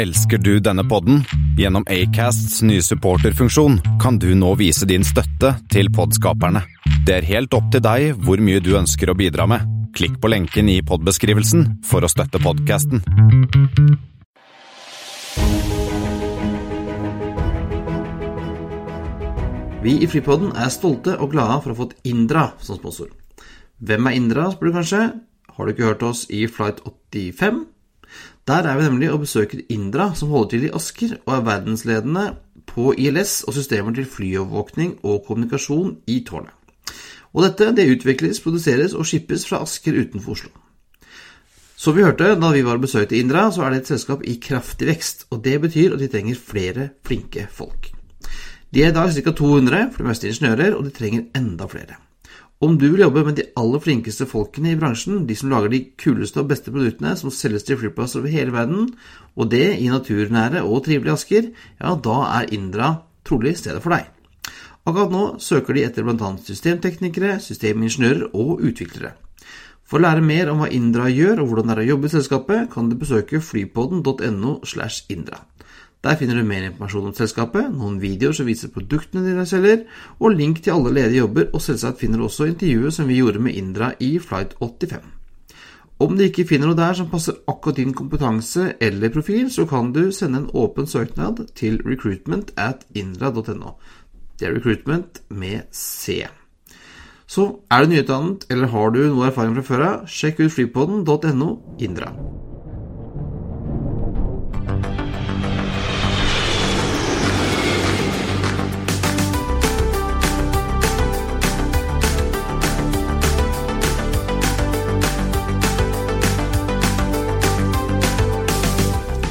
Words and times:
Elsker 0.00 0.38
du 0.38 0.54
denne 0.64 0.80
podden? 0.88 1.18
Gjennom 1.58 1.84
Acasts 1.84 2.62
nye 2.64 2.80
supporterfunksjon 2.80 3.74
kan 4.00 4.16
du 4.16 4.30
nå 4.32 4.54
vise 4.56 4.86
din 4.88 5.02
støtte 5.04 5.50
til 5.68 5.90
podskaperne. 5.92 6.62
Det 7.04 7.18
er 7.18 7.26
helt 7.28 7.52
opp 7.52 7.66
til 7.74 7.82
deg 7.84 8.14
hvor 8.24 8.40
mye 8.40 8.62
du 8.64 8.70
ønsker 8.78 9.10
å 9.12 9.14
bidra 9.18 9.44
med. 9.50 9.66
Klikk 9.92 10.14
på 10.22 10.30
lenken 10.32 10.70
i 10.72 10.78
podbeskrivelsen 10.88 11.66
for 11.84 12.00
å 12.00 12.08
støtte 12.08 12.40
podkasten. 12.40 13.02
Vi 19.84 19.98
i 20.00 20.08
Flypodden 20.08 20.54
er 20.56 20.72
stolte 20.72 21.18
og 21.18 21.34
glade 21.34 21.58
for 21.60 21.74
å 21.74 21.76
ha 21.76 21.80
fått 21.82 21.98
Indra 22.08 22.46
som 22.64 22.80
sponsor. 22.80 23.12
Hvem 23.84 24.08
er 24.08 24.16
Indra, 24.16 24.48
spør 24.54 24.72
du 24.72 24.78
kanskje? 24.80 25.04
Har 25.58 25.68
du 25.68 25.74
ikke 25.74 25.90
hørt 25.92 26.08
oss 26.08 26.24
i 26.32 26.46
Flight 26.48 26.80
85? 26.88 27.66
Der 28.50 28.66
er 28.66 28.76
vi 28.76 28.82
nemlig 28.82 29.12
og 29.14 29.20
besøker 29.22 29.60
Indra, 29.70 30.08
som 30.18 30.32
holder 30.34 30.48
til 30.50 30.64
i 30.66 30.70
Asker 30.74 31.12
og 31.22 31.36
er 31.36 31.44
verdensledende 31.46 32.24
på 32.66 32.88
ILS 32.98 33.44
og 33.46 33.54
systemer 33.54 33.94
til 33.94 34.08
flyovervåkning 34.10 34.96
og 35.06 35.20
kommunikasjon 35.28 35.92
i 36.10 36.16
tårnet. 36.26 36.50
Og 37.30 37.44
dette 37.46 37.68
det 37.76 37.86
utvikles, 37.92 38.42
produseres 38.42 38.98
og 38.98 39.06
skippes 39.06 39.46
fra 39.46 39.62
Asker 39.62 40.00
utenfor 40.00 40.34
Oslo. 40.34 40.50
Som 41.76 41.94
vi 41.94 42.02
hørte 42.02 42.34
da 42.42 42.50
vi 42.50 42.66
var 42.66 42.80
og 42.80 42.88
besøkte 42.88 43.20
Indra, 43.22 43.46
så 43.54 43.62
er 43.62 43.70
det 43.70 43.84
et 43.84 43.94
selskap 43.94 44.26
i 44.26 44.40
kraftig 44.42 44.90
vekst, 44.90 45.28
og 45.30 45.44
det 45.44 45.60
betyr 45.60 45.94
at 45.94 46.02
de 46.02 46.10
trenger 46.10 46.44
flere 46.50 46.90
flinke 47.06 47.46
folk. 47.54 47.92
De 48.74 48.82
er 48.82 48.90
i 48.90 48.98
dag 48.98 49.14
ca. 49.14 49.30
200, 49.30 49.90
for 49.92 50.02
det 50.02 50.10
meste 50.10 50.28
ingeniører, 50.28 50.74
og 50.74 50.84
de 50.84 50.96
trenger 50.98 51.28
enda 51.38 51.70
flere. 51.70 52.02
Om 52.60 52.74
du 52.76 52.90
vil 52.92 53.00
jobbe 53.00 53.22
med 53.24 53.38
de 53.38 53.46
aller 53.56 53.80
flinkeste 53.80 54.26
folkene 54.28 54.74
i 54.74 54.76
bransjen, 54.76 55.22
de 55.24 55.32
som 55.38 55.48
lager 55.48 55.72
de 55.72 55.78
kuleste 55.96 56.42
og 56.42 56.50
beste 56.50 56.68
produktene 56.68 57.14
som 57.16 57.32
selges 57.32 57.64
til 57.64 57.78
flyplasser 57.80 58.20
over 58.20 58.34
hele 58.34 58.52
verden, 58.52 58.90
og 59.32 59.48
det 59.54 59.78
i 59.80 59.86
naturnære 59.88 60.60
og 60.60 60.82
trivelige 60.84 61.14
Asker, 61.16 61.48
ja, 61.80 61.94
da 61.96 62.16
er 62.36 62.52
Indra 62.52 62.90
trolig 63.24 63.54
stedet 63.56 63.80
for 63.80 63.96
deg. 63.96 64.10
Akkurat 64.84 65.14
nå 65.14 65.24
søker 65.40 65.76
de 65.78 65.86
etter 65.86 66.04
bl.a. 66.04 66.30
systemteknikere, 66.44 67.38
systemingeniører 67.40 68.28
og 68.36 68.60
utviklere. 68.60 69.14
For 69.88 69.96
å 69.96 70.04
lære 70.04 70.22
mer 70.28 70.52
om 70.52 70.60
hva 70.60 70.68
Indra 70.68 71.08
gjør 71.08 71.40
og 71.40 71.48
hvordan 71.48 71.72
det 71.72 71.78
er 71.78 71.82
å 71.86 71.90
jobbe 71.94 72.10
i 72.10 72.12
selskapet, 72.12 72.68
kan 72.76 72.92
du 72.92 72.98
besøke 73.00 73.40
flypodden.no 73.40 74.58
slash 74.68 75.08
indra. 75.08 75.40
Der 76.00 76.16
finner 76.16 76.38
du 76.38 76.46
mer 76.48 76.64
informasjon 76.64 77.10
om 77.10 77.14
selskapet, 77.16 77.66
noen 77.76 77.98
videoer 78.00 78.32
som 78.36 78.48
viser 78.48 78.72
produktene 78.72 79.26
dine 79.26 79.44
selger, 79.48 79.82
og 80.16 80.32
link 80.32 80.62
til 80.64 80.72
alle 80.72 80.94
ledige 80.96 81.20
jobber, 81.20 81.50
og 81.52 81.60
selvsagt 81.60 82.00
finner 82.00 82.20
du 82.20 82.24
også 82.24 82.48
intervjuet 82.48 82.96
som 82.96 83.08
vi 83.10 83.18
gjorde 83.20 83.42
med 83.44 83.58
Indra 83.60 83.92
i 84.00 84.14
Flight 84.22 84.56
85. 84.62 85.04
Om 86.00 86.16
du 86.16 86.24
ikke 86.24 86.46
finner 86.48 86.70
noe 86.70 86.78
der 86.78 86.96
som 86.96 87.10
passer 87.12 87.36
akkurat 87.50 87.76
din 87.76 87.92
kompetanse 87.92 88.70
eller 88.80 89.12
profil, 89.12 89.50
så 89.52 89.66
kan 89.68 89.92
du 89.92 90.06
sende 90.16 90.40
en 90.40 90.50
åpen 90.56 90.88
søknad 90.88 91.44
til 91.54 91.76
recruitment 91.84 92.54
at 92.56 92.86
indra.no. 92.96 93.76
Det 94.40 94.48
er 94.48 94.56
recruitment 94.56 95.20
med 95.28 95.68
C. 95.76 96.22
Så 97.28 97.50
er 97.70 97.84
du 97.84 97.92
nyutdannet 97.92 98.48
eller 98.48 98.72
har 98.72 98.96
du 98.96 99.02
noe 99.04 99.28
erfaring 99.28 99.60
fra 99.60 99.66
før 99.68 99.84
av, 99.90 100.06
sjekk 100.08 100.40
ut 100.46 100.56
flypodden.no 100.56 101.50
Indra. 101.84 102.14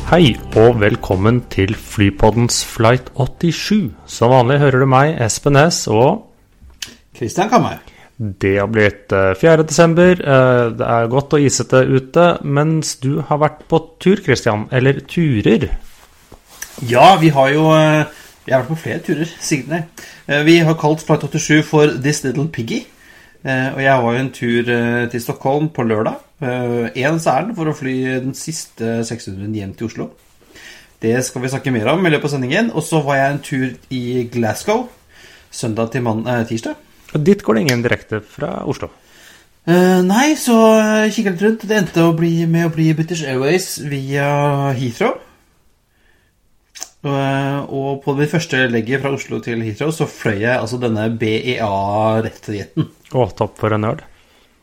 Hei 0.10 0.34
og 0.58 0.80
velkommen 0.82 1.42
til 1.54 1.76
Flypoddens 1.78 2.64
Flight 2.66 3.12
87. 3.14 3.92
Som 4.10 4.32
vanlig 4.34 4.58
hører 4.64 4.82
du 4.84 4.88
meg, 4.90 5.12
Espen 5.22 5.54
Næss, 5.58 5.84
og 5.88 6.26
Kristian 7.18 7.50
Kammer. 7.52 7.78
det 8.42 8.56
har 8.60 8.68
blitt 8.68 9.14
eh, 9.14 9.36
4. 9.42 9.64
desember. 9.70 10.12
Eh, 10.22 10.72
Det 10.80 10.88
er 10.88 11.08
godt 11.12 11.34
og 11.34 11.42
isete 11.46 11.84
ute, 11.88 12.26
mens 12.44 12.96
du 12.96 13.22
har 13.22 13.38
vært 13.38 13.62
på 13.70 13.80
tur, 14.00 14.18
Kristian. 14.26 14.66
Eller 14.72 15.00
turer. 15.08 15.70
Ja, 16.90 17.16
vi 17.22 17.30
har 17.30 17.50
jo 17.54 17.70
eh, 17.76 18.06
Jeg 18.48 18.56
har 18.56 18.64
vært 18.64 18.74
på 18.74 18.82
flere 18.82 19.00
turer 19.06 19.30
siden 19.40 19.70
det. 19.76 19.84
Eh, 20.28 20.44
Vi 20.46 20.58
har 20.60 20.74
kalt 20.74 21.02
Flight 21.06 21.22
87 21.30 21.62
for 21.66 21.86
This 22.02 22.24
Little 22.24 22.48
Piggy. 22.48 22.82
Eh, 23.46 23.74
Og 23.76 23.82
jeg 23.84 24.04
var 24.04 24.14
jo 24.14 24.20
en 24.20 24.32
tur 24.32 24.70
eh, 24.74 25.08
til 25.12 25.22
Stockholm 25.22 25.70
på 25.70 25.84
lørdag. 25.84 26.18
Ens 26.40 27.26
særen 27.26 27.52
for 27.58 27.68
å 27.68 27.76
fly 27.76 27.96
den 28.24 28.36
siste 28.38 29.00
600 29.08 29.52
hjem 29.60 29.74
til 29.76 29.90
Oslo. 29.90 30.10
Det 31.00 31.18
skal 31.24 31.44
vi 31.44 31.52
snakke 31.52 31.72
mer 31.72 31.88
om 31.94 32.06
i 32.06 32.12
løpet 32.12 32.28
av 32.28 32.34
sendingen. 32.36 32.72
Og 32.76 32.84
så 32.84 33.02
var 33.04 33.20
jeg 33.20 33.34
en 33.34 33.44
tur 33.44 33.68
i 33.96 34.24
Glasgow 34.32 34.88
søndag 35.52 35.92
til 35.92 36.04
mann, 36.04 36.28
eh, 36.28 36.46
tirsdag. 36.48 36.76
Og 37.14 37.26
dit 37.26 37.44
går 37.44 37.54
det 37.54 37.62
ingen 37.62 37.82
direkte 37.84 38.22
fra 38.22 38.64
Oslo. 38.68 38.90
Eh, 39.68 40.02
nei, 40.02 40.36
så 40.36 40.56
kikka 41.12 41.32
litt 41.32 41.42
rundt. 41.42 41.68
Det 41.68 41.78
endte 41.78 42.04
å 42.04 42.16
bli, 42.16 42.46
med 42.46 42.68
å 42.68 42.74
bli 42.74 42.94
British 42.94 43.24
Airways 43.24 43.80
via 43.80 44.74
Heathrow. 44.74 45.20
Eh, 47.04 47.60
og 47.70 48.04
på 48.04 48.18
det 48.18 48.30
første 48.30 48.68
legget 48.68 49.02
fra 49.02 49.14
Oslo 49.14 49.40
til 49.40 49.62
Heathrow 49.62 49.92
så 49.92 50.06
fløy 50.06 50.42
jeg 50.42 50.60
altså 50.60 50.80
denne 50.80 51.10
BEA-rettigheten. 51.18 52.90
Å, 53.14 53.30
topp 53.32 53.58
for 53.58 53.74
en 53.74 53.82
nerd. 53.82 54.04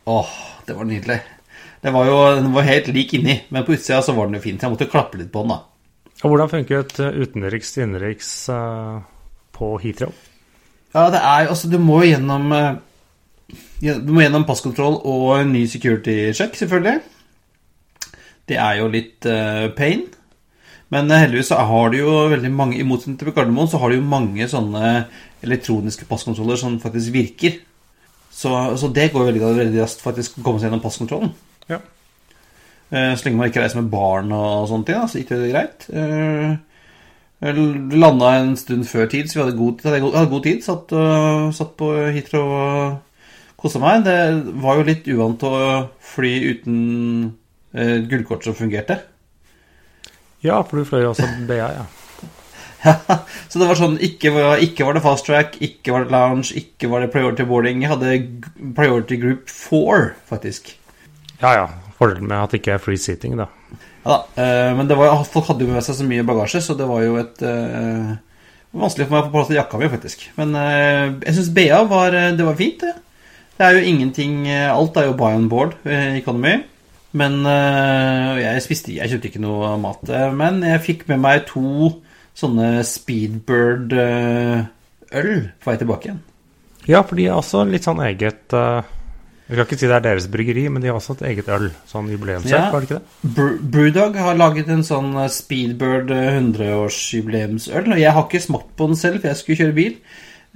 Åh, 0.05 0.29
det 0.67 0.75
var 0.75 0.85
nydelig. 0.85 1.21
Det 1.83 1.93
var 1.93 2.07
jo 2.09 2.17
den 2.39 2.53
var 2.55 2.65
helt 2.65 2.87
lik 2.93 3.13
inni, 3.17 3.41
men 3.53 3.65
på 3.65 3.75
utsida 3.75 4.01
så 4.03 4.15
var 4.17 4.27
den 4.27 4.39
jo 4.39 4.45
fin. 4.45 4.57
Så 4.57 4.65
jeg 4.65 4.73
måtte 4.73 4.89
klappe 4.91 5.19
litt 5.19 5.31
på 5.33 5.43
den, 5.45 5.53
da. 5.53 5.61
Og 6.23 6.31
hvordan 6.31 6.49
funket 6.49 6.97
eh, 7.03 7.19
utenriks 7.21 7.73
til 7.73 7.85
innenriks 7.85 8.31
eh, 8.49 8.97
på 9.53 9.75
Heathrow? 9.83 10.15
Ja, 10.95 11.09
det 11.13 11.21
er 11.21 11.51
Altså, 11.51 11.69
du 11.69 11.77
må 11.77 12.01
jo 12.01 12.09
gjennom 12.09 12.51
eh, 12.57 12.79
Du 13.83 14.11
må 14.13 14.23
gjennom 14.23 14.47
passkontroll 14.47 14.97
og 15.05 15.27
en 15.37 15.53
ny 15.53 15.67
security 15.69 16.33
check, 16.33 16.57
selvfølgelig. 16.57 16.99
Det 18.47 18.57
er 18.57 18.79
jo 18.79 18.87
litt 18.87 19.25
uh, 19.27 19.67
pain. 19.75 20.05
Men 20.87 21.11
heldigvis 21.11 21.49
så 21.51 21.59
har 21.67 21.89
du 21.91 21.97
jo 21.99 22.11
veldig 22.31 22.51
mange 22.55 22.77
I 22.79 22.85
motsetning 22.87 23.17
til 23.19 23.33
Gardermoen 23.35 23.67
så 23.67 23.79
har 23.81 23.91
du 23.91 23.97
jo 23.97 24.05
mange 24.07 24.47
sånne 24.47 24.91
elektroniske 25.43 26.07
passkontroller 26.07 26.59
som 26.59 26.77
faktisk 26.79 27.11
virker. 27.11 27.57
Så, 28.31 28.53
så 28.79 28.87
det 28.95 29.09
går 29.11 29.27
veldig, 29.27 29.43
veldig 29.43 29.81
raskt 29.81 30.03
faktisk 30.05 30.39
å 30.39 30.45
komme 30.45 30.61
seg 30.61 30.69
gjennom 30.69 30.83
passkontrollen. 30.85 31.33
Ja. 31.69 31.79
Eh, 32.91 33.13
Så 33.15 33.25
lenge 33.25 33.37
man 33.37 33.49
ikke 33.51 33.63
reiser 33.63 33.81
med 33.81 33.91
barn 33.91 34.31
og 34.31 34.67
sånne 34.69 34.85
ting, 34.87 35.07
så 35.07 35.19
gikk 35.19 35.33
det 35.33 35.51
greit. 35.51 35.87
Eh, 35.91 36.55
Jeg 37.39 37.53
landa 37.93 38.31
en 38.39 38.55
stund 38.57 38.87
før 38.89 39.05
tid, 39.11 39.27
så 39.29 39.37
vi 39.37 39.43
hadde 39.45 39.57
god, 39.57 39.83
hadde 39.85 40.29
god, 40.31 40.43
tid. 40.43 40.63
Satt, 40.65 40.89
satt 41.53 41.75
på 41.77 41.91
Heathrow 42.09 42.47
og 42.49 42.95
kosa 43.61 43.77
meg. 43.83 44.07
Det 44.07 44.15
var 44.63 44.79
jo 44.79 44.87
litt 44.87 45.05
uvant 45.13 45.43
å 45.45 45.51
fly 46.15 46.31
uten 46.49 46.79
et 47.77 48.07
gullkort 48.09 48.43
som 48.47 48.55
fungerte. 48.57 48.97
Ja, 50.41 50.63
for 50.63 50.79
du 50.81 50.85
fløy 50.89 51.05
også 51.05 51.27
BA, 51.45 51.69
ja. 51.77 51.85
så 53.49 53.59
det 53.59 53.67
var 53.67 53.77
sånn 53.77 53.97
ikke 54.05 54.31
var, 54.35 54.61
ikke 54.63 54.85
var 54.85 54.97
det 54.97 55.01
fast 55.05 55.25
track, 55.27 55.57
ikke 55.65 55.93
var 55.93 56.05
det 56.05 56.13
lounge, 56.13 56.53
ikke 56.57 56.89
var 56.91 57.03
det 57.03 57.11
priority 57.13 57.45
boarding. 57.49 57.81
Jeg 57.83 57.91
hadde 57.93 58.73
priority 58.77 59.17
group 59.21 59.49
4, 59.49 60.11
faktisk. 60.29 60.73
Ja 61.41 61.53
ja. 61.55 61.65
Fordelen 61.97 62.29
med 62.29 62.37
at 62.37 62.53
det 62.53 62.61
ikke 62.61 62.75
er 62.75 62.81
free 62.83 62.99
seating, 63.01 63.37
da. 63.39 63.47
Ja 64.05 64.13
da, 64.13 64.43
eh, 64.43 64.71
men 64.77 64.87
det 64.89 64.95
var, 64.99 65.17
folk 65.27 65.49
hadde 65.49 65.65
jo 65.65 65.73
med 65.73 65.83
seg 65.85 65.97
så 65.97 66.05
mye 66.07 66.25
bagasje, 66.27 66.61
så 66.63 66.77
det 66.77 66.85
var 66.87 67.01
jo 67.03 67.17
et 67.19 67.43
uh, 67.43 68.15
Vanskelig 68.77 69.07
for 69.07 69.15
meg 69.15 69.23
å 69.23 69.25
få 69.25 69.33
plass 69.33 69.47
til 69.49 69.57
jakka 69.57 69.79
mi, 69.79 69.87
faktisk. 69.89 70.23
Men 70.37 70.51
uh, 70.53 71.05
jeg 71.23 71.33
syns 71.37 71.53
BA 71.55 71.77
var, 71.89 72.13
det 72.37 72.45
var 72.45 72.57
fint, 72.59 72.83
det. 72.83 72.93
Det 73.57 73.65
er 73.65 73.73
jo 73.73 73.87
ingenting 73.89 74.33
Alt 74.53 74.99
er 74.99 75.07
jo 75.07 75.15
buy 75.17 75.33
on 75.33 75.47
board 75.49 75.71
i 75.87 76.19
Economy. 76.19 76.59
Men 77.17 77.39
uh, 77.47 78.37
jeg 78.37 78.61
spiste 78.61 78.93
Jeg 78.93 79.09
kjøpte 79.09 79.31
ikke 79.31 79.41
noe 79.41 79.71
mat. 79.81 80.03
Men 80.37 80.59
jeg 80.67 80.83
fikk 80.83 81.07
med 81.09 81.23
meg 81.23 81.47
to 81.49 81.89
sånne 82.37 82.83
Speedbird-øl 82.85 84.67
på 85.57 85.71
vei 85.71 85.77
tilbake 85.79 86.09
igjen. 86.09 86.21
Ja, 86.87 87.01
for 87.01 87.17
de 87.19 87.25
er 87.27 87.35
også 87.35 87.65
litt 87.67 87.83
sånn 87.87 87.99
eget 88.05 88.53
eh, 88.55 88.85
Jeg 89.47 89.55
skal 89.55 89.65
ikke 89.65 89.77
si 89.79 89.87
det 89.87 89.95
er 89.95 90.03
deres 90.03 90.25
bryggeri, 90.27 90.63
men 90.67 90.81
de 90.83 90.89
har 90.91 90.97
også 90.99 91.13
et 91.15 91.21
eget 91.29 91.47
øl. 91.55 91.69
Sånn 91.87 92.09
jubileumsøl, 92.11 92.51
Ja. 92.51 92.65
var 92.73 92.81
det 92.83 92.89
ikke 92.89 92.99
det? 92.99 93.33
Br- 93.37 93.59
Brewdog 93.71 94.15
har 94.19 94.35
laget 94.35 94.67
en 94.73 94.83
sånn 94.83 95.13
eh, 95.23 95.29
Speedbird 95.31 96.11
eh, 96.11 96.39
100-årsjubileumsøl. 96.41 97.91
Og 97.93 98.01
jeg 98.01 98.11
har 98.17 98.25
ikke 98.27 98.41
smakt 98.43 98.73
på 98.77 98.87
den 98.89 98.99
selv, 98.99 99.21
for 99.21 99.31
jeg 99.31 99.39
skulle 99.41 99.59
kjøre 99.61 99.77
bil. 99.77 99.95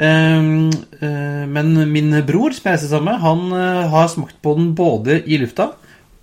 Ehm, 0.01 0.71
eh, 1.01 1.45
men 1.47 1.71
min 1.91 2.11
bror, 2.27 2.51
som 2.55 2.67
jeg 2.67 2.75
reiser 2.77 2.91
sammen 2.91 3.13
med, 3.13 3.21
han 3.23 3.45
eh, 3.55 3.89
har 3.93 4.11
smakt 4.11 4.37
på 4.43 4.55
den 4.57 4.73
både 4.75 5.21
i 5.27 5.37
lufta 5.41 5.71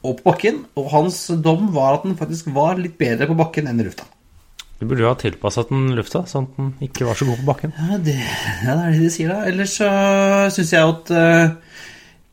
og 0.04 0.20
på 0.20 0.28
bakken. 0.30 0.62
Og 0.76 0.90
hans 0.92 1.22
dom 1.44 1.70
var 1.74 1.98
at 1.98 2.04
den 2.08 2.16
faktisk 2.20 2.52
var 2.54 2.76
litt 2.80 2.98
bedre 3.00 3.28
på 3.30 3.36
bakken 3.38 3.68
enn 3.70 3.80
i 3.80 3.86
lufta. 3.88 4.04
Du 4.78 4.86
burde 4.86 5.02
jo 5.02 5.08
ha 5.10 5.16
tilpasset 5.18 5.72
den 5.72 5.88
lufta, 5.98 6.20
sånn 6.30 6.44
at 6.46 6.58
den 6.60 6.68
ikke 6.86 7.06
var 7.08 7.16
så 7.18 7.26
god 7.26 7.40
på 7.40 7.48
bakken. 7.48 7.72
Ja, 7.80 7.96
det, 7.98 8.14
ja, 8.14 8.74
det 8.76 8.84
er 8.84 8.92
det 8.92 9.00
de 9.02 9.10
sier, 9.10 9.32
da. 9.32 9.40
Ellers 9.50 9.72
så 9.80 9.88
syns 10.54 10.70
jeg 10.76 10.92
at 10.92 11.10
eh, 11.10 11.56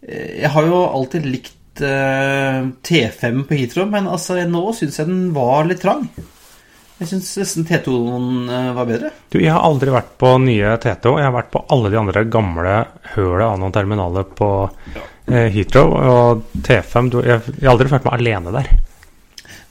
Jeg 0.05 0.49
har 0.53 0.67
jo 0.69 0.79
alltid 0.85 1.25
likt 1.25 1.81
eh, 1.81 2.61
T5 2.85 3.43
på 3.49 3.57
Heathrow, 3.57 3.87
men 3.89 4.07
altså, 4.11 4.37
nå 4.49 4.63
syns 4.77 4.99
jeg 5.01 5.09
den 5.09 5.27
var 5.35 5.65
litt 5.69 5.81
trang. 5.81 6.07
Jeg 6.95 7.09
syns 7.09 7.31
nesten 7.41 7.65
T2-en 7.67 8.45
eh, 8.47 8.69
var 8.77 8.85
bedre. 8.87 9.09
Du, 9.33 9.39
jeg 9.41 9.51
har 9.51 9.65
aldri 9.67 9.91
vært 9.91 10.13
på 10.21 10.29
nye 10.45 10.75
T2. 10.79 11.15
Jeg 11.19 11.27
har 11.27 11.33
vært 11.35 11.49
på 11.51 11.63
alle 11.75 11.89
de 11.91 11.99
andre 11.99 12.23
gamle 12.31 12.75
høla 13.15 13.49
av 13.51 13.57
noen 13.59 13.73
terminaler 13.75 14.27
på 14.37 14.49
eh, 15.27 15.49
Heathrow. 15.51 15.95
Og 16.13 16.45
T5 16.63 17.09
du, 17.11 17.19
jeg, 17.25 17.41
jeg 17.57 17.65
har 17.65 17.73
aldri 17.73 17.91
følt 17.91 18.07
meg 18.07 18.19
alene 18.21 18.53
der. 18.55 18.71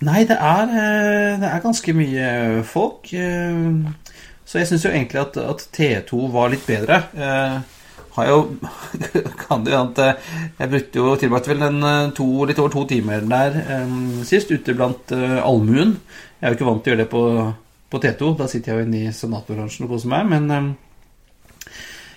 Nei, 0.05 0.25
det 0.29 0.37
er, 0.37 0.75
eh, 0.83 1.31
det 1.41 1.49
er 1.49 1.63
ganske 1.65 1.95
mye 1.97 2.29
folk. 2.69 3.09
eh, 3.17 4.19
Så 4.45 4.61
jeg 4.61 4.69
syns 4.69 4.85
jo 4.85 4.93
egentlig 4.93 5.23
at, 5.23 5.39
at 5.41 5.65
T2 5.79 6.27
var 6.35 6.53
litt 6.53 6.67
bedre. 6.69 6.99
Eh, 7.17 7.57
Har 8.15 8.31
jo 8.31 8.39
Kan 9.43 9.65
det 9.67 9.75
jo 9.75 9.81
at 9.81 10.01
eh, 10.03 10.31
Jeg 10.61 10.73
brukte 10.75 11.03
jo 11.03 11.17
tilbake 11.21 11.53
vel 11.53 11.67
en 11.67 11.83
eh, 11.83 12.13
to, 12.17 12.29
litt 12.49 12.63
over 12.63 12.73
to 12.75 12.87
timer 12.91 13.27
der 13.31 13.59
um, 13.81 14.23
sist, 14.27 14.53
ute 14.55 14.77
blant 14.77 15.13
uh, 15.17 15.43
allmuen. 15.43 15.97
Jeg 16.39 16.47
er 16.47 16.53
jo 16.53 16.59
ikke 16.59 16.69
vant 16.69 16.83
til 16.85 16.93
å 16.93 16.95
gjøre 16.95 17.05
det 17.05 17.11
på, 17.11 17.25
på 17.91 18.01
T2. 18.03 18.31
Da 18.39 18.49
sitter 18.51 18.73
jeg 18.73 18.79
jo 18.79 18.87
inne 18.87 19.03
i 19.03 19.13
senatorbransjen 19.15 19.87
og 19.87 19.95
koser 19.95 20.13
meg. 20.13 20.29
Men 20.31 20.47
um, 20.53 20.71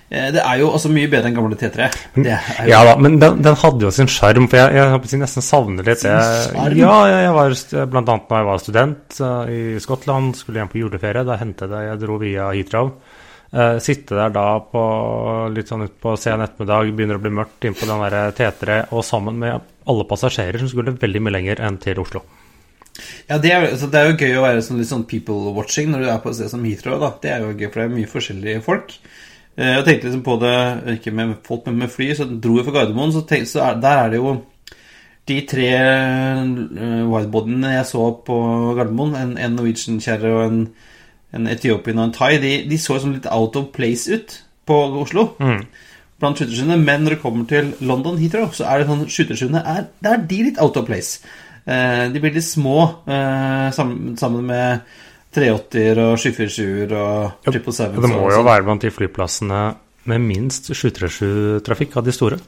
det 0.08 0.40
er 0.40 0.62
jo 0.62 0.70
altså 0.72 0.92
mye 0.94 1.10
bedre 1.12 1.32
enn 1.32 1.36
gamle 1.36 1.58
T3. 1.60 1.90
Det 2.16 2.32
er 2.32 2.62
jo 2.62 2.72
Ja 2.72 2.84
da, 2.88 2.94
men 3.02 3.18
den, 3.20 3.42
den 3.44 3.58
hadde 3.60 3.88
jo 3.88 3.92
sin 3.92 4.08
sjarm, 4.12 4.48
for 4.52 4.62
jeg, 4.62 4.78
jeg, 4.78 5.02
jeg, 5.12 5.22
nesten 5.24 5.44
savner 5.44 5.88
litt 5.88 6.06
det. 6.06 6.14
Ja, 6.80 6.94
jeg, 7.10 7.26
jeg 7.26 7.34
var 7.36 7.58
blant 7.92 8.14
annet 8.14 8.30
da 8.30 8.40
jeg 8.40 8.50
var 8.52 8.64
student 8.64 9.22
uh, 9.24 9.44
i 9.52 9.62
Skottland, 9.84 10.36
skulle 10.40 10.62
hjem 10.62 10.72
på 10.72 10.84
juleferie. 10.84 11.26
Da 11.28 11.40
hentet 11.42 11.74
jeg, 11.74 11.90
jeg 11.90 12.04
dro 12.06 12.20
via 12.22 12.52
Heathrow. 12.54 12.94
Eh, 13.54 13.78
sitte 13.80 14.18
der 14.18 14.34
da 14.36 14.48
på 14.60 14.82
litt 15.56 15.70
sånn 15.72 15.86
utpå 15.86 16.18
sen 16.20 16.44
ettermiddag, 16.44 16.92
begynner 16.96 17.20
å 17.20 17.24
bli 17.24 17.32
mørkt 17.32 17.68
inn 17.68 17.78
på 17.78 17.88
den 17.88 18.04
der 18.04 18.34
T3, 18.36 18.82
og 18.92 19.06
sammen 19.08 19.40
med 19.40 19.70
alle 19.88 20.08
passasjerer 20.10 20.60
som 20.60 20.72
skulle 20.72 20.98
veldig 21.00 21.22
mye 21.24 21.38
lenger 21.38 21.64
enn 21.64 21.80
til 21.80 22.04
Oslo. 22.04 22.26
Ja, 23.30 23.38
det 23.38 23.54
er, 23.54 23.70
det 23.78 24.00
er 24.00 24.10
jo 24.10 24.18
gøy 24.18 24.36
å 24.40 24.44
være 24.44 24.66
sånn, 24.66 24.82
litt 24.82 24.90
sånn 24.90 25.06
people 25.08 25.54
watching 25.56 25.92
når 25.94 26.04
du 26.04 26.10
er 26.12 26.20
på 26.24 26.32
et 26.32 26.40
sted 26.40 26.52
som 26.52 26.66
Heathrow. 26.66 27.00
da. 27.00 27.14
Det 27.24 27.32
er 27.32 27.46
jo 27.46 27.54
gøy, 27.54 27.70
for 27.70 27.80
det 27.80 27.86
er 27.86 27.96
mye 27.96 28.12
forskjellige 28.12 28.66
folk. 28.66 28.94
Uh, 29.58 29.72
Jeg 29.78 29.86
tenkte 29.86 30.10
liksom 30.10 30.26
på 30.26 30.38
det, 30.42 30.58
ikke 30.98 31.16
med 31.16 31.34
folk, 31.48 31.66
men 31.68 31.82
med 31.84 31.94
fly. 31.94 32.12
Så 32.18 32.28
dro 32.28 32.58
jeg 32.58 32.68
fra 32.68 32.76
Gardermoen, 32.80 33.14
så, 33.16 33.24
tenkte, 33.30 33.52
så 33.54 33.64
er, 33.68 33.82
der 33.84 34.04
er 34.04 34.14
det 34.14 34.22
jo 34.22 34.36
de 35.28 35.40
tre 35.48 35.72
uh, 35.78 37.02
widebodiene 37.14 37.74
jeg 37.78 37.90
så 37.92 38.10
på 38.28 38.38
Gardermoen, 38.80 39.18
en, 39.22 39.34
en 39.38 39.58
Norwegian-kjerre 39.60 40.34
og 40.34 40.44
en, 40.48 40.62
en 41.36 41.50
Ethiopian 41.52 42.00
og 42.00 42.10
en 42.10 42.16
Thai, 42.16 42.38
de, 42.44 42.54
de 42.70 42.80
så 42.80 43.00
sånn 43.02 43.18
litt 43.18 43.28
out 43.32 43.58
of 43.60 43.72
place 43.76 44.08
ut 44.12 44.38
på 44.68 44.78
Oslo. 45.02 45.30
Blant 46.18 46.40
skytterskiene, 46.40 46.80
men 46.82 47.04
når 47.06 47.18
det 47.18 47.22
kommer 47.22 47.46
til 47.50 47.74
London 47.86 48.18
Heathrow, 48.18 48.50
så 48.56 48.66
er 48.70 48.82
det 48.82 48.88
sånn 48.90 49.04
skytterskiene 49.12 49.62
er, 49.62 49.84
det 50.02 50.14
er 50.14 50.24
de 50.32 50.40
litt 50.48 50.62
out 50.64 50.80
of 50.80 50.88
place. 50.88 51.20
Eh, 51.68 52.08
de 52.14 52.22
blir 52.24 52.34
litt 52.34 52.48
små 52.48 52.78
eh, 53.06 53.68
sammen, 53.76 54.16
sammen 54.20 54.48
med 54.48 54.88
380-er 55.36 56.02
og 56.02 56.16
747-er 56.24 56.96
og 56.98 57.52
777. 57.52 57.84
Ja, 57.84 58.06
det 58.08 58.14
må 58.14 58.32
jo 58.34 58.46
være 58.48 58.66
blant 58.66 58.88
de 58.88 58.94
flyplassene 58.94 59.62
med 60.08 60.24
minst 60.24 60.72
737-trafikk 60.72 62.00
av 62.00 62.08
de 62.08 62.16
store. 62.16 62.40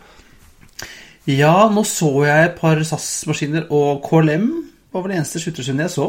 Ja, 1.29 1.67
nå 1.69 1.83
så 1.85 2.09
jeg 2.25 2.47
et 2.47 2.57
par 2.57 2.79
SAS-maskiner, 2.81 3.67
og 3.75 4.01
KLM 4.07 4.47
var 4.89 5.03
vel 5.03 5.13
det 5.13 5.19
eneste 5.19 5.43
skytterskiene 5.43 5.85
jeg 5.85 5.93
så. 5.99 6.07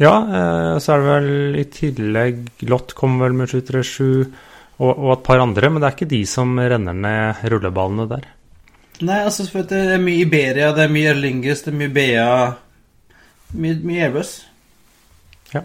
Ja, 0.00 0.14
eh, 0.26 0.78
så 0.82 0.94
er 0.94 1.02
det 1.02 1.10
vel 1.10 1.58
i 1.60 1.64
tillegg 1.70 2.66
Lott 2.66 2.96
kommer 2.98 3.28
vel 3.28 3.36
med 3.38 3.52
737 3.52 4.24
og, 4.82 4.90
og 4.90 5.10
et 5.14 5.26
par 5.26 5.42
andre, 5.42 5.70
men 5.70 5.82
det 5.82 5.86
er 5.86 5.94
ikke 5.94 6.10
de 6.10 6.24
som 6.26 6.56
renner 6.58 6.96
ned 6.98 7.44
rulleballene 7.52 8.08
der. 8.10 8.26
Nei, 9.06 9.20
altså 9.22 9.46
for 9.46 9.66
det 9.70 9.78
er 9.94 10.02
mye 10.02 10.24
Iberia, 10.24 10.72
det 10.74 10.86
er 10.86 10.90
mye 10.94 11.14
Lingus, 11.14 11.62
det 11.62 11.70
er 11.70 11.78
mye 11.78 11.94
Bea 11.94 12.28
Mye, 13.54 13.76
mye 13.86 14.00
Airbus. 14.08 14.32
Ja. 15.52 15.62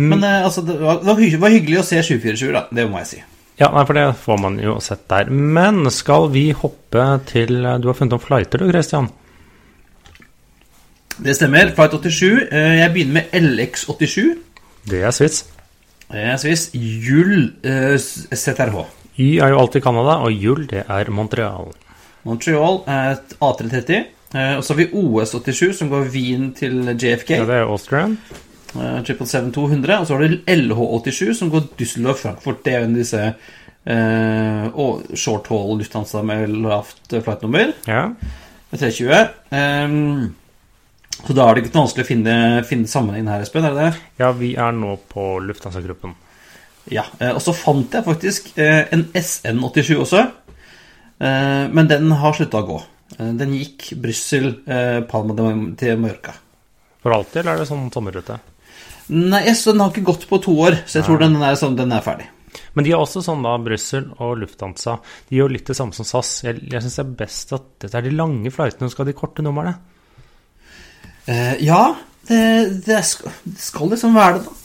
Men 0.00 0.24
eh, 0.24 0.46
altså, 0.46 0.64
det 0.64 0.78
var, 0.80 1.02
det 1.04 1.40
var 1.42 1.52
hyggelig 1.52 1.82
å 1.82 1.84
se 1.84 2.00
747, 2.00 2.46
da. 2.56 2.62
Det 2.72 2.86
må 2.88 3.02
jeg 3.02 3.10
si. 3.10 3.20
Ja, 3.60 3.68
nei, 3.74 3.82
for 3.84 3.98
det 3.98 4.06
får 4.16 4.38
man 4.40 4.56
jo 4.62 4.78
sett 4.80 5.02
der. 5.12 5.28
Men 5.28 5.82
skal 5.92 6.30
vi 6.32 6.46
hoppe 6.56 7.04
til 7.28 7.58
Du 7.82 7.90
har 7.90 7.98
funnet 7.98 8.16
om 8.16 8.22
flighter, 8.22 8.64
du, 8.64 8.72
Christian? 8.72 9.10
Det 11.24 11.34
stemmer. 11.36 11.72
Flight 11.76 11.92
87. 11.92 12.48
eh, 12.50 12.78
Jeg 12.80 12.92
begynner 12.94 13.12
med 13.12 13.34
LX87. 13.42 14.38
Det 14.90 15.02
er 15.04 15.10
Swiss. 15.12 15.42
Det 16.10 16.22
er 16.32 16.36
Swiss. 16.40 16.70
Jull 16.74 17.52
eh, 17.64 17.96
ZRH. 17.98 18.80
Y 19.20 19.36
er 19.38 19.52
jo 19.52 19.58
alltid 19.60 19.82
Canada, 19.84 20.14
og 20.24 20.32
Jull, 20.32 20.64
det 20.70 20.84
er 20.88 21.10
Montreal. 21.12 21.72
Montreal 22.24 22.80
er 22.88 23.10
et 23.18 23.34
A330. 23.42 24.00
Eh, 24.34 24.56
Og 24.56 24.64
så 24.64 24.72
har 24.74 24.78
vi 24.80 24.86
OS87, 24.96 25.72
som 25.76 25.90
går 25.90 26.08
Wien 26.14 26.52
til 26.56 26.80
JFK. 26.96 27.30
Ja, 27.36 27.44
det 27.44 27.58
er 27.60 27.68
Austrian. 27.68 28.16
Eh, 28.74 29.02
777-200. 29.04 30.00
Og 30.00 30.06
så 30.06 30.16
har 30.16 30.24
du 30.28 30.36
LH87, 30.48 31.34
som 31.34 31.50
går 31.50 31.68
Düsseldorf-Frankfurt. 31.78 32.62
Det 32.64 32.74
er 32.74 32.84
en 32.86 32.94
av 32.94 33.00
disse 33.02 33.22
eh, 33.86 34.66
og 34.74 35.02
short 35.18 35.48
haul 35.52 35.78
Lufthansa 35.82 36.22
med 36.22 36.48
lavt 36.48 37.10
flightnummer. 37.12 37.74
Ja. 37.88 38.06
320. 38.72 39.28
Ehm, 39.52 40.34
så 41.26 41.34
da 41.36 41.46
er 41.48 41.54
det 41.58 41.64
ikke 41.64 41.74
noe 41.76 41.84
vanskelig 41.84 42.04
å 42.06 42.08
finne, 42.10 42.34
finne 42.68 42.90
sammenhengen 42.90 43.28
her, 43.32 43.42
Espen? 43.44 43.64
er 43.68 43.74
det 43.76 43.86
det? 43.90 44.02
ja, 44.22 44.30
vi 44.36 44.52
er 44.56 44.72
nå 44.76 44.96
på 45.12 45.24
Lufthansa-gruppen. 45.44 46.14
Ja. 46.90 47.04
eh, 47.20 47.30
Og 47.36 47.40
så 47.44 47.52
fant 47.54 47.92
jeg 47.94 48.06
faktisk 48.06 48.52
eh, 48.58 48.86
en 48.94 49.04
SN87 49.14 49.96
også. 50.00 50.22
Eh, 51.20 51.68
Men 51.72 51.88
den 51.90 52.10
har 52.20 52.32
slutta 52.36 52.62
å 52.62 52.66
gå. 52.70 52.78
Den 53.18 53.52
gikk 53.58 53.90
Brussel, 54.00 54.52
eh, 54.70 55.00
Palma 55.10 55.34
til 55.76 55.96
Mallorca. 55.98 56.32
For 57.02 57.12
alltid, 57.12 57.40
eller 57.42 57.56
er 57.58 57.62
det 57.64 57.68
sånn 57.70 57.88
sommerrute? 57.92 58.38
Nei, 59.10 59.42
så 59.58 59.72
den 59.72 59.80
har 59.82 59.90
ikke 59.90 60.06
gått 60.06 60.28
på 60.30 60.38
to 60.44 60.52
år, 60.62 60.76
så 60.86 61.00
jeg 61.00 61.06
tror 61.08 61.18
den 61.18 61.34
er, 61.42 61.56
sånn, 61.58 61.74
den 61.76 61.90
er 61.92 62.04
ferdig. 62.04 62.28
Men 62.74 62.84
de 62.86 62.92
er 62.92 63.00
også 63.02 63.22
sånn 63.26 63.42
da, 63.42 63.56
Brussel 63.62 64.06
og 64.22 64.36
Lufthansa. 64.38 64.98
De 65.28 65.36
gjør 65.40 65.50
litt 65.56 65.66
det 65.66 65.74
samme 65.78 65.94
som 65.96 66.06
SAS. 66.06 66.30
Jeg, 66.46 66.60
jeg 66.70 66.82
syns 66.84 66.96
det 67.00 67.04
er 67.04 67.16
best 67.24 67.52
at 67.56 67.66
dette 67.82 67.98
er 67.98 68.06
de 68.06 68.12
lange 68.14 68.52
flightene 68.54 68.86
og 68.86 68.94
skal 68.94 69.08
de 69.10 69.14
korte 69.18 69.42
numrene. 69.42 69.74
Eh, 71.30 71.60
ja, 71.64 71.82
det, 72.28 72.40
det, 72.86 73.02
skal, 73.06 73.34
det 73.46 73.62
skal 73.62 73.92
liksom 73.92 74.16
være 74.18 74.38
det, 74.38 74.48
da. 74.48 74.56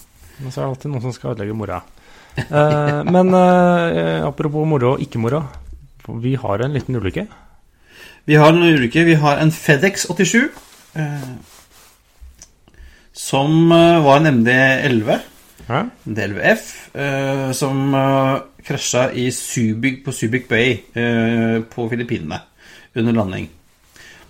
Men 0.42 0.52
så 0.52 0.60
er 0.60 0.64
det 0.64 0.72
alltid 0.74 0.92
noen 0.92 1.04
som 1.04 1.14
skal 1.16 1.34
ødelegge 1.34 1.58
moroa. 1.58 1.82
Eh, 2.36 3.02
men 3.08 3.32
eh, 3.38 4.26
apropos 4.26 4.68
moro 4.68 4.96
og 4.96 5.04
ikke 5.04 5.22
moro. 5.22 5.44
Vi 6.22 6.36
har 6.42 6.62
en 6.66 6.74
liten 6.76 6.98
ulykke. 7.00 7.28
Vi 8.26 8.40
har 8.42 8.52
en 8.52 8.66
ulykke. 8.66 9.06
Vi 9.08 9.16
har 9.22 9.40
en 9.42 9.54
Fedex 9.54 10.08
87. 10.10 10.50
Eh, 11.00 11.30
som 13.16 13.70
var 13.70 14.20
en 14.20 14.42
MD11. 14.42 15.22
Ja? 15.70 15.86
En 15.86 16.18
DLVF. 16.18 16.74
Eh, 16.98 17.52
som 17.56 17.96
krasja 18.66 19.12
i 19.14 19.30
Subic, 19.32 20.02
på 20.06 20.12
Subic 20.12 20.48
Bay 20.50 20.80
eh, 20.98 21.62
på 21.70 21.88
Filippinene 21.90 22.42
under 22.96 23.14
landing. 23.14 23.50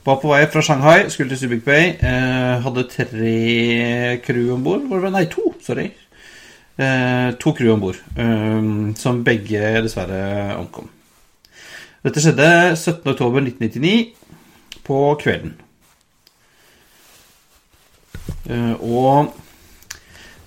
Var 0.06 0.20
på 0.22 0.30
vei 0.30 0.44
fra 0.54 0.62
Shanghai, 0.62 1.08
skulle 1.10 1.32
til 1.34 1.40
Subic 1.40 1.64
Bay. 1.66 1.96
Eh, 1.98 2.62
hadde 2.62 2.84
tre 2.92 4.20
crew 4.22 4.52
om 4.54 4.64
bord. 4.64 4.84
Nei, 5.10 5.24
to, 5.32 5.56
sorry. 5.66 5.88
Eh, 6.78 7.32
to 7.42 7.54
crew 7.58 7.72
om 7.74 7.82
bord, 7.82 7.98
eh, 8.14 8.68
som 9.02 9.24
begge 9.26 9.82
dessverre 9.82 10.60
omkom. 10.60 10.92
Dette 12.06 12.22
skjedde 12.22 12.76
17.10.1999 12.78 14.14
på 14.86 15.00
kvelden. 15.24 15.56
Eh, 18.46 18.76
og 18.78 19.34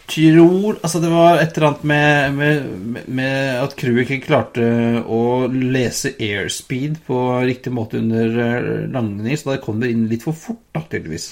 tror 0.09 0.79
Altså, 0.83 1.00
det 1.03 1.11
var 1.12 1.41
et 1.43 1.57
eller 1.59 1.69
annet 1.69 1.85
med, 1.91 2.38
med, 2.38 3.05
med 3.19 3.59
at 3.61 3.75
crewet 3.79 4.07
ikke 4.07 4.27
klarte 4.29 4.69
å 5.05 5.23
lese 5.53 6.15
airspeed 6.17 7.00
på 7.07 7.21
riktig 7.45 7.73
måte 7.75 8.00
under 8.00 8.33
langning, 8.88 9.19
landing, 9.19 9.37
så 9.38 9.53
da 9.53 9.59
kom 9.62 9.81
det 9.83 9.91
inn 9.93 10.07
litt 10.11 10.25
for 10.27 10.37
fort, 10.37 10.61
da, 10.75 10.83
tydeligvis. 10.91 11.29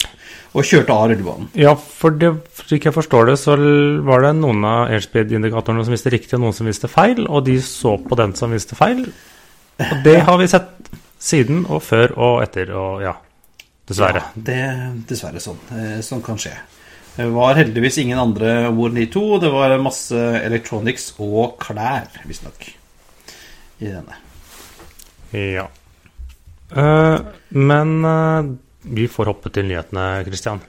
Og 0.56 0.66
kjørte 0.66 0.94
av 0.94 1.08
rullebanen. 1.10 1.48
Ja, 1.58 1.74
for 1.76 2.14
det, 2.16 2.32
slik 2.66 2.88
jeg 2.88 2.96
forstår 2.96 3.30
det, 3.30 3.38
så 3.40 3.56
var 4.06 4.24
det 4.24 4.34
noen 4.40 4.64
av 4.66 4.92
airspeed-indikatorene 4.94 5.86
som 5.86 5.96
viste 5.96 6.12
riktig, 6.14 6.36
og 6.38 6.46
noen 6.46 6.56
som 6.56 6.68
viste 6.70 6.90
feil, 6.90 7.26
og 7.26 7.46
de 7.48 7.58
så 7.64 7.96
på 8.02 8.18
den 8.18 8.34
som 8.38 8.54
viste 8.54 8.78
feil. 8.78 9.04
Og 9.82 9.98
det 10.06 10.18
har 10.26 10.40
vi 10.40 10.48
sett 10.50 10.90
siden 11.22 11.64
og 11.68 11.82
før 11.84 12.16
og 12.16 12.40
etter, 12.44 12.72
og 12.76 13.04
ja, 13.04 13.16
dessverre. 13.88 14.24
Ja, 14.34 14.46
det 14.48 14.62
dessverre 15.10 15.42
sånn. 15.42 15.60
Eh, 15.76 15.98
Sånn 16.04 16.24
kan 16.24 16.40
skje. 16.40 16.54
Det 17.16 17.26
var 17.32 17.56
heldigvis 17.56 17.96
ingen 18.02 18.18
andre 18.20 18.66
enn 18.68 18.98
de 18.98 19.06
to. 19.08 19.38
Det 19.40 19.48
var 19.48 19.72
masse 19.80 20.20
electronics 20.44 21.14
og 21.16 21.56
klær, 21.62 22.10
visstnok, 22.28 22.68
i 23.80 23.88
denne. 23.88 24.18
Ja. 25.32 25.64
Uh, 26.76 27.24
men 27.56 28.04
uh, 28.04 28.52
vi 28.84 29.08
får 29.08 29.30
hoppe 29.32 29.52
til 29.54 29.68
nyhetene, 29.70 30.04
Christian. 30.28 30.60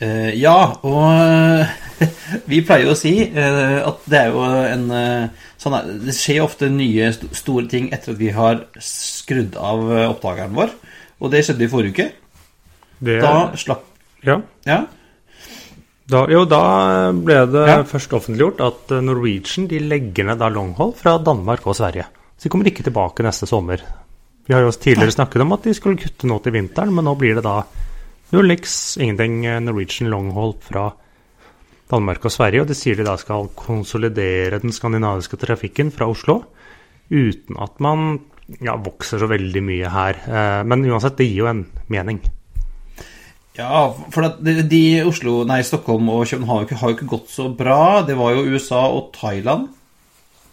Uh, 0.00 0.32
ja, 0.32 0.56
og 0.86 1.68
vi 2.50 2.62
pleier 2.64 2.86
jo 2.86 2.94
å 2.94 2.98
si 2.98 3.14
at 3.28 4.04
det 4.08 4.20
er 4.22 4.32
jo 4.32 4.44
en 4.46 4.84
sånn 5.58 5.74
er, 5.74 5.88
Det 6.06 6.14
skjer 6.14 6.44
ofte 6.44 6.68
nye 6.70 7.08
st 7.12 7.32
store 7.36 7.66
ting 7.68 7.88
etter 7.92 8.14
at 8.14 8.20
vi 8.20 8.30
har 8.32 8.62
skrudd 8.80 9.58
av 9.60 9.84
oppdageren 10.08 10.56
vår. 10.56 10.72
Og 11.20 11.34
det 11.34 11.44
skjedde 11.44 11.66
i 11.66 11.72
forrige 11.72 11.92
uke. 11.92 12.12
Det, 13.02 13.18
Da 13.20 13.50
slapp 13.58 13.84
ja, 14.24 14.40
Ja. 14.66 14.86
Da, 16.08 16.22
jo, 16.32 16.44
da 16.48 17.12
ble 17.12 17.42
det 17.52 17.64
Ja. 17.68 17.82
først 17.84 18.12
offentliggjort 18.16 18.60
at 18.64 18.92
eh, 18.96 19.02
Norwegian 19.04 19.66
de 19.68 19.78
legger 19.84 20.24
ned 20.24 20.38
da 20.40 20.48
longhold 20.48 20.94
fra 20.96 21.18
Danmark 21.20 21.66
og 21.68 21.76
Sverige. 21.76 22.06
Så 22.38 22.46
de 22.46 22.52
kommer 22.54 22.70
ikke 22.70 22.86
tilbake 22.86 23.22
neste 23.26 23.46
sommer. 23.50 23.82
Vi 24.48 24.54
har 24.54 24.62
jo 24.64 24.70
tidligere 24.72 25.12
snakket 25.12 25.42
om 25.44 25.52
at 25.52 25.66
de 25.68 25.74
skulle 25.76 26.00
kutte 26.00 26.24
nå 26.30 26.38
til 26.42 26.54
vinteren, 26.54 26.94
men 26.94 27.04
nå 27.04 27.12
blir 27.20 27.34
det 27.36 27.44
da 27.44 27.58
null 28.32 28.48
niks, 28.48 28.96
ingenting 28.96 29.44
eh, 29.44 29.58
Norwegian 29.60 30.08
longhold 30.08 30.56
fra 30.64 30.86
Danmark 31.90 32.24
og 32.24 32.32
Sverige. 32.32 32.62
Og 32.64 32.68
de 32.68 32.74
sier 32.78 32.96
de 32.96 33.04
da 33.04 33.16
skal 33.20 33.50
konsolidere 33.56 34.62
den 34.64 34.72
skandinaviske 34.72 35.36
trafikken 35.40 35.92
fra 35.92 36.08
Oslo 36.08 36.40
uten 37.10 37.56
at 37.60 37.78
man 37.80 38.18
ja, 38.64 38.74
vokser 38.80 39.20
så 39.20 39.28
veldig 39.28 39.60
mye 39.64 39.92
her. 39.92 40.16
Eh, 40.24 40.64
Men 40.64 40.88
uansett, 40.88 41.16
det 41.20 41.28
gir 41.28 41.42
jo 41.44 41.52
en 41.52 41.66
mening. 41.92 42.20
Ja, 43.58 43.88
for 44.14 44.28
de, 44.38 44.78
i 44.78 45.00
Oslo, 45.02 45.40
nei, 45.48 45.64
Stockholm 45.66 46.06
og 46.14 46.28
København 46.30 46.68
har 46.78 46.92
jo 46.92 46.94
ikke, 46.94 47.10
gått 47.10 47.32
så 47.32 47.48
bra. 47.50 48.04
Det 48.06 48.14
var 48.18 48.36
jo 48.36 48.46
USA 48.54 48.84
og 48.86 49.10
Thailand 49.16 49.66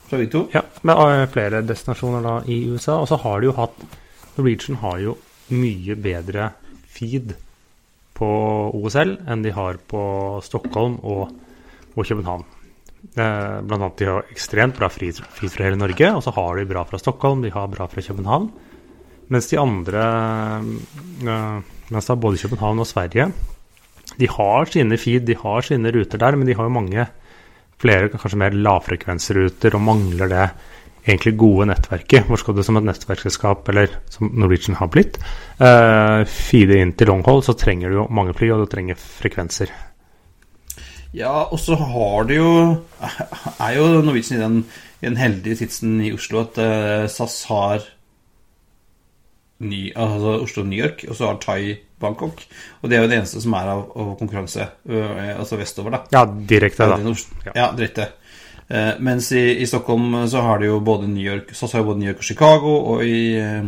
fra 0.09 0.17
vi 0.17 0.25
to. 0.33 0.47
Ja, 0.53 0.63
med 0.85 1.01
eh, 1.03 1.27
flere 1.29 1.62
destinasjoner 1.65 2.25
da 2.25 2.35
i 2.50 2.63
USA. 2.65 2.97
Og 3.03 3.09
så 3.12 3.19
har 3.21 3.41
de 3.41 3.51
jo 3.51 3.57
hatt 3.59 3.77
Norwegian 4.35 4.81
har 4.81 4.97
jo 5.03 5.15
mye 5.53 5.95
bedre 6.01 6.50
feed 6.95 7.35
på 8.17 8.29
OSL 8.74 9.17
enn 9.29 9.45
de 9.45 9.53
har 9.53 9.77
på 9.91 10.01
Stockholm 10.43 10.97
og, 11.05 11.29
og 11.93 12.01
København. 12.01 12.45
Eh, 13.13 13.62
blant 13.62 13.77
annet 13.77 14.01
de 14.01 14.09
har 14.09 14.33
ekstremt 14.33 14.79
bra 14.79 14.89
feed 14.89 15.21
fra 15.21 15.67
hele 15.67 15.77
Norge, 15.77 16.09
og 16.09 16.25
så 16.25 16.33
har 16.39 16.57
de 16.57 16.65
bra 16.74 16.81
fra 16.89 17.00
Stockholm, 17.00 17.45
de 17.45 17.53
har 17.53 17.69
bra 17.69 17.85
fra 17.91 18.01
København. 18.01 18.50
Mens 19.29 19.53
de 19.53 19.62
andre 19.62 20.03
eh, 21.21 21.75
Mens 21.94 22.10
da 22.10 22.15
både 22.18 22.42
København 22.42 22.82
og 22.82 22.88
Sverige 22.89 23.30
De 24.20 24.30
har 24.30 24.72
sine 24.72 24.98
feed, 24.98 25.25
de 25.27 25.36
har 25.38 25.65
sine 25.65 25.92
ruter 25.92 26.22
der, 26.22 26.36
men 26.36 26.48
de 26.48 26.56
har 26.56 26.63
jo 26.63 26.74
mange 26.74 27.06
flere 27.82 28.10
kanskje 28.13 28.39
mer 28.39 28.56
lavfrekvensruter 28.56 29.75
og 29.75 29.84
mangler 29.84 30.32
det 30.32 30.46
egentlig 31.06 31.36
gode 31.38 31.68
nettverket. 31.70 32.25
Hvor 32.27 32.39
skal 32.42 32.56
du 32.58 32.63
som 32.65 32.80
et 32.80 32.88
nettverksselskap, 32.88 33.68
eller 33.70 33.98
som 34.13 34.32
Norwegian 34.34 34.77
har 34.80 34.89
blitt, 34.94 35.20
uh, 35.60 36.24
feede 36.30 36.80
inn 36.82 36.96
til 36.98 37.12
longhold, 37.12 37.44
så 37.46 37.58
trenger 37.58 37.92
du 37.92 38.00
jo 38.00 38.08
mange 38.10 38.34
fly, 38.38 38.51
og 38.54 38.63
du 38.63 38.72
trenger 38.72 38.98
frekvenser. 39.00 39.74
Ja, 41.15 41.46
og 41.46 41.60
så 41.62 41.77
har 41.80 42.25
det 42.27 42.42
jo 42.42 42.50
Er 43.63 43.72
jo 43.77 44.01
Norwegian 44.04 44.39
i 44.39 44.44
den, 44.44 44.58
i 45.00 45.06
den 45.06 45.18
heldige 45.18 45.56
sitsen 45.62 46.01
i 46.04 46.12
Oslo 46.12 46.42
at 46.42 46.58
uh, 46.60 47.06
SAS 47.12 47.44
har 47.48 47.86
ny, 49.59 49.91
altså 49.95 50.35
Oslo-New 50.43 50.79
York, 50.81 51.05
og 51.09 51.15
så 51.15 51.29
har 51.29 51.39
Thai 51.39 51.77
Bangkok. 52.01 52.41
Og 52.81 52.89
det 52.89 52.97
er 52.97 53.05
jo 53.05 53.07
det 53.12 53.17
eneste 53.21 53.41
som 53.41 53.53
er 53.55 53.69
av, 53.71 53.85
av 53.95 54.13
konkurranse, 54.19 54.67
altså 55.38 55.57
vestover, 55.57 55.95
da. 55.95 56.01
Ja, 56.12 56.25
direkte, 56.25 56.89
da. 56.89 56.97
Ja, 57.00 57.03
det 57.03 57.25
Ja. 57.45 57.53
Ja, 57.55 57.71
direkte. 57.77 58.09
Uh, 58.65 58.97
mens 59.00 59.31
i, 59.31 59.62
i 59.62 59.65
Stockholm 59.69 60.15
så 60.27 60.41
har 60.41 60.59
de 60.59 60.65
jo 60.71 60.79
både 60.81 61.05
New 61.07 61.21
York 61.21 61.51
så 61.53 61.67
har 61.69 61.83
både 61.85 62.00
New 62.00 62.09
York 62.09 62.17
og 62.17 62.25
Chicago, 62.25 62.71
og 62.95 63.03
i 63.05 63.38
uh, 63.38 63.67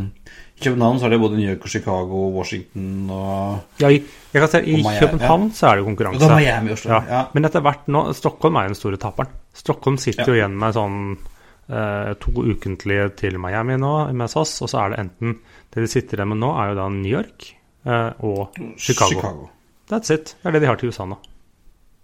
København 0.58 0.98
så 0.98 1.06
har 1.06 1.14
de 1.14 1.20
både 1.22 1.38
New 1.38 1.46
York 1.46 1.62
og 1.62 1.70
Chicago, 1.70 2.24
Washington 2.34 3.10
og 3.14 3.60
Ja, 3.80 3.92
i, 3.94 4.02
jeg 4.34 4.42
I 4.42 4.74
Og 4.74 4.80
Miami, 4.82 4.98
København 5.00 5.52
så 5.54 5.68
er 5.68 5.76
det 5.76 5.84
jo 5.84 5.86
Og 5.86 5.90
konkurranse. 5.92 6.28
da 6.28 6.36
Miami 6.36 6.70
og 6.74 6.74
Oslo. 6.80 6.92
Ja. 6.92 7.02
Ja. 7.10 7.24
Men 7.34 7.46
etter 7.46 7.62
hvert 7.62 7.88
nå 7.94 8.14
Stockholm 8.18 8.56
er 8.58 8.66
jo 8.66 8.74
den 8.74 8.80
store 8.82 8.98
taperen. 8.98 9.30
Stockholm 9.54 9.98
sitter 10.02 10.24
Ja. 10.24 10.28
jo 10.28 10.34
igjen 10.40 10.58
med 10.58 10.74
sånn 10.74 10.98
eh, 11.14 11.37
to 11.68 12.32
ukentlige 12.48 13.10
til 13.20 13.38
Miami 13.44 13.76
nå 13.78 13.94
med 14.16 14.32
SAS, 14.32 14.54
og 14.64 14.70
så 14.72 14.86
er 14.86 14.94
det 14.94 15.00
enten 15.04 15.34
Det 15.74 15.84
de 15.84 15.88
sitter 15.92 16.18
igjen 16.22 16.30
med 16.32 16.40
nå, 16.40 16.54
er 16.56 16.70
jo 16.72 16.76
da 16.80 16.86
New 16.90 17.12
York 17.12 17.50
eh, 17.86 18.12
og 18.24 18.56
Chicago. 18.80 19.50
That's 19.92 20.14
it. 20.14 20.36
Det 20.42 20.48
er 20.48 20.56
det 20.56 20.62
de 20.64 20.70
har 20.72 20.80
til 20.80 20.90
USA 20.90 21.06
nå. 21.06 21.18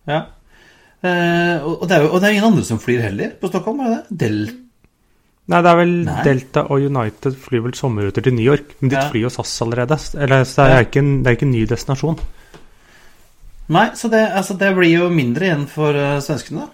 Ja. 0.07 0.19
Eh, 1.03 1.63
og, 1.63 1.87
det 1.87 1.95
er 1.97 2.03
jo, 2.05 2.11
og 2.11 2.19
det 2.21 2.27
er 2.27 2.35
ingen 2.35 2.49
andre 2.51 2.63
som 2.67 2.79
flyr 2.79 3.01
heller 3.07 3.33
på 3.39 3.49
Stockholm, 3.51 3.79
er 3.83 3.95
det? 3.95 4.19
Del 4.19 4.37
Nei, 5.51 5.59
det 5.59 5.71
er 5.73 5.75
vel 5.75 5.89
Nei. 6.07 6.21
Delta 6.23 6.61
og 6.71 6.85
United 6.87 7.33
flyr 7.35 7.65
vel 7.65 7.73
sommerruter 7.75 8.23
til 8.23 8.35
New 8.37 8.45
York, 8.45 8.77
men 8.79 8.91
de 8.93 8.95
Ja. 8.95 9.09
flyr 9.11 9.25
jo 9.25 9.31
SAS 9.33 9.61
allerede. 9.65 9.97
Eller, 10.15 10.45
så 10.47 10.63
det 10.63 10.75
er 10.75 10.85
ikke 10.85 11.01
en, 11.03 11.17
det 11.23 11.27
er 11.27 11.35
ikke 11.35 11.47
en 11.49 11.51
ny 11.51 11.65
destinasjon. 11.67 12.19
Nei, 13.75 13.89
så 13.95 14.07
det, 14.11 14.21
altså, 14.31 14.55
det 14.59 14.75
blir 14.75 14.91
jo 14.91 15.09
mindre 15.11 15.49
igjen 15.49 15.67
for 15.67 15.95
uh, 15.95 16.19
svenskene, 16.23 16.63
da. 16.63 16.67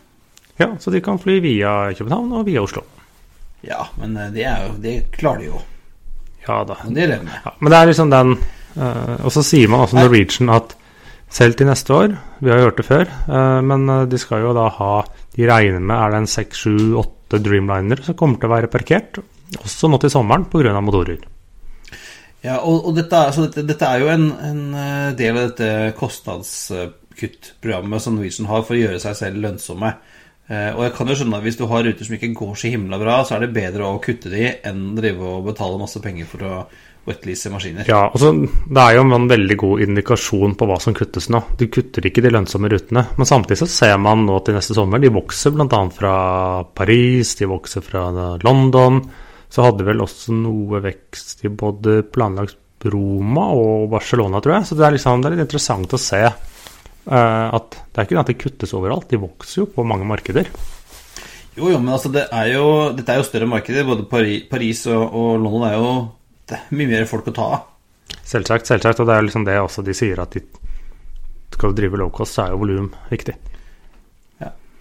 Ja, 0.60 0.68
Så 0.80 0.92
de 0.92 1.00
kan 1.02 1.20
fly 1.20 1.40
via 1.44 1.94
København 1.96 2.32
og 2.36 2.46
via 2.48 2.62
Oslo. 2.62 2.82
Ja, 3.66 3.86
men 4.00 4.18
eh, 4.18 4.30
det, 4.36 4.44
er 4.48 4.66
jo, 4.68 4.74
det 4.84 4.94
klarer 5.16 5.40
de 5.44 5.48
jo. 5.54 5.62
Ja 6.48 6.62
da. 6.68 6.76
Men 6.86 6.94
det. 6.96 7.08
Ja, 7.46 7.52
men 7.60 7.72
det 7.74 7.80
er 7.80 7.86
liksom 7.90 8.10
den 8.12 8.30
uh, 8.80 9.16
Og 9.26 9.32
så 9.36 9.42
sier 9.44 9.68
man 9.70 9.82
altså 9.84 9.98
Norwegian 10.00 10.50
at 10.56 10.72
selv 11.30 11.54
til 11.60 11.68
neste 11.68 11.92
år 11.94 12.14
Vi 12.40 12.50
har 12.50 12.58
jo 12.62 12.68
hørt 12.70 12.80
det 12.80 12.86
før, 12.88 13.06
uh, 13.28 13.60
men 13.62 13.84
de 14.10 14.18
skal 14.18 14.42
jo 14.48 14.54
da 14.56 14.70
ha 14.78 14.94
De 15.36 15.44
regner 15.50 15.80
med 15.84 15.98
er 16.00 16.10
det 16.16 16.20
en 16.24 16.28
seks, 16.32 16.58
sju, 16.64 16.96
åtte 16.98 17.42
Dreamliner 17.44 18.00
som 18.08 18.16
kommer 18.18 18.38
til 18.40 18.48
å 18.50 18.54
være 18.56 18.72
parkert, 18.72 19.20
også 19.60 19.88
nå 19.92 19.98
til 20.02 20.10
sommeren 20.16 20.46
pga. 20.50 20.80
motorer. 20.82 21.20
Ja, 22.42 22.56
og, 22.64 22.86
og 22.88 22.96
dette, 22.98 23.16
er- 23.20 23.32
så 23.36 23.42
dette, 23.46 23.62
dette 23.68 23.86
er 23.86 24.00
jo 24.02 24.08
en, 24.16 24.26
en 24.50 24.64
del 25.20 25.38
av 25.38 25.44
dette 25.52 25.70
kostnadskuttprogrammet 26.00 28.02
som 28.02 28.16
Norwegian 28.16 28.48
har 28.50 28.64
for 28.66 28.74
å 28.78 28.82
gjøre 28.82 29.00
seg 29.04 29.16
selv 29.20 29.42
lønnsomme. 29.44 29.92
Eh, 30.50 30.72
Og 30.74 30.84
jeg 30.88 30.94
kan 30.98 31.08
jo 31.12 31.16
skjønne 31.18 31.38
at 31.38 31.46
hvis 31.46 31.58
du 31.60 31.66
har 31.70 31.84
ruter 31.86 32.06
som 32.08 32.16
ikke 32.18 32.34
går 32.34 32.54
så 32.58 32.72
himla 32.74 32.98
bra, 33.02 33.20
så 33.24 33.36
er 33.36 33.46
det 33.46 33.54
bedre 33.54 33.86
å 33.86 34.00
kutte 34.02 34.32
de 34.34 34.48
enn 34.66 34.96
drive 34.98 35.22
og 35.22 35.46
betale 35.52 35.78
masse 35.78 36.02
penger 36.02 36.26
for 36.30 36.46
å 36.48 36.54
wetlease 37.10 37.52
maskiner. 37.54 37.88
Ja, 37.90 38.10
altså, 38.10 38.32
Det 38.70 38.82
er 38.82 38.98
jo 38.98 39.06
en 39.06 39.30
veldig 39.30 39.58
god 39.58 39.84
indikasjon 39.86 40.56
på 40.58 40.68
hva 40.70 40.80
som 40.82 40.94
kuttes 40.98 41.30
nå. 41.30 41.42
De 41.58 41.70
kutter 41.72 42.06
ikke 42.06 42.22
de 42.26 42.34
lønnsomme 42.34 42.70
rutene. 42.70 43.06
Men 43.18 43.30
samtidig 43.30 43.62
så 43.62 43.70
ser 43.70 43.98
man 44.02 44.26
nå 44.26 44.40
til 44.46 44.58
neste 44.58 44.78
sommer 44.78 45.02
De 45.02 45.14
vokser 45.14 45.54
bl.a. 45.54 45.82
fra 45.94 46.16
Paris, 46.76 47.36
de 47.40 47.50
vokser 47.50 47.86
fra 47.86 48.38
London. 48.44 49.02
Så 49.50 49.66
hadde 49.66 49.86
vel 49.86 50.02
også 50.02 50.34
noe 50.34 50.82
vekst 50.82 51.46
i 51.46 51.50
både 51.50 52.04
planlagt 52.10 52.58
Roma 52.90 53.50
og 53.58 53.90
Barcelona, 53.92 54.40
tror 54.42 54.60
jeg. 54.60 54.70
Så 54.70 54.78
det 54.78 54.86
er, 54.86 54.96
liksom, 54.96 55.22
det 55.22 55.30
er 55.30 55.36
litt 55.38 55.48
interessant 55.48 55.94
å 55.94 56.00
se 56.02 56.22
at 57.08 57.78
det 57.80 58.02
er 58.02 58.06
ikke 58.06 58.20
at 58.20 58.30
det 58.30 58.38
kuttes 58.42 58.74
overalt. 58.78 59.08
De 59.10 59.18
vokser 59.22 59.64
jo 59.64 59.70
på 59.74 59.86
mange 59.88 60.06
markeder. 60.06 60.50
Jo, 61.56 61.72
jo, 61.72 61.80
men 61.80 61.94
altså, 61.96 62.12
det 62.14 62.28
er 62.32 62.52
jo, 62.54 62.66
dette 62.96 63.14
er 63.14 63.22
jo 63.22 63.28
større 63.28 63.50
markeder. 63.50 63.88
Både 63.88 64.06
Paris, 64.10 64.44
Paris 64.52 64.86
og, 64.92 65.04
og 65.08 65.32
London 65.42 65.66
er 65.68 65.78
jo 65.80 65.92
det 66.50 66.58
er 66.58 66.78
mye 66.78 66.90
mer 66.90 67.10
folk 67.10 67.30
å 67.30 67.36
ta 67.36 67.48
av. 67.58 67.68
Selvsagt, 68.26 68.70
selvsagt. 68.70 69.02
Og 69.02 69.10
det 69.10 69.16
er 69.16 69.26
liksom 69.26 69.46
det 69.48 69.60
også 69.62 69.86
de 69.86 69.96
sier, 69.98 70.22
at 70.22 70.34
de 70.34 70.44
skal 71.54 71.76
drive 71.78 72.00
low 72.00 72.12
cost, 72.14 72.38
så 72.38 72.48
er 72.48 72.54
jo 72.54 72.62
volum 72.64 72.92
viktig. 73.12 73.36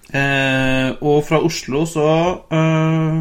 Eh, 0.08 0.90
og 1.04 1.18
fra 1.28 1.36
Oslo 1.44 1.82
så 1.84 2.08
eh, 2.48 3.16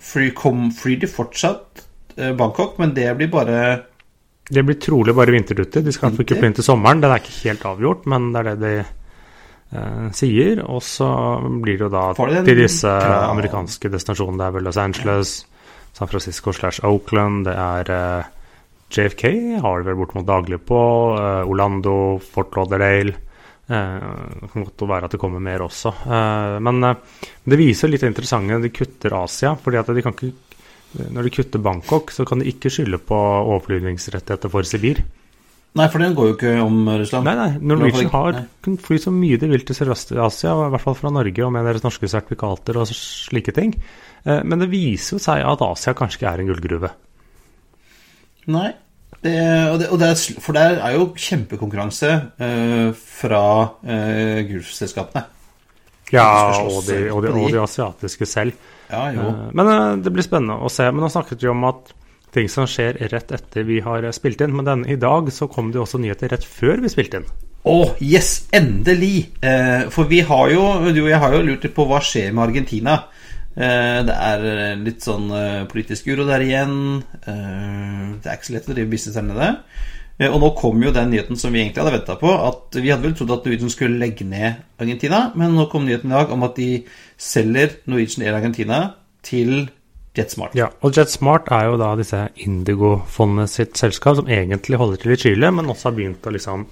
fly, 0.00 0.30
flyr 0.72 1.02
de 1.02 1.10
fortsatt 1.10 1.82
eh, 2.16 2.32
Bangkok, 2.32 2.78
men 2.80 2.94
det 2.96 3.10
blir 3.18 3.28
bare 3.32 3.58
Det 4.50 4.64
blir 4.66 4.78
trolig 4.82 5.14
bare 5.14 5.34
vinterrute. 5.34 5.82
De 5.86 5.92
skal 5.94 6.16
ikke 6.18 6.40
inn 6.42 6.56
til 6.56 6.66
sommeren. 6.66 7.02
Den 7.02 7.12
er 7.14 7.22
ikke 7.22 7.36
helt 7.44 7.66
avgjort, 7.70 8.08
men 8.10 8.32
det 8.34 8.40
er 8.40 8.48
det 8.50 8.56
de 8.64 8.72
eh, 8.82 10.08
sier. 10.16 10.64
Og 10.66 10.82
så 10.82 11.06
blir 11.62 11.78
det 11.78 11.86
jo 11.86 11.92
da 11.94 12.08
de 12.18 12.42
til 12.48 12.58
disse 12.64 12.90
klar. 12.90 13.28
amerikanske 13.30 13.92
destinasjonene. 13.94 14.40
Det 14.42 14.48
er 14.48 14.58
vel 14.58 14.66
Los 14.66 14.80
Angeles, 14.82 15.34
San 15.94 16.10
Francisco 16.10 16.52
slash 16.56 16.82
Oakland, 16.86 17.46
det 17.46 17.54
er 17.54 17.94
eh, 17.94 18.36
JFK 18.90 19.24
har 19.62 19.82
de 19.82 19.86
vel 19.86 19.98
bortimot 20.00 20.26
daglig 20.26 20.58
på. 20.66 20.78
eh, 21.14 21.46
Orlando, 21.46 22.18
Fort 22.18 22.56
Lauderdale. 22.58 23.14
Eh, 23.70 24.06
det 24.40 24.50
kan 24.52 24.64
godt 24.66 24.82
være 24.90 25.06
at 25.06 25.14
det 25.14 25.20
kommer 25.22 25.38
mer 25.42 25.62
også. 25.62 25.92
Eh, 26.10 26.56
men 26.66 26.82
eh, 26.88 26.96
det 27.46 27.58
viser 27.60 27.90
litt 27.92 28.02
interessante 28.02 28.58
De 28.64 28.72
kutter 28.74 29.14
Asia, 29.22 29.54
fordi 29.54 29.78
at 29.78 29.92
de 29.94 30.02
kan 30.02 30.16
ikke 30.16 30.32
når 30.98 31.26
de 31.26 31.32
kutter 31.36 31.62
Bangkok, 31.62 32.10
så 32.10 32.26
kan 32.26 32.42
de 32.42 32.50
ikke 32.50 32.72
skylde 32.72 32.98
på 32.98 33.16
overflyvningsrettigheter 33.16 34.50
for 34.52 34.66
Sibir. 34.66 35.02
Nei, 35.78 35.86
for 35.86 36.02
den 36.02 36.16
går 36.18 36.32
jo 36.32 36.34
ikke 36.34 36.52
om 36.64 36.78
Russland. 36.88 37.28
Nei, 37.28 37.34
nei, 37.38 37.50
Norwegian 37.62 38.10
har 38.10 38.40
kunnet 38.64 38.82
fly 38.82 38.96
så 38.98 39.12
mye 39.14 39.38
de 39.38 39.46
vil 39.52 39.62
til 39.62 39.76
Sørøst-Asia, 39.78 40.54
i 40.66 40.70
hvert 40.72 40.82
fall 40.82 40.96
fra 40.98 41.12
Norge, 41.14 41.44
og 41.46 41.52
med 41.54 41.68
deres 41.68 41.84
norske 41.84 42.10
sertifikater 42.10 42.80
og 42.80 42.90
slike 42.90 43.54
ting. 43.54 43.76
Eh, 44.24 44.42
Men 44.42 44.64
det 44.64 44.70
viser 44.72 45.14
jo 45.14 45.22
seg 45.22 45.44
at 45.46 45.62
Asia 45.62 45.94
kanskje 45.94 46.18
ikke 46.18 46.32
er 46.32 46.42
en 46.42 46.50
gullgruve. 46.50 46.90
Nei. 48.50 48.70
Det, 49.20 49.36
og 49.68 49.78
det, 49.78 49.88
og 49.92 49.98
det 50.00 50.08
er, 50.08 50.40
for 50.40 50.56
der 50.56 50.78
er 50.80 50.94
jo 50.96 51.10
kjempekonkurranse 51.12 52.10
eh, 52.40 52.90
fra 52.96 53.44
eh, 53.84 54.40
Gulf-selskapene. 54.48 55.26
Ja, 56.10 56.26
og 56.64 56.82
de, 56.88 57.04
og, 57.12 57.22
de. 57.22 57.30
og 57.30 57.52
de 57.52 57.60
asiatiske 57.62 58.26
selv. 58.26 58.56
Ja, 58.90 59.06
jo. 59.14 59.26
Eh, 59.30 59.48
Men 59.56 59.72
eh, 59.72 59.96
det 60.04 60.12
blir 60.14 60.26
spennende 60.26 60.58
å 60.60 60.70
se. 60.72 60.88
Men 60.90 61.04
nå 61.04 61.10
snakket 61.12 61.42
vi 61.44 61.50
om 61.52 61.66
at 61.68 61.92
ting 62.34 62.48
som 62.50 62.66
skjer 62.70 62.98
rett 63.10 63.32
etter 63.34 63.66
vi 63.66 63.80
har 63.84 64.04
eh, 64.06 64.14
spilt 64.14 64.42
inn. 64.44 64.54
Men 64.56 64.68
den, 64.68 64.84
i 64.90 64.98
dag 65.00 65.30
så 65.34 65.48
kom 65.50 65.72
det 65.74 65.82
også 65.82 66.02
nyheter 66.02 66.32
rett 66.34 66.46
før 66.46 66.82
vi 66.84 66.92
spilte 66.92 67.20
inn. 67.22 67.30
Å, 67.70 67.78
yes! 68.00 68.48
Endelig! 68.56 69.30
Eh, 69.44 69.88
for 69.92 70.08
vi 70.08 70.22
har 70.24 70.52
jo 70.54 70.62
Du 70.94 71.02
og 71.04 71.10
jeg 71.10 71.20
har 71.20 71.34
jo 71.36 71.42
lurt 71.44 71.66
på 71.76 71.84
hva 71.88 72.00
skjer 72.04 72.32
med 72.32 72.48
Argentina. 72.48 73.02
Eh, 73.50 74.00
det 74.06 74.14
er 74.14 74.76
litt 74.80 75.04
sånn 75.04 75.26
eh, 75.34 75.62
politisk 75.70 76.08
uro 76.08 76.24
der 76.28 76.44
igjen. 76.46 76.76
Eh, 77.20 78.04
det 78.22 78.30
er 78.30 78.38
ikke 78.38 78.48
så 78.48 78.56
lett 78.56 78.70
å 78.70 78.76
drive 78.76 78.92
business 78.92 79.18
der 79.18 79.26
nede. 79.26 79.50
Eh, 80.20 80.28
Og 80.28 80.40
nå 80.42 80.52
kom 80.58 80.82
jo 80.84 80.92
den 80.92 81.10
nyheten 81.14 81.38
som 81.40 81.52
vi 81.52 81.62
egentlig 81.62 81.80
hadde 81.82 81.96
venta 81.96 82.16
på. 82.20 82.30
At 82.30 82.76
vi 82.76 82.90
hadde 82.92 83.06
vel 83.06 83.16
trodd 83.16 83.32
at 83.32 83.46
Norwegian 83.46 83.72
skulle 83.72 84.00
legge 84.00 84.26
ned 84.28 84.60
Argentina, 84.80 85.30
men 85.34 85.56
nå 85.56 85.66
kom 85.72 85.86
nyheten 85.88 86.12
i 86.12 86.18
dag 86.18 86.32
om 86.34 86.42
at 86.44 86.56
de 86.60 86.82
selger 87.16 87.78
Norwegian 87.86 88.26
Air 88.26 88.36
Argentina 88.36 88.80
til 89.24 89.70
JetSmart. 90.16 90.56
Ja, 90.58 90.68
og 90.82 90.96
JetSmart 90.96 91.48
er 91.54 91.70
jo 91.70 91.78
da 91.80 91.94
disse 91.96 92.24
Indigo-fondet 92.44 93.52
sitt 93.52 93.78
selskap, 93.78 94.18
som 94.18 94.28
egentlig 94.28 94.76
holder 94.80 95.00
til 95.00 95.14
i 95.14 95.18
Chile, 95.20 95.52
men 95.54 95.70
også 95.70 95.88
har 95.88 95.96
begynt 95.96 96.26
å 96.26 96.34
liksom 96.34 96.66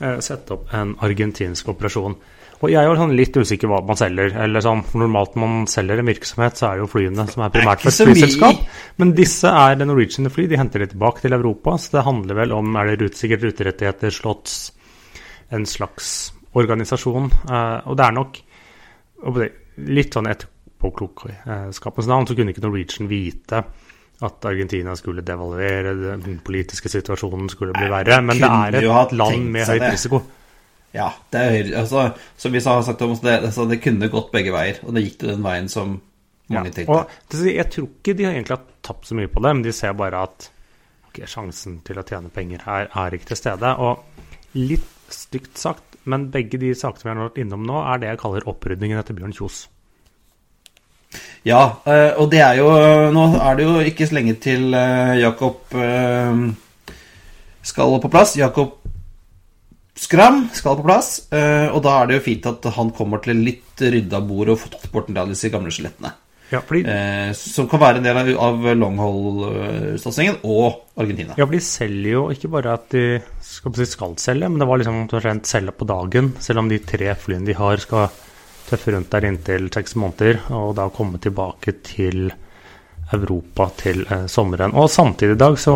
eh, 0.00 0.18
sette 0.20 0.54
opp 0.54 0.74
en 0.76 0.94
argentinsk 1.02 1.72
operasjon. 1.72 2.16
Og 2.62 2.70
jeg 2.70 2.86
er 2.86 2.98
sånn 2.98 3.14
litt 3.18 3.34
usikker 3.34 3.70
hva 3.70 3.80
man 3.82 3.98
selger. 3.98 4.36
eller 4.44 4.62
sånn, 4.62 4.84
for 4.86 5.02
Normalt 5.02 5.34
når 5.34 5.42
man 5.42 5.64
selger 5.70 5.98
en 5.98 6.06
virksomhet, 6.06 6.58
så 6.58 6.68
er 6.68 6.76
det 6.78 6.84
jo 6.84 6.90
flyene 6.92 7.24
som 7.30 7.42
er 7.42 7.54
primært 7.54 7.82
for 7.82 7.90
et 7.90 8.12
flyselskap. 8.12 8.60
Men 9.02 9.14
disse 9.18 9.50
er 9.50 9.80
det 9.80 9.88
Norwegian 9.90 10.30
fly, 10.30 10.46
de 10.46 10.60
henter 10.60 10.84
de 10.84 10.92
tilbake 10.92 11.24
til 11.24 11.34
Europa. 11.34 11.74
Så 11.82 11.96
det 11.96 12.04
handler 12.06 12.38
vel 12.38 12.54
om 12.54 12.76
er 12.78 12.92
det 12.92 13.00
rutesikkert 13.00 13.48
ruterettigheter, 13.48 14.14
slotts, 14.14 14.60
en 15.52 15.66
slags 15.66 16.30
organisasjon. 16.54 17.26
Eh, 17.50 17.78
og 17.90 17.98
det 17.98 18.06
er 18.06 18.16
nok 18.18 18.38
litt 19.82 20.14
sånn 20.14 20.30
etterpåklokskapens 20.30 22.10
navn, 22.10 22.28
så 22.28 22.36
kunne 22.38 22.54
ikke 22.54 22.62
Norwegian 22.62 23.10
vite 23.10 23.64
at 24.22 24.46
Argentina 24.46 24.94
skulle 24.94 25.24
devaluere, 25.26 25.96
den 26.22 26.38
politiske 26.46 26.90
situasjonen 26.92 27.50
skulle 27.50 27.74
bli 27.74 27.90
verre. 27.90 28.20
Men 28.22 28.38
det 28.38 28.52
er 28.52 28.78
et 28.86 29.16
land 29.18 29.50
med 29.50 29.66
høyt 29.66 29.82
høyt 29.82 29.88
det. 29.88 30.22
Ja, 30.92 31.08
det 31.32 31.40
er 31.40 31.54
høyre, 31.56 31.74
altså, 31.80 32.06
som 32.36 32.52
vi 32.52 32.60
har 32.60 32.82
sagt 32.84 33.02
om 33.02 33.14
det, 33.16 33.36
altså, 33.48 33.64
det 33.68 33.80
kunne 33.80 34.10
gått 34.12 34.32
begge 34.34 34.52
veier. 34.52 34.80
Og 34.84 34.92
det 34.94 35.06
gikk 35.06 35.20
til 35.22 35.32
den 35.32 35.44
veien 35.44 35.68
som 35.72 35.94
mange 36.52 36.68
Ja, 36.68 36.74
tenkte. 36.76 36.92
og 36.92 37.46
jeg 37.48 37.68
tror 37.72 37.88
ikke 37.88 38.16
de 38.18 38.26
har 38.26 38.34
egentlig 38.34 38.58
har 38.58 38.66
tapt 38.84 39.08
så 39.08 39.16
mye 39.16 39.30
på 39.32 39.40
det, 39.40 39.54
men 39.56 39.62
de 39.64 39.72
ser 39.72 39.94
bare 39.96 40.20
at 40.26 40.50
ok, 41.08 41.22
sjansen 41.26 41.80
til 41.86 42.00
å 42.00 42.04
tjene 42.04 42.32
penger 42.34 42.66
her 42.66 42.90
er 42.92 43.16
ikke 43.16 43.30
til 43.32 43.40
stede. 43.40 43.72
Og 43.80 44.58
litt 44.58 44.90
stygt 45.12 45.56
sagt, 45.60 45.96
men 46.04 46.30
begge 46.34 46.58
de 46.60 46.74
sakene 46.76 47.04
vi 47.06 47.14
har 47.14 47.28
vært 47.28 47.40
innom 47.40 47.64
nå, 47.68 47.78
er 47.88 48.02
det 48.02 48.10
jeg 48.12 48.20
kaller 48.24 48.48
opprydningen 48.52 49.00
etter 49.00 49.16
Bjørn 49.16 49.32
Kjos. 49.36 49.62
Ja, 51.44 51.62
eh, 51.84 52.12
og 52.16 52.30
det 52.32 52.40
er 52.40 52.54
jo 52.60 52.68
Nå 53.12 53.24
er 53.36 53.56
det 53.58 53.64
jo 53.66 53.80
ikke 53.84 54.06
så 54.08 54.16
lenge 54.16 54.36
til 54.40 54.72
eh, 54.72 55.18
Jakob 55.20 55.74
eh, 55.76 56.44
skal 57.62 57.98
på 58.00 58.10
plass. 58.12 58.36
Jakob 58.40 58.81
Skram 59.94 60.48
skal 60.56 60.76
på 60.78 60.84
plass. 60.86 61.26
eh, 61.32 61.68
Og 61.72 61.82
da 61.84 62.02
er 62.02 62.06
det 62.08 62.14
jo 62.20 62.24
fint 62.30 62.46
at 62.46 62.64
han 62.74 62.90
kommer 62.96 63.20
til 63.22 63.36
litt 63.44 63.76
rydda 63.80 64.20
bord 64.26 64.48
og 64.48 64.58
fått 64.58 64.90
bort 64.92 65.08
en 65.08 65.14
del 65.14 65.24
av 65.24 65.28
disse 65.34 65.50
gamle 65.52 65.70
skjelettene. 65.70 66.12
Ja, 66.52 66.60
fordi, 66.60 66.84
eh, 66.84 67.32
Som 67.32 67.68
kan 67.68 67.80
være 67.80 67.96
en 67.96 68.02
del 68.04 68.16
av, 68.16 68.28
av 68.36 68.64
longhold-satsingen 68.76 70.38
og 70.44 70.82
Argentina. 70.98 71.34
ja, 71.36 71.44
for 71.46 71.52
de 71.52 71.60
selger 71.60 72.12
jo 72.12 72.24
ikke 72.32 72.50
bare 72.52 72.74
at 72.74 72.88
de 72.90 73.22
skal, 73.40 73.72
skal 73.86 74.16
selge, 74.16 74.48
men 74.48 74.58
det 74.58 74.68
var 74.68 74.78
liksom 74.78 75.00
omtrent 75.02 75.46
selge 75.48 75.72
på 75.72 75.86
dagen. 75.88 76.32
Selv 76.40 76.58
om 76.58 76.68
de 76.68 76.78
tre 76.78 77.14
flyene 77.14 77.46
de 77.46 77.52
har, 77.54 77.76
skal 77.78 78.08
tøffe 78.68 78.92
rundt 78.94 79.10
der 79.10 79.26
inntil 79.28 79.68
seks 79.72 79.94
måneder, 79.96 80.40
og 80.50 80.74
da 80.76 80.88
komme 80.88 81.18
tilbake 81.20 81.74
til 81.84 82.32
Europa 83.12 83.70
til 83.76 84.06
eh, 84.10 84.26
sommeren. 84.26 84.74
Og 84.74 84.88
samtidig 84.90 85.36
i 85.36 85.40
dag 85.40 85.56
så 85.60 85.74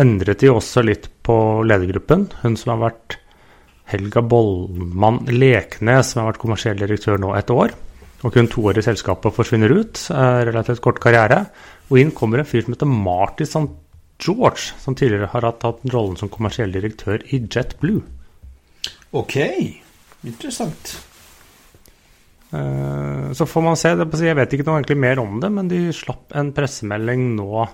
endret 0.00 0.40
de 0.42 0.50
også 0.52 0.82
litt 0.86 1.08
på 1.26 1.34
ledergruppen. 1.66 2.28
Hun 2.42 2.56
som 2.56 2.74
har 2.74 2.84
vært 2.90 3.18
Helga 3.92 4.22
Bollmann 4.24 5.26
Leknes, 5.28 6.12
som 6.12 6.22
har 6.22 6.32
vært 6.32 6.42
kommersiell 6.42 6.78
direktør 6.80 7.20
nå 7.20 7.34
et 7.36 7.50
år. 7.52 7.74
Og 8.22 8.34
kun 8.34 8.48
to 8.50 8.62
år 8.70 8.78
i 8.78 8.84
selskapet 8.86 9.34
forsvinner 9.34 9.72
ut. 9.74 10.04
Eh, 10.14 10.40
relativt 10.48 10.82
kort 10.84 11.00
karriere. 11.02 11.44
Og 11.90 11.98
inn 11.98 12.12
kommer 12.14 12.40
en 12.40 12.48
fyr 12.48 12.64
som 12.64 12.76
heter 12.76 12.90
Marty 12.90 13.46
St. 13.48 13.68
George, 14.22 14.70
som 14.78 14.94
tidligere 14.94 15.32
har 15.32 15.48
hatt 15.48 15.64
rollen 15.90 16.16
som 16.16 16.30
kommersiell 16.30 16.70
direktør 16.72 17.24
i 17.34 17.40
JetBlue. 17.42 18.02
Ok, 19.18 19.36
interessant. 20.24 20.94
Eh, 22.52 23.32
Så 23.32 23.46
får 23.48 23.62
man 23.62 23.76
se. 23.76 23.88
Jeg 23.88 24.36
vet 24.36 24.52
ikke 24.52 24.66
noe 24.68 24.78
egentlig 24.78 25.00
mer 25.00 25.18
om 25.18 25.40
det, 25.40 25.50
men 25.50 25.68
de 25.68 25.88
slapp 25.92 26.32
en 26.36 26.52
pressemelding 26.52 27.34
nå 27.36 27.66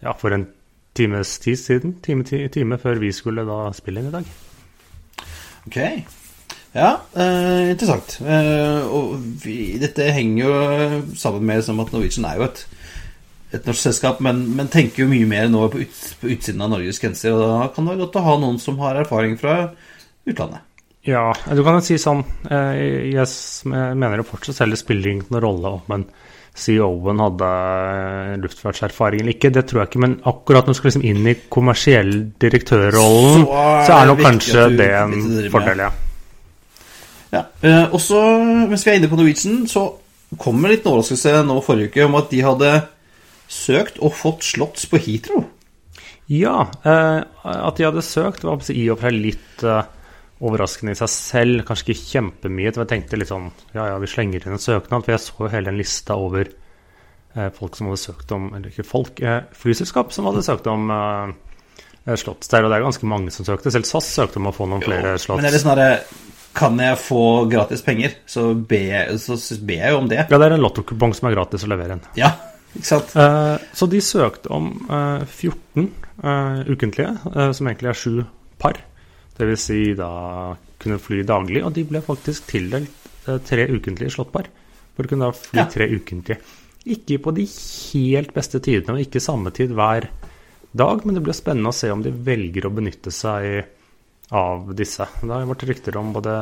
ja, 0.00 0.14
for 0.14 0.32
en 0.32 0.46
times 0.94 1.38
tid 1.42 1.58
siden. 1.58 1.96
Time, 2.02 2.24
time 2.24 2.78
før 2.78 3.00
vi 3.02 3.12
skulle 3.14 3.46
da 3.48 3.68
spille 3.76 4.02
inn 4.02 4.10
i 4.10 4.14
dag. 4.14 4.32
Ok. 5.66 5.78
Ja, 6.72 7.00
eh, 7.18 7.70
interessant. 7.72 8.20
Eh, 8.22 8.86
og 8.86 9.16
vi, 9.42 9.78
dette 9.82 10.10
henger 10.14 10.44
jo 10.44 11.14
sammen 11.18 11.46
med 11.48 11.64
som 11.66 11.80
at 11.82 11.90
Norwegian 11.94 12.28
er 12.28 12.38
jo 12.38 12.46
et, 12.46 12.64
et 13.56 13.66
norsk 13.66 13.88
selskap, 13.88 14.20
men, 14.22 14.44
men 14.56 14.70
tenker 14.70 15.04
jo 15.04 15.10
mye 15.10 15.28
mer 15.30 15.50
nå 15.50 15.66
på, 15.72 15.82
ut, 15.82 16.02
på 16.22 16.30
utsiden 16.36 16.62
av 16.62 16.70
Norges 16.74 17.02
grenser. 17.02 17.34
Og 17.34 17.42
da 17.42 17.70
kan 17.74 17.86
det 17.86 17.96
være 17.96 18.04
godt 18.04 18.20
å 18.20 18.26
ha 18.28 18.36
noen 18.42 18.60
som 18.62 18.78
har 18.82 19.00
erfaring 19.02 19.38
fra 19.40 19.56
utlandet. 20.30 20.66
Ja, 21.08 21.30
du 21.48 21.62
kan 21.64 21.78
jo 21.78 21.80
si 21.80 21.96
sånn 21.96 22.18
eh, 22.52 23.06
Jeg 23.08 23.94
mener 23.96 24.20
jo 24.20 24.26
fortsatt 24.28 24.58
selv 24.58 24.74
det 24.76 24.82
spiller 24.82 25.14
ingen 25.14 25.38
rolle 25.40 25.78
om 25.78 26.02
en 26.50 26.60
CEO-en 26.60 27.22
hadde 27.24 27.48
eh, 27.48 28.36
luftfartserfaring 28.42 29.22
eller 29.22 29.36
ikke. 29.36 29.52
Det 29.54 29.64
tror 29.68 29.82
jeg 29.82 29.90
ikke, 29.90 30.02
men 30.04 30.16
akkurat 30.28 30.66
når 30.66 30.74
du 30.74 30.78
skal 30.78 30.90
liksom 30.90 31.06
inn 31.06 31.26
i 31.30 31.36
kommersiell 31.48 32.12
direktørrollen, 32.42 33.46
Så 33.46 33.56
er 33.56 33.84
så 33.86 33.98
er 33.98 34.10
nok 34.10 34.22
kanskje 34.26 34.68
du 34.68 34.76
det 34.82 34.90
en 34.98 35.50
fordel, 35.52 35.84
ja. 35.86 35.90
Ja, 37.30 37.44
eh, 37.62 37.86
og 37.94 38.00
så, 38.02 38.20
mens 38.42 38.84
vi 38.84 38.90
er 38.90 38.98
inne 38.98 39.10
på 39.10 39.18
Norwegian, 39.18 39.62
så 39.70 39.86
kom 40.38 40.62
det 40.66 40.80
en 40.80 40.90
overraskelse 40.92 41.40
nå 41.46 41.60
forrige 41.62 41.92
uke 41.92 42.08
om 42.08 42.18
at 42.18 42.30
de 42.30 42.42
hadde 42.42 42.74
søkt 43.50 43.98
og 44.02 44.14
fått 44.18 44.44
slotts 44.46 44.86
på 44.90 44.98
Heathrow. 45.02 45.46
Ja, 46.30 46.68
eh, 46.86 47.22
at 47.42 47.78
de 47.78 47.86
hadde 47.86 48.04
søkt 48.06 48.44
var 48.46 48.60
i 48.70 48.84
og 48.90 49.00
for 49.00 49.08
seg 49.08 49.18
litt 49.18 49.64
eh, 49.66 49.88
overraskende 50.40 50.94
i 50.94 50.98
seg 50.98 51.12
selv. 51.12 51.64
Kanskje 51.68 51.90
ikke 51.90 52.06
kjempemye. 52.14 52.72
Jeg 52.72 52.88
tenkte 52.88 53.20
litt 53.20 53.30
sånn 53.30 53.50
ja 53.76 53.90
ja, 53.92 54.00
vi 54.00 54.08
slenger 54.10 54.46
inn 54.46 54.56
en 54.56 54.62
søknad. 54.62 55.04
For 55.04 55.14
jeg 55.14 55.24
så 55.26 55.36
jo 55.36 55.52
hele 55.52 55.70
den 55.70 55.80
lista 55.80 56.16
over 56.20 56.48
eh, 56.48 57.50
folk 57.56 57.76
som 57.76 57.90
hadde 57.90 58.02
søkt 58.02 58.34
om 58.36 58.50
Eller 58.56 58.72
ikke 58.72 58.86
folk, 58.88 59.20
eh, 59.20 59.42
flyselskap 59.56 60.14
som 60.16 60.28
hadde 60.30 60.44
søkt 60.46 60.68
om 60.70 60.90
eh, 60.96 62.16
slotts 62.16 62.50
der. 62.52 62.64
Og 62.64 62.72
det 62.72 62.80
er 62.80 62.88
ganske 62.88 63.12
mange 63.12 63.34
som 63.34 63.48
søkte. 63.48 63.72
Selv 63.74 63.88
SAS 63.88 64.10
søkte 64.16 64.40
om 64.40 64.50
å 64.50 64.56
få 64.56 64.68
noen 64.70 64.84
flere 64.84 65.16
slotts. 65.20 65.42
Men 65.42 65.50
er 65.50 65.56
det 65.56 65.62
sånn 65.64 65.74
herre 65.76 65.94
Kan 66.56 66.80
jeg 66.82 66.98
få 66.98 67.46
gratis 67.46 67.84
penger, 67.86 68.16
så 68.26 68.48
ber 68.54 69.12
så 69.22 69.36
ber 69.62 69.84
jeg 69.84 69.92
jo 69.92 70.00
om 70.00 70.08
det. 70.10 70.24
Ja, 70.24 70.38
det 70.40 70.48
er 70.48 70.56
en 70.56 70.64
lottokupong 70.64 71.14
som 71.14 71.28
er 71.28 71.36
gratis 71.36 71.62
å 71.62 71.70
levere 71.70 71.94
inn. 71.94 72.02
Ja, 72.18 72.32
ikke 72.74 72.88
sant? 72.88 73.14
Eh, 73.14 73.68
så 73.78 73.86
de 73.86 74.00
søkte 74.02 74.50
om 74.56 74.72
eh, 74.90 75.22
14 75.28 75.86
eh, 75.86 76.60
ukentlige, 76.66 77.12
eh, 77.30 77.52
som 77.54 77.70
egentlig 77.70 77.92
er 77.92 78.00
sju 78.00 78.14
par. 78.58 78.82
Dvs. 79.40 79.66
Si 79.70 79.80
da 79.98 80.10
kunne 80.80 81.00
fly 81.02 81.22
daglig, 81.28 81.62
og 81.66 81.74
de 81.76 81.84
ble 81.88 82.00
faktisk 82.04 82.48
tildelt 82.50 83.08
eh, 83.28 83.38
tre 83.44 83.66
ukentlige 83.72 84.14
slåttpar. 84.16 84.48
For 84.96 85.06
å 85.06 85.12
kunne 85.12 85.28
da 85.28 85.36
fly 85.36 85.62
Ja. 85.62 85.68
tre 85.70 85.88
ukentlige. 85.92 86.40
Ikke 86.90 87.18
på 87.20 87.32
de 87.36 87.44
helt 87.44 88.32
beste 88.36 88.60
tidene, 88.64 88.96
og 88.96 89.04
ikke 89.04 89.20
samme 89.20 89.52
tid 89.52 89.74
hver 89.76 90.08
dag, 90.76 91.02
men 91.04 91.16
det 91.16 91.22
blir 91.26 91.36
spennende 91.36 91.72
å 91.72 91.76
se 91.76 91.90
om 91.92 92.02
de 92.02 92.10
velger 92.12 92.66
å 92.68 92.72
benytte 92.72 93.12
seg 93.12 93.66
av 94.32 94.70
disse. 94.78 95.04
Det 95.20 95.28
har 95.32 95.48
vært 95.50 95.66
rykter 95.68 95.96
om 95.98 96.12
både 96.14 96.36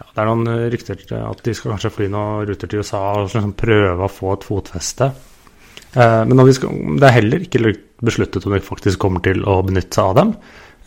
ja, 0.00 0.06
Det 0.14 0.22
er 0.22 0.28
noen 0.30 0.46
eh, 0.48 0.68
rykter 0.72 0.96
til 1.02 1.18
at 1.18 1.42
de 1.44 1.52
skal 1.56 1.74
kanskje 1.74 1.90
fly 1.92 2.06
noen 2.08 2.46
ruter 2.48 2.70
til 2.70 2.80
USA 2.80 3.00
og 3.18 3.26
liksom 3.26 3.52
prøve 3.58 4.06
å 4.06 4.12
få 4.12 4.32
et 4.36 4.46
fotfeste. 4.48 5.10
Eh, 5.92 6.22
men 6.24 6.44
vi 6.46 6.54
skal, 6.56 6.76
det 6.96 7.08
er 7.08 7.16
heller 7.18 7.44
ikke 7.44 7.74
besluttet 8.00 8.46
om 8.46 8.54
de 8.54 8.62
faktisk 8.64 9.02
kommer 9.02 9.20
til 9.26 9.42
å 9.44 9.58
benytte 9.66 9.98
seg 9.98 10.12
av 10.12 10.16
dem. 10.20 10.34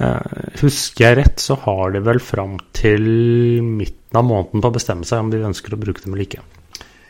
Eh, 0.01 0.49
husker 0.63 1.05
jeg 1.05 1.19
rett, 1.21 1.39
så 1.41 1.57
har 1.65 1.93
de 1.93 2.01
vel 2.05 2.19
fram 2.23 2.57
til 2.75 3.05
midten 3.63 4.17
av 4.17 4.25
måneden 4.25 4.63
på 4.63 4.71
å 4.71 4.75
bestemme 4.79 5.07
seg 5.07 5.21
om 5.21 5.31
de 5.33 5.43
ønsker 5.45 5.75
å 5.75 5.81
bruke 5.81 6.03
dem 6.03 6.15
eller 6.15 6.25
ikke. 6.25 6.43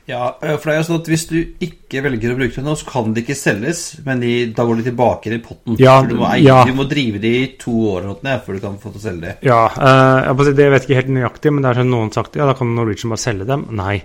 Ja, 0.06 0.34
øh, 0.36 0.58
for 0.60 0.68
det 0.68 0.74
er 0.74 0.80
jo 0.82 0.86
sånn 0.90 0.98
at 1.00 1.08
Hvis 1.08 1.26
du 1.30 1.38
ikke 1.64 2.02
velger 2.04 2.34
å 2.34 2.36
bruke 2.36 2.58
dem 2.58 2.66
nå, 2.68 2.74
så 2.76 2.88
kan 2.90 3.14
de 3.16 3.22
ikke 3.24 3.38
selges. 3.40 3.84
Men 4.04 4.20
de, 4.20 4.32
da 4.56 4.66
går 4.68 4.82
de 4.82 4.88
tilbake 4.90 5.32
i 5.32 5.40
potten. 5.44 5.78
Ja, 5.80 6.02
for 6.02 6.12
du, 6.12 6.18
må 6.20 6.32
ja. 6.44 6.58
du 6.68 6.74
må 6.76 6.88
drive 6.92 7.22
de 7.24 7.32
i 7.40 7.46
to 7.60 7.76
år 7.94 8.10
ned, 8.26 8.42
før 8.44 8.58
du 8.58 8.64
kan 8.66 8.76
få 8.82 8.92
til 8.92 9.00
å 9.00 9.06
selge 9.06 9.30
de. 9.30 9.36
Ja, 9.48 9.62
eh, 9.72 10.44
det 10.50 10.68
vet 10.74 10.84
jeg 10.84 10.90
ikke 10.90 11.00
helt 11.00 11.14
nøyaktig, 11.20 11.54
men 11.54 11.64
det 11.64 11.72
er 11.72 11.82
sånn 11.82 11.94
noen 11.94 12.12
sagt 12.16 12.36
ja, 12.40 12.50
da 12.50 12.58
kan 12.58 12.76
Norwegian 12.76 13.16
bare 13.16 13.24
selge 13.24 13.48
dem. 13.48 13.66
Nei, 13.80 13.96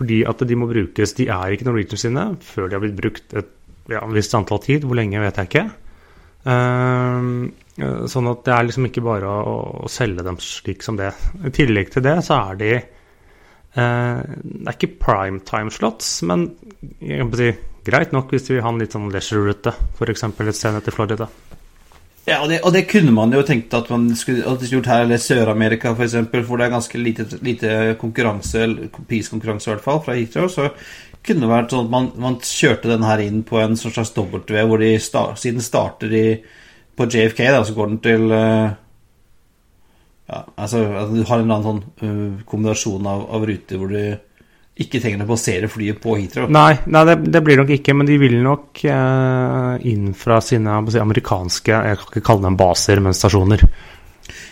fordi 0.00 0.22
at 0.32 0.46
de 0.48 0.58
må 0.58 0.70
brukes. 0.72 1.14
De 1.20 1.28
er 1.36 1.52
ikke 1.52 1.68
Norwegian 1.68 2.00
sine 2.00 2.26
før 2.46 2.70
de 2.70 2.78
har 2.78 2.86
blitt 2.86 2.96
brukt 2.96 3.36
et 3.36 3.52
ja, 3.92 4.00
visst 4.16 4.34
antall 4.38 4.64
tid. 4.64 4.88
Hvor 4.88 4.96
lenge 4.96 5.20
vet 5.20 5.42
jeg 5.42 5.52
ikke. 5.52 5.68
Eh, 6.48 6.56
eh, 6.56 7.64
sånn 7.76 8.30
at 8.30 8.44
det 8.46 8.52
er 8.54 8.68
liksom 8.68 8.88
ikke 8.88 9.04
bare 9.04 9.28
å, 9.28 9.56
å 9.84 9.90
selge 9.92 10.24
dem 10.24 10.38
slik 10.40 10.84
som 10.84 10.96
det. 10.96 11.10
I 11.44 11.52
tillegg 11.54 11.92
til 11.92 12.04
det 12.06 12.16
så 12.24 12.38
er 12.38 12.60
de 12.62 12.70
eh, 12.76 14.20
Det 14.24 14.62
er 14.64 14.78
ikke 14.78 14.96
prime 15.02 15.42
time 15.44 15.72
slots, 15.74 16.22
men 16.28 16.48
jeg 17.00 17.20
kan 17.20 17.34
si, 17.36 17.50
greit 17.86 18.16
nok 18.16 18.32
hvis 18.32 18.48
vi 18.48 18.56
vil 18.56 18.64
ha 18.64 18.72
en 18.72 18.80
litt 18.80 18.96
sånn 18.96 19.12
leisure-rute, 19.12 19.76
f.eks. 19.98 20.26
et 20.26 20.58
sted 20.58 20.80
etter 20.80 20.96
Florida. 20.96 21.28
Ja, 22.26 22.40
og 22.42 22.48
det, 22.50 22.58
og 22.66 22.72
det 22.74 22.88
kunne 22.90 23.12
man 23.14 23.30
jo 23.30 23.44
tenkt 23.46 23.74
at 23.78 23.86
man 23.92 24.08
skulle, 24.18 24.42
at 24.50 24.64
gjort 24.66 24.88
her, 24.90 25.04
eller 25.04 25.20
Sør-Amerika 25.22 25.92
f.eks., 25.92 25.98
for, 25.98 26.08
eksempel, 26.08 26.46
for 26.48 26.58
det 26.58 26.66
er 26.66 26.74
ganske 26.74 26.98
lite, 26.98 27.26
lite 27.46 27.74
konkurranse, 28.00 28.66
priskonkurranse 29.06 29.68
i 29.68 29.74
hvert 29.74 29.84
fall, 29.84 30.00
fra 30.02 30.16
Heathrow. 30.16 30.48
Så 30.50 30.72
kunne 31.22 31.44
det 31.44 31.52
vært 31.52 31.74
sånn 31.74 31.86
at 31.86 31.92
man, 31.92 32.08
man 32.24 32.40
kjørte 32.42 32.90
den 32.90 33.06
her 33.06 33.22
inn 33.22 33.44
på 33.46 33.60
en 33.62 33.78
sånn 33.78 33.94
slags 33.94 34.16
W, 34.16 34.64
hvor 34.66 34.82
de 34.82 34.94
siden 34.98 35.62
starter 35.62 36.16
i 36.16 36.28
på 36.96 37.06
JFK, 37.06 37.42
da, 37.52 37.62
så 37.64 37.76
går 37.76 37.90
den 37.92 38.02
til 38.04 38.30
eh, 38.32 38.68
Ja, 40.26 40.42
altså 40.56 40.82
altså, 40.82 41.12
du 41.14 41.26
har 41.28 41.38
en 41.38 41.44
eller 41.44 41.58
annen 41.58 41.66
sånn 41.68 41.82
uh, 42.02 42.46
kombinasjon 42.48 43.06
av, 43.06 43.28
av 43.36 43.44
ruter 43.46 43.78
hvor 43.78 43.92
du 43.92 44.00
ikke 44.76 45.00
trenger 45.00 45.24
å 45.24 45.28
basere 45.30 45.68
flyet 45.72 46.00
på 46.02 46.16
Heathrow. 46.18 46.50
Nei, 46.52 46.74
nei 46.92 47.02
det, 47.08 47.14
det 47.32 47.40
blir 47.44 47.56
nok 47.62 47.70
ikke, 47.78 47.94
men 47.96 48.08
de 48.08 48.18
vil 48.20 48.34
nok 48.44 48.82
eh, 48.84 49.86
inn 49.88 50.10
fra 50.18 50.36
sine 50.44 50.74
si, 50.92 51.00
amerikanske 51.00 51.72
Jeg 51.72 52.00
kan 52.00 52.10
ikke 52.10 52.24
kalle 52.26 52.44
dem 52.44 52.58
baser, 52.60 53.00
men 53.00 53.16
stasjoner. 53.16 53.64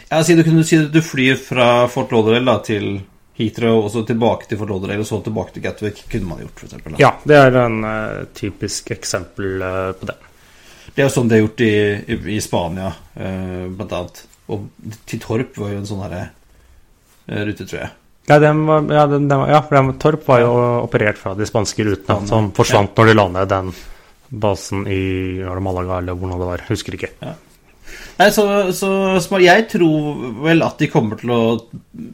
Ja, 0.09 0.23
si 0.25 0.37
du 0.39 0.41
kunne 0.47 0.65
si 0.65 0.79
at 0.81 0.95
du 0.95 1.03
flyr 1.05 1.37
fra 1.37 1.69
Fort 1.93 2.15
Lauderdale 2.15 2.47
da, 2.49 2.57
til 2.65 2.89
Heathrow, 3.37 3.83
og 3.83 3.91
så 3.93 4.05
tilbake 4.09 4.49
til 4.49 4.61
Fort 4.61 4.73
Lauderdale, 4.73 5.05
og 5.05 5.11
så 5.11 5.21
tilbake 5.27 5.57
til 5.57 5.67
Gatwick, 5.67 6.05
kunne 6.11 6.31
man 6.31 6.41
gjort, 6.45 6.65
eksempel. 6.69 6.97
Ja, 7.03 7.11
det 7.27 7.41
er 7.41 7.61
en 7.65 7.81
eh, 7.91 8.21
typisk 8.39 8.95
eksempel 8.95 9.61
eh, 9.61 9.91
på 9.99 10.09
det. 10.09 10.17
Det 10.95 11.03
er 11.03 11.09
jo 11.09 11.15
sånn 11.17 11.31
det 11.31 11.37
er 11.37 11.43
gjort 11.43 11.63
i, 11.67 11.75
i, 12.07 12.17
i 12.37 12.41
Spania, 12.43 12.93
eh, 13.19 13.67
blant 13.75 13.95
annet. 13.99 14.21
Og 14.55 14.67
til 15.11 15.23
Torp 15.23 15.57
var 15.59 15.73
jo 15.73 15.81
en 15.81 15.89
sånn 15.89 16.05
herre 16.05 16.21
eh, 16.25 17.41
rute, 17.49 17.67
tror 17.67 17.81
jeg. 17.81 17.91
Ja, 18.29 18.39
den 18.41 18.63
var, 18.69 18.87
ja, 18.95 19.03
den, 19.11 19.27
den 19.29 19.43
var, 19.43 19.51
ja, 19.53 19.61
for 19.65 19.77
den, 19.77 19.97
Torp 20.01 20.29
var 20.29 20.45
jo 20.45 20.53
operert 20.85 21.19
fra 21.21 21.35
de 21.37 21.49
spanske 21.49 21.85
rutene, 21.89 22.21
Ja, 22.23 22.29
som 22.31 22.53
forsvant 22.57 22.95
når 22.97 23.11
de 23.11 23.17
la 23.19 23.27
ned 23.35 23.51
den 23.51 23.75
basen 24.45 24.87
i 24.91 25.03
Malaga 25.63 25.99
eller 25.99 26.17
hvor 26.19 26.31
nå 26.31 26.39
det 26.41 26.49
var. 26.53 26.65
Husker 26.71 26.97
ikke. 26.97 27.11
Nei, 28.15 28.31
så, 28.33 28.47
så 28.73 28.89
så, 29.21 29.39
Jeg 29.43 29.67
tror 29.75 30.23
vel 30.47 30.63
at 30.65 30.79
de 30.81 30.89
kommer 30.91 31.19
til 31.21 31.35
å 31.35 31.43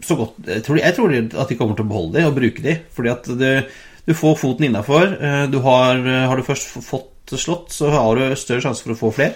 så 0.05 0.17
godt, 0.19 0.41
jeg, 0.49 0.65
tror, 0.67 0.81
jeg 0.81 0.97
tror 0.97 1.15
at 1.21 1.53
de 1.53 1.61
kommer 1.61 1.77
til 1.77 1.87
å 1.87 1.93
beholde 1.93 2.19
de 2.19 2.27
og 2.27 2.37
bruke 2.41 2.65
de. 2.65 2.79
Fordi 2.97 3.13
at 3.13 3.31
det, 3.41 3.55
du 4.09 4.17
får 4.17 4.41
foten 4.41 4.71
innafor. 4.71 5.15
Du 5.53 5.61
har, 5.69 6.01
har 6.33 6.41
du 6.41 6.49
først 6.49 6.81
fått 6.89 7.11
slått, 7.39 7.71
så 7.73 7.91
har 7.93 8.17
du 8.17 8.37
større 8.37 8.61
sjanse 8.65 8.83
for 8.83 8.93
å 8.95 8.99
få 8.99 9.13
flere. 9.15 9.35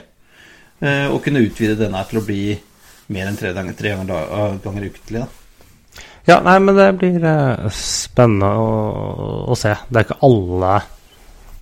Eh, 0.81 1.07
Og 1.13 1.23
kunne 1.23 1.45
utvide 1.45 1.77
denne 1.79 2.01
til 2.09 2.19
å 2.19 2.25
bli 2.27 2.59
mer 3.15 3.29
enn 3.29 3.37
tre 3.37 3.53
ganger, 3.55 3.75
tre 3.79 3.91
ganger, 3.95 4.07
da- 4.07 4.59
ganger 4.65 4.89
ukentlig. 4.91 5.21
Da. 5.21 5.29
Ja, 6.27 6.41
nei, 6.41 6.59
men 6.59 6.75
det 6.77 6.89
blir 6.99 7.25
eh, 7.25 7.69
spennende 7.71 8.49
å, 8.57 8.69
å 9.53 9.55
se. 9.55 9.75
Det 9.91 10.01
er 10.01 10.07
ikke 10.09 10.23
alle 10.25 10.75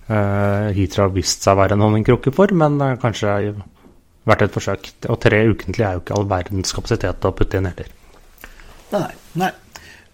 uh, 0.09 0.69
Hitra 0.75 1.03
har 1.07 1.13
vist 1.15 1.43
seg 1.43 1.53
å 1.53 1.59
være 1.61 1.75
en 1.77 1.83
honningkrukke 1.85 2.31
for, 2.35 2.51
men 2.55 2.79
har 2.81 2.97
kanskje 3.01 3.53
vært 4.25 4.41
et 4.47 4.55
forsøk. 4.55 4.87
Og 5.11 5.19
tre 5.19 5.43
ukentlig 5.51 5.83
er 5.85 5.97
jo 5.97 6.03
ikke 6.05 6.15
all 6.17 6.27
verdens 6.31 6.71
kapasitet 6.75 7.27
å 7.27 7.33
putte 7.35 7.59
inn 7.59 7.67
heller. 7.67 7.91
Nei, 8.93 9.11
nei. 9.41 9.51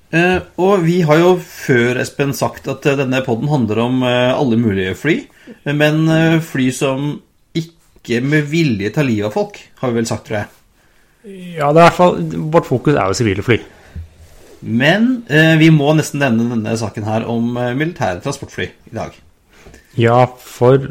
Eh, 0.10 0.40
og 0.58 0.86
vi 0.88 1.02
har 1.06 1.20
jo 1.22 1.34
før, 1.38 2.00
Espen, 2.02 2.32
sagt 2.34 2.68
at 2.72 2.86
eh, 2.90 2.98
denne 2.98 3.22
podden 3.26 3.50
handler 3.52 3.84
om 3.84 4.00
eh, 4.08 4.32
alle 4.34 4.58
mulige 4.58 4.96
fly. 4.98 5.18
Men 5.78 6.06
fly 6.46 6.70
som 6.74 7.12
ikke 7.58 8.20
med 8.22 8.48
vilje 8.50 8.92
tar 8.94 9.06
livet 9.06 9.30
av 9.30 9.36
folk, 9.36 9.58
har 9.82 9.92
vi 9.92 10.00
vel 10.00 10.10
sagt, 10.10 10.28
tror 10.28 10.40
jeg. 10.42 10.50
Ja, 11.60 11.72
det 11.74 11.82
er 11.82 11.84
i 11.84 11.88
hvert 11.88 11.98
fall 11.98 12.20
Vårt 12.54 12.68
fokus 12.70 12.96
er 12.96 13.10
jo 13.10 13.18
sivile 13.18 13.46
fly. 13.46 13.58
Men 14.66 15.10
eh, 15.30 15.56
vi 15.62 15.70
må 15.74 15.92
nesten 15.98 16.22
nevne 16.24 16.48
denne 16.54 16.78
saken 16.80 17.06
her 17.08 17.26
om 17.30 17.54
militære 17.54 18.24
transportfly 18.24 18.70
i 18.70 18.96
dag. 18.96 19.18
Ja, 19.98 20.24
for 20.42 20.86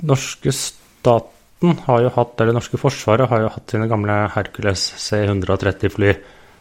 norske 0.00 0.54
staten 0.54 1.78
har 1.86 2.02
jo 2.06 2.12
hatt, 2.14 2.34
eller 2.40 2.56
norske 2.56 2.78
forsvaret 2.80 3.30
har 3.30 3.44
jo 3.44 3.54
hatt 3.54 3.74
sine 3.74 3.90
gamle 3.90 4.22
Hercules 4.34 4.86
C-130-fly 5.02 6.14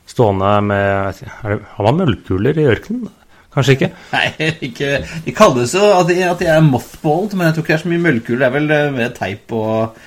stående 0.10 0.52
med 0.66 1.20
det, 1.20 1.32
Har 1.76 1.88
man 1.88 2.00
møllkuler 2.02 2.60
i 2.60 2.68
ørkenen? 2.70 3.10
Kanskje 3.54 3.76
ikke? 3.76 3.90
Nei, 4.16 4.52
ikke 4.70 4.94
De 5.26 5.34
kalles 5.36 5.74
jo 5.78 5.90
at 5.96 6.10
de, 6.10 6.22
at 6.28 6.42
de 6.42 6.48
er 6.52 6.64
mothballed, 6.66 7.36
men 7.36 7.50
jeg 7.50 7.58
tror 7.58 7.66
ikke 7.66 7.74
det 7.74 7.80
er 7.80 7.84
så 7.84 7.92
mye 7.94 8.06
møllkuler. 8.06 8.42
Det 8.44 8.50
er 8.50 8.56
vel 8.56 8.72
med 8.72 8.98
mer 9.00 9.14
teip 9.18 9.54
og, 9.58 10.00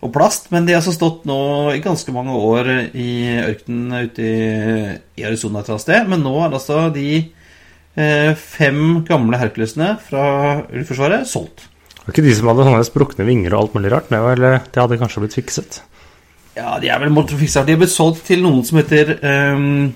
og 0.00 0.14
plast. 0.14 0.50
Men 0.54 0.68
de 0.68 0.76
har 0.76 0.82
altså 0.82 0.96
stått 0.96 1.26
nå 1.28 1.40
i 1.74 1.82
ganske 1.84 2.14
mange 2.14 2.36
år 2.36 2.72
i 2.92 3.10
ørkenen 3.46 4.08
ute 4.10 4.26
i, 4.26 4.40
i 5.20 5.28
Arizona 5.28 5.62
et 5.62 5.70
eller 5.70 5.78
annet 5.78 5.86
sted. 5.86 6.10
Men 6.12 6.24
nå 6.26 6.34
er 6.40 6.48
altså 6.60 6.86
de 6.94 7.10
eh, 7.20 8.32
fem 8.36 9.02
gamle 9.08 9.40
Herculesene 9.40 9.94
fra 10.04 10.24
Luftforsvaret 10.68 11.28
solgt. 11.28 11.66
Det 12.00 12.06
var 12.06 12.16
ikke 12.16 12.26
de 12.26 12.36
som 12.36 12.48
hadde 12.50 12.64
sånne 12.66 12.88
sprukne 12.88 13.28
vinger 13.28 13.54
og 13.54 13.64
alt 13.64 13.74
mulig 13.76 13.90
rart? 13.92 14.08
Det, 14.12 14.20
var, 14.24 14.38
eller, 14.38 14.60
det 14.64 14.82
hadde 14.82 15.00
kanskje 15.00 15.24
blitt 15.24 15.36
fikset? 15.36 15.82
Ja, 16.60 16.76
de 16.82 16.90
er 16.92 17.00
vel 17.00 17.12
motorfiksa. 17.14 17.64
De 17.64 17.72
er 17.72 17.80
blitt 17.80 17.92
solgt 17.94 18.26
til 18.28 18.42
noen 18.44 18.60
som 18.66 18.80
heter 18.80 19.14
um, 19.24 19.92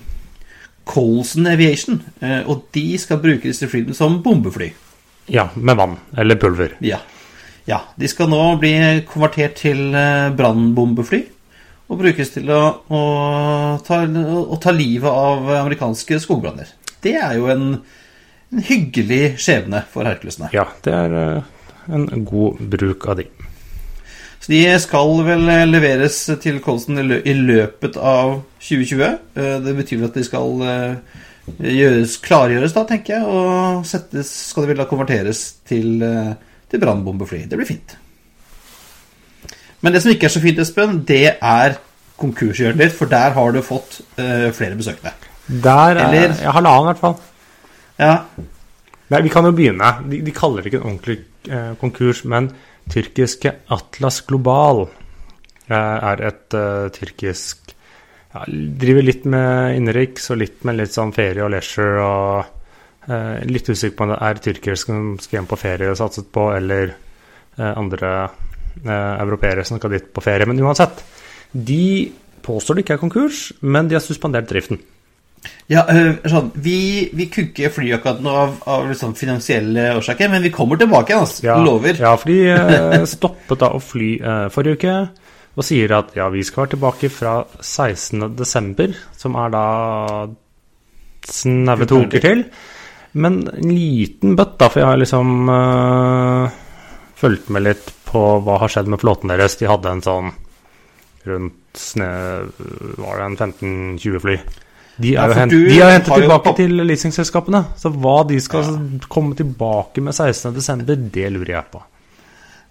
Colson 0.89 1.49
Aviation. 1.51 1.99
eh, 2.21 2.41
og 2.49 2.65
de 2.73 2.87
skal 3.01 3.21
bruke 3.21 3.49
disse 3.49 3.69
flyene 3.69 3.93
som 3.97 4.17
bombefly. 4.25 4.71
Ja, 5.29 5.49
med 5.55 5.77
vann 5.77 5.97
eller 6.17 6.39
pulver. 6.41 6.75
Ja. 6.85 6.99
ja. 7.69 7.81
De 7.97 8.09
skal 8.09 8.29
nå 8.33 8.41
bli 8.61 8.73
konvertert 9.09 9.59
til 9.61 9.93
eh, 9.93 10.31
brannbombefly. 10.37 11.21
Og 11.85 11.99
brukes 12.01 12.31
til 12.33 12.49
å, 12.49 12.61
å, 12.89 13.01
ta, 13.85 13.99
å 14.09 14.57
ta 14.61 14.73
livet 14.73 15.05
av 15.09 15.51
amerikanske 15.59 16.17
skogbranner. 16.23 16.71
Det 17.05 17.13
er 17.13 17.35
jo 17.37 17.51
en, 17.53 17.67
en 18.49 18.63
hyggelig 18.65 19.35
skjebne 19.41 19.83
for 19.93 20.09
herkulesene. 20.09 20.49
Ja, 20.55 20.65
det 20.85 20.95
er 20.97 21.17
eh, 21.19 21.51
en 21.93 22.25
god 22.25 22.63
bruk 22.73 23.05
av 23.05 23.21
de. 23.21 23.29
Så 24.45 24.51
de 24.53 24.59
skal 24.77 25.23
vel 25.25 25.47
leveres 25.71 26.19
til 26.43 26.59
Colston 26.61 26.99
i 27.01 27.33
løpet 27.33 27.95
av 27.97 28.43
2020. 28.61 29.05
Eh, 29.33 29.55
Det 29.65 29.73
betyr 29.73 29.97
vel 29.97 30.09
at 30.11 30.19
de 30.19 30.25
skal 30.27 30.61
eh, 30.61 31.15
gjøres, 31.65 32.17
klargjøres, 32.21 32.75
da, 32.75 32.83
tenker 32.85 33.15
jeg. 33.15 33.25
Og 33.25 33.87
settes, 33.89 34.29
skal 34.51 34.67
de 34.67 34.69
vel 34.69 34.83
da 34.83 34.85
konverteres 34.89 35.41
til, 35.65 35.97
eh, 36.05 36.35
til 36.69 36.83
brannbombefly. 36.83 37.47
Det 37.49 37.57
blir 37.57 37.71
fint. 37.71 37.95
Men 39.81 39.93
det 39.97 40.03
som 40.03 40.13
ikke 40.13 40.29
er 40.29 40.35
så 40.35 40.43
fint, 40.45 40.61
Espen, 40.61 40.99
det 41.09 41.23
er 41.41 41.79
konkurshjørnet 42.21 42.85
ditt, 42.85 42.93
for 42.97 43.09
der 43.09 43.33
har 43.35 43.51
du 43.51 43.59
fått 43.65 43.99
uh, 44.17 44.49
flere 44.55 44.77
besøkende. 44.79 45.11
Der 45.49 45.97
er 45.99 46.05
Eller- 46.07 46.37
ja, 46.41 46.53
halvannen, 46.55 46.85
i 46.85 46.93
hvert 46.93 47.01
fall. 47.01 47.17
Ja, 47.99 48.13
Nei, 49.11 49.19
vi 49.21 49.29
kan 49.29 49.45
jo 49.45 49.51
begynne. 49.53 49.89
De, 50.09 50.21
de 50.25 50.31
kaller 50.33 50.63
det 50.63 50.71
ikke 50.71 50.79
en 50.79 50.87
ordentlig 50.89 51.19
uh, 51.51 51.75
konkurs, 51.77 52.23
men 52.25 52.47
tyrkiske 52.91 53.51
Atlas 53.73 54.21
Global 54.27 54.85
er 55.71 56.21
et 56.27 56.57
uh, 56.57 56.87
tyrkisk 56.93 57.71
ja, 58.35 58.43
Driver 58.45 59.05
litt 59.05 59.23
med 59.25 59.77
innenriks 59.79 60.29
og 60.33 60.41
litt 60.43 60.65
med 60.67 60.77
litt 60.77 60.93
sånn 60.93 61.13
ferie 61.15 61.41
og 61.45 61.53
leisure 61.55 62.03
og 62.03 62.51
uh, 63.09 63.37
Litt 63.49 63.71
usikker 63.71 63.95
på 63.97 64.05
om 64.05 64.13
det 64.13 64.19
er 64.27 64.43
tyrkere 64.43 64.79
som 64.79 65.15
skal 65.21 65.39
hjem 65.39 65.49
på 65.49 65.59
ferie 65.59 65.89
og 65.89 65.97
satset 65.99 66.29
på, 66.33 66.49
eller 66.53 66.93
uh, 67.57 67.71
andre 67.73 68.11
europeere 68.85 69.63
som 69.63 69.79
skal 69.79 69.93
dit 69.93 70.07
på 70.11 70.19
ferie. 70.19 70.43
Men 70.49 70.57
uansett, 70.59 70.99
de 71.55 72.11
påstår 72.43 72.75
det 72.75 72.83
ikke 72.83 72.97
er 72.97 72.99
konkurs, 72.99 73.37
men 73.63 73.87
de 73.87 73.95
har 73.95 74.03
suspendert 74.03 74.49
driften. 74.49 74.81
Ja 75.71 75.83
eh, 75.91 76.17
sånn, 76.29 76.51
vi, 76.61 76.77
vi 77.15 77.27
kunne 77.33 77.51
ikke 77.51 77.71
fly 77.73 77.91
akkurat 77.97 78.23
nå 78.23 78.33
av, 78.45 78.55
av 78.69 78.87
liksom 78.89 79.15
finansielle 79.17 79.91
årsaker, 79.97 80.29
men 80.31 80.45
vi 80.45 80.53
kommer 80.53 80.79
tilbake 80.81 81.13
igjen, 81.13 81.25
altså. 81.25 81.45
Ja, 81.47 81.57
Lover. 81.63 82.01
Ja, 82.01 82.15
for 82.21 82.31
de 82.31 82.39
eh, 82.53 83.05
stoppet 83.15 83.61
da 83.63 83.71
å 83.73 83.81
fly 83.83 84.11
eh, 84.19 84.47
forrige 84.53 84.79
uke 84.79 84.97
og 85.55 85.63
sier 85.63 85.93
at 85.95 86.11
ja, 86.17 86.27
vi 86.33 86.43
skal 86.43 86.65
være 86.65 86.73
tilbake 86.75 87.09
fra 87.13 87.35
16. 87.63 88.33
desember, 88.35 88.91
som 89.15 89.37
er 89.39 89.53
da 89.53 89.65
snaue 91.31 91.87
to 91.87 92.01
uker 92.03 92.23
til. 92.23 92.43
Men 93.15 93.45
en 93.47 93.71
liten 93.71 94.35
bøtt, 94.35 94.57
da, 94.59 94.67
for 94.67 94.81
jeg 94.81 94.89
har 94.89 94.99
liksom 94.99 95.51
eh, 95.53 96.57
fulgt 97.15 97.47
med 97.55 97.63
litt 97.69 97.93
på 98.09 98.25
hva 98.43 98.59
har 98.61 98.71
skjedd 98.71 98.91
med 98.91 98.99
flåten 98.99 99.31
deres. 99.31 99.55
De 99.61 99.69
hadde 99.71 99.95
en 99.95 100.03
sånn 100.03 100.33
rundt 101.25 101.79
sne, 101.79 102.07
Var 102.99 103.17
det 103.17 103.25
en 103.25 103.37
15-20 103.39 104.21
fly? 104.23 104.35
De 105.01 105.11
Ja, 105.11 105.25
er 105.25 105.33
jo 105.33 105.35
for 105.35 105.51
de 105.51 105.79
er 105.79 105.91
hentet 105.91 106.11
har 106.11 106.21
jo 106.21 106.27
tilbake 106.27 106.53
til 106.59 106.77
leasingselskapene. 106.85 107.61
Så 107.79 107.91
hva 107.91 108.15
de 108.29 108.39
skal 108.43 108.71
komme 109.11 109.35
tilbake 109.35 110.03
med 110.03 110.15
16.12., 110.15 111.09
det 111.13 111.27
lurer 111.33 111.57
jeg 111.57 111.69
på. 111.73 111.81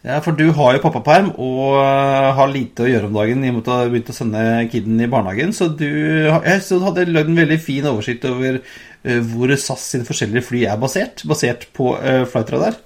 Ja, 0.05 0.19
for 0.21 0.37
du 0.37 0.51
har 0.53 0.77
jo 0.77 0.83
pappaperm 0.83 1.31
og 1.41 1.79
øh, 1.81 2.31
har 2.37 2.51
lite 2.53 2.85
å 2.85 2.89
gjøre 2.91 3.09
om 3.09 3.15
dagen 3.17 3.45
i 3.45 3.49
og 3.49 3.55
med 3.57 3.63
at 3.63 3.69
du 3.69 3.73
har 3.73 3.93
begynt 3.93 4.11
å 4.13 4.17
sende 4.17 4.43
kiden 4.73 5.01
i 5.01 5.09
barnehagen. 5.09 5.55
Så 5.57 5.71
du, 5.73 5.87
jeg 5.89 6.65
så 6.65 6.81
du 6.81 6.85
hadde 6.91 7.07
lagd 7.09 7.33
en 7.33 7.41
veldig 7.41 7.61
fin 7.65 7.89
oversikt 7.89 8.27
over 8.29 8.59
øh, 8.61 9.21
hvor 9.31 9.55
SAS 9.57 9.87
sine 9.95 10.09
forskjellige 10.09 10.45
fly 10.45 10.67
er 10.69 10.81
basert. 10.81 11.25
Basert 11.29 11.71
på 11.77 11.95
flightradar. 12.29 12.77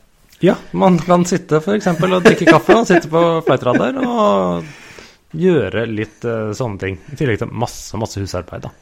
Ja, 0.47 0.55
man 0.71 1.01
kan 1.03 1.25
sitte 1.27 1.59
eksempel 1.75 2.15
og 2.15 2.23
drikke 2.23 2.47
kaffe 2.47 2.77
og 2.79 2.87
sitte 2.87 3.11
på 3.11 3.23
flightradar 3.49 3.99
og 4.05 4.69
gjøre 5.37 5.87
litt 5.91 6.25
eh, 6.25 6.53
sånne 6.57 6.81
ting. 6.83 6.99
I 7.13 7.19
tillegg 7.19 7.41
til 7.43 7.51
masse, 7.53 7.99
masse 8.01 8.21
husarbeid, 8.23 8.69
da. 8.69 8.73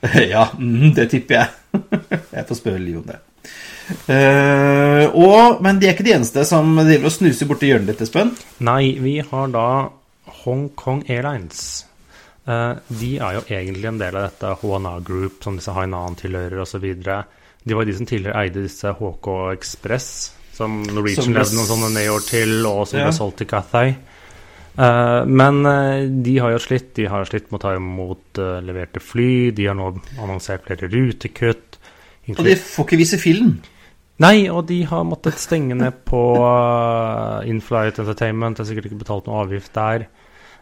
ja, 0.32 0.46
mm, 0.58 0.94
det 0.96 1.10
tipper 1.12 1.36
jeg. 1.36 1.82
jeg 2.36 2.46
får 2.48 2.58
spørre 2.58 2.80
Liv 2.82 3.02
om 3.02 3.08
det. 3.10 3.18
Uh, 4.06 5.10
og, 5.18 5.60
men 5.64 5.80
de 5.80 5.88
er 5.88 5.96
ikke 5.96 6.06
de 6.06 6.14
eneste 6.14 6.44
som 6.46 6.68
driver 6.78 7.08
og 7.08 7.14
snuser 7.14 7.48
borti 7.50 7.70
hjørnet 7.72 7.90
ditt, 7.90 8.04
Espen. 8.06 8.32
Nei, 8.66 8.94
vi 9.02 9.18
har 9.24 9.50
da 9.52 9.66
Hong 10.44 10.68
Kong 10.78 11.02
Airlines. 11.10 11.84
Uh, 12.48 12.78
de 12.88 13.16
er 13.18 13.38
jo 13.38 13.44
egentlig 13.48 13.90
en 13.90 14.00
del 14.00 14.16
av 14.16 14.28
dette 14.30 14.54
HNA 14.62 14.94
Group, 15.06 15.40
som 15.44 15.58
disse 15.58 15.74
Hainan 15.76 16.16
tilhører 16.18 16.62
osv. 16.64 16.86
De 17.00 17.76
var 17.76 17.88
de 17.88 17.96
som 17.96 18.08
tidligere 18.08 18.44
eide 18.46 18.64
disse 18.64 18.94
HK 18.96 19.28
Express, 19.52 20.08
som 20.56 20.80
Norwegian 20.88 21.34
levde 21.34 21.58
noen 21.58 21.68
sånne 21.68 21.90
nedår 21.98 22.24
til, 22.28 22.54
og 22.68 22.86
som 22.88 23.00
Ja. 23.00 23.08
ble 23.10 23.16
solgt 23.16 23.42
til 23.42 23.50
Cathay. 23.50 23.94
Eh, 24.80 25.26
men 25.26 25.66
eh, 25.66 26.08
de 26.08 26.38
har 26.38 26.54
jo 26.54 26.62
slitt. 26.62 26.94
De 26.96 27.08
har 27.10 27.28
slitt 27.28 27.50
med 27.50 27.60
å 27.60 27.64
ta 27.66 27.74
imot 27.76 28.40
eh, 28.40 28.60
leverte 28.64 29.02
fly. 29.02 29.50
De 29.56 29.68
har 29.68 29.76
nå 29.76 29.92
annonsert 30.20 30.64
flere 30.68 30.88
rutekutt. 30.88 31.78
Og 32.36 32.42
de 32.46 32.56
får 32.56 32.86
ikke 32.86 33.00
vise 33.00 33.20
film. 33.20 33.58
Nei, 34.20 34.48
og 34.52 34.66
de 34.68 34.82
har 34.86 35.06
måttet 35.08 35.40
stenge 35.40 35.74
ned 35.76 36.02
på 36.08 36.20
Inflight 37.48 37.98
Entertainment. 38.02 38.58
Det 38.58 38.66
er 38.66 38.68
sikkert 38.68 38.90
ikke 38.90 39.00
betalt 39.00 39.26
noe 39.26 39.40
avgift 39.46 39.72
der. 39.74 40.04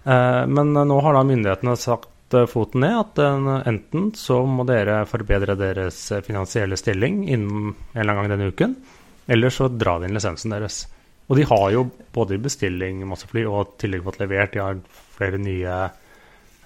Men 0.07 0.71
nå 0.79 0.99
har 1.03 1.19
da 1.19 1.25
myndighetene 1.27 1.75
sagt 1.77 2.37
foten 2.53 2.85
ned 2.87 2.95
at 3.01 3.19
enten 3.67 4.13
så 4.17 4.39
må 4.47 4.63
dere 4.69 5.01
forbedre 5.11 5.59
deres 5.59 5.99
finansielle 6.25 6.79
stilling 6.79 7.25
innen 7.27 7.75
en 7.75 7.99
eller 7.99 8.15
annen 8.15 8.23
gang 8.23 8.31
denne 8.37 8.53
uken, 8.55 8.79
eller 9.27 9.53
så 9.53 9.67
drar 9.75 9.99
vi 9.99 10.09
inn 10.09 10.17
lisensen 10.17 10.55
deres. 10.55 10.85
Og 11.29 11.37
de 11.37 11.45
har 11.45 11.71
jo 11.75 11.85
både 12.15 12.37
i 12.39 12.43
bestilling 12.43 13.03
masse 13.09 13.29
fly 13.29 13.45
og 13.49 13.61
i 13.61 13.83
tillegg 13.83 14.05
fått 14.07 14.21
levert. 14.23 14.55
De 14.55 14.63
har 14.65 14.79
flere 15.19 15.41
nye 15.41 15.77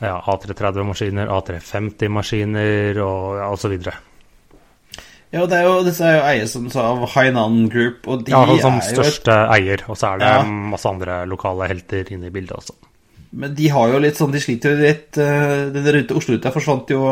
ja, 0.02 0.16
A330-maskiner, 0.32 1.30
A350-maskiner 1.30 3.00
og 3.02 3.38
ja, 3.40 3.48
osv. 3.54 3.74
Ja, 5.32 5.46
det 5.48 5.58
er 5.58 5.64
jo, 5.64 5.76
disse 5.86 6.04
er 6.04 6.18
jo 6.18 6.24
eier 6.28 6.48
som 6.50 6.66
sa, 6.70 6.90
av 6.92 7.06
Hainan 7.14 7.66
Group, 7.72 8.06
og 8.06 8.24
de 8.26 8.34
Ja, 8.34 8.42
altså 8.44 8.66
som 8.66 8.74
er 8.74 8.80
jo 8.82 8.82
et, 8.84 8.96
største 8.98 9.36
eier, 9.54 9.84
og 9.88 9.96
så 9.96 10.10
er 10.12 10.18
det 10.20 10.30
Ja. 10.30 10.42
masse 10.44 10.88
andre 10.90 11.22
lokale 11.26 11.68
helter 11.70 12.10
inne 12.12 12.28
i 12.28 12.34
bildet 12.34 12.58
også. 12.58 12.74
Men 13.32 13.54
de 13.56 13.68
har 13.72 13.88
jo 13.88 13.98
litt 13.98 14.18
sånn, 14.20 14.32
de 14.34 14.42
sliter 14.44 14.74
jo 14.74 14.82
litt 14.82 15.16
eh, 15.16 15.70
Den 15.72 15.86
rute, 15.96 16.14
Oslo-ruta 16.14 16.52
forsvant 16.52 16.90
jo 16.92 17.06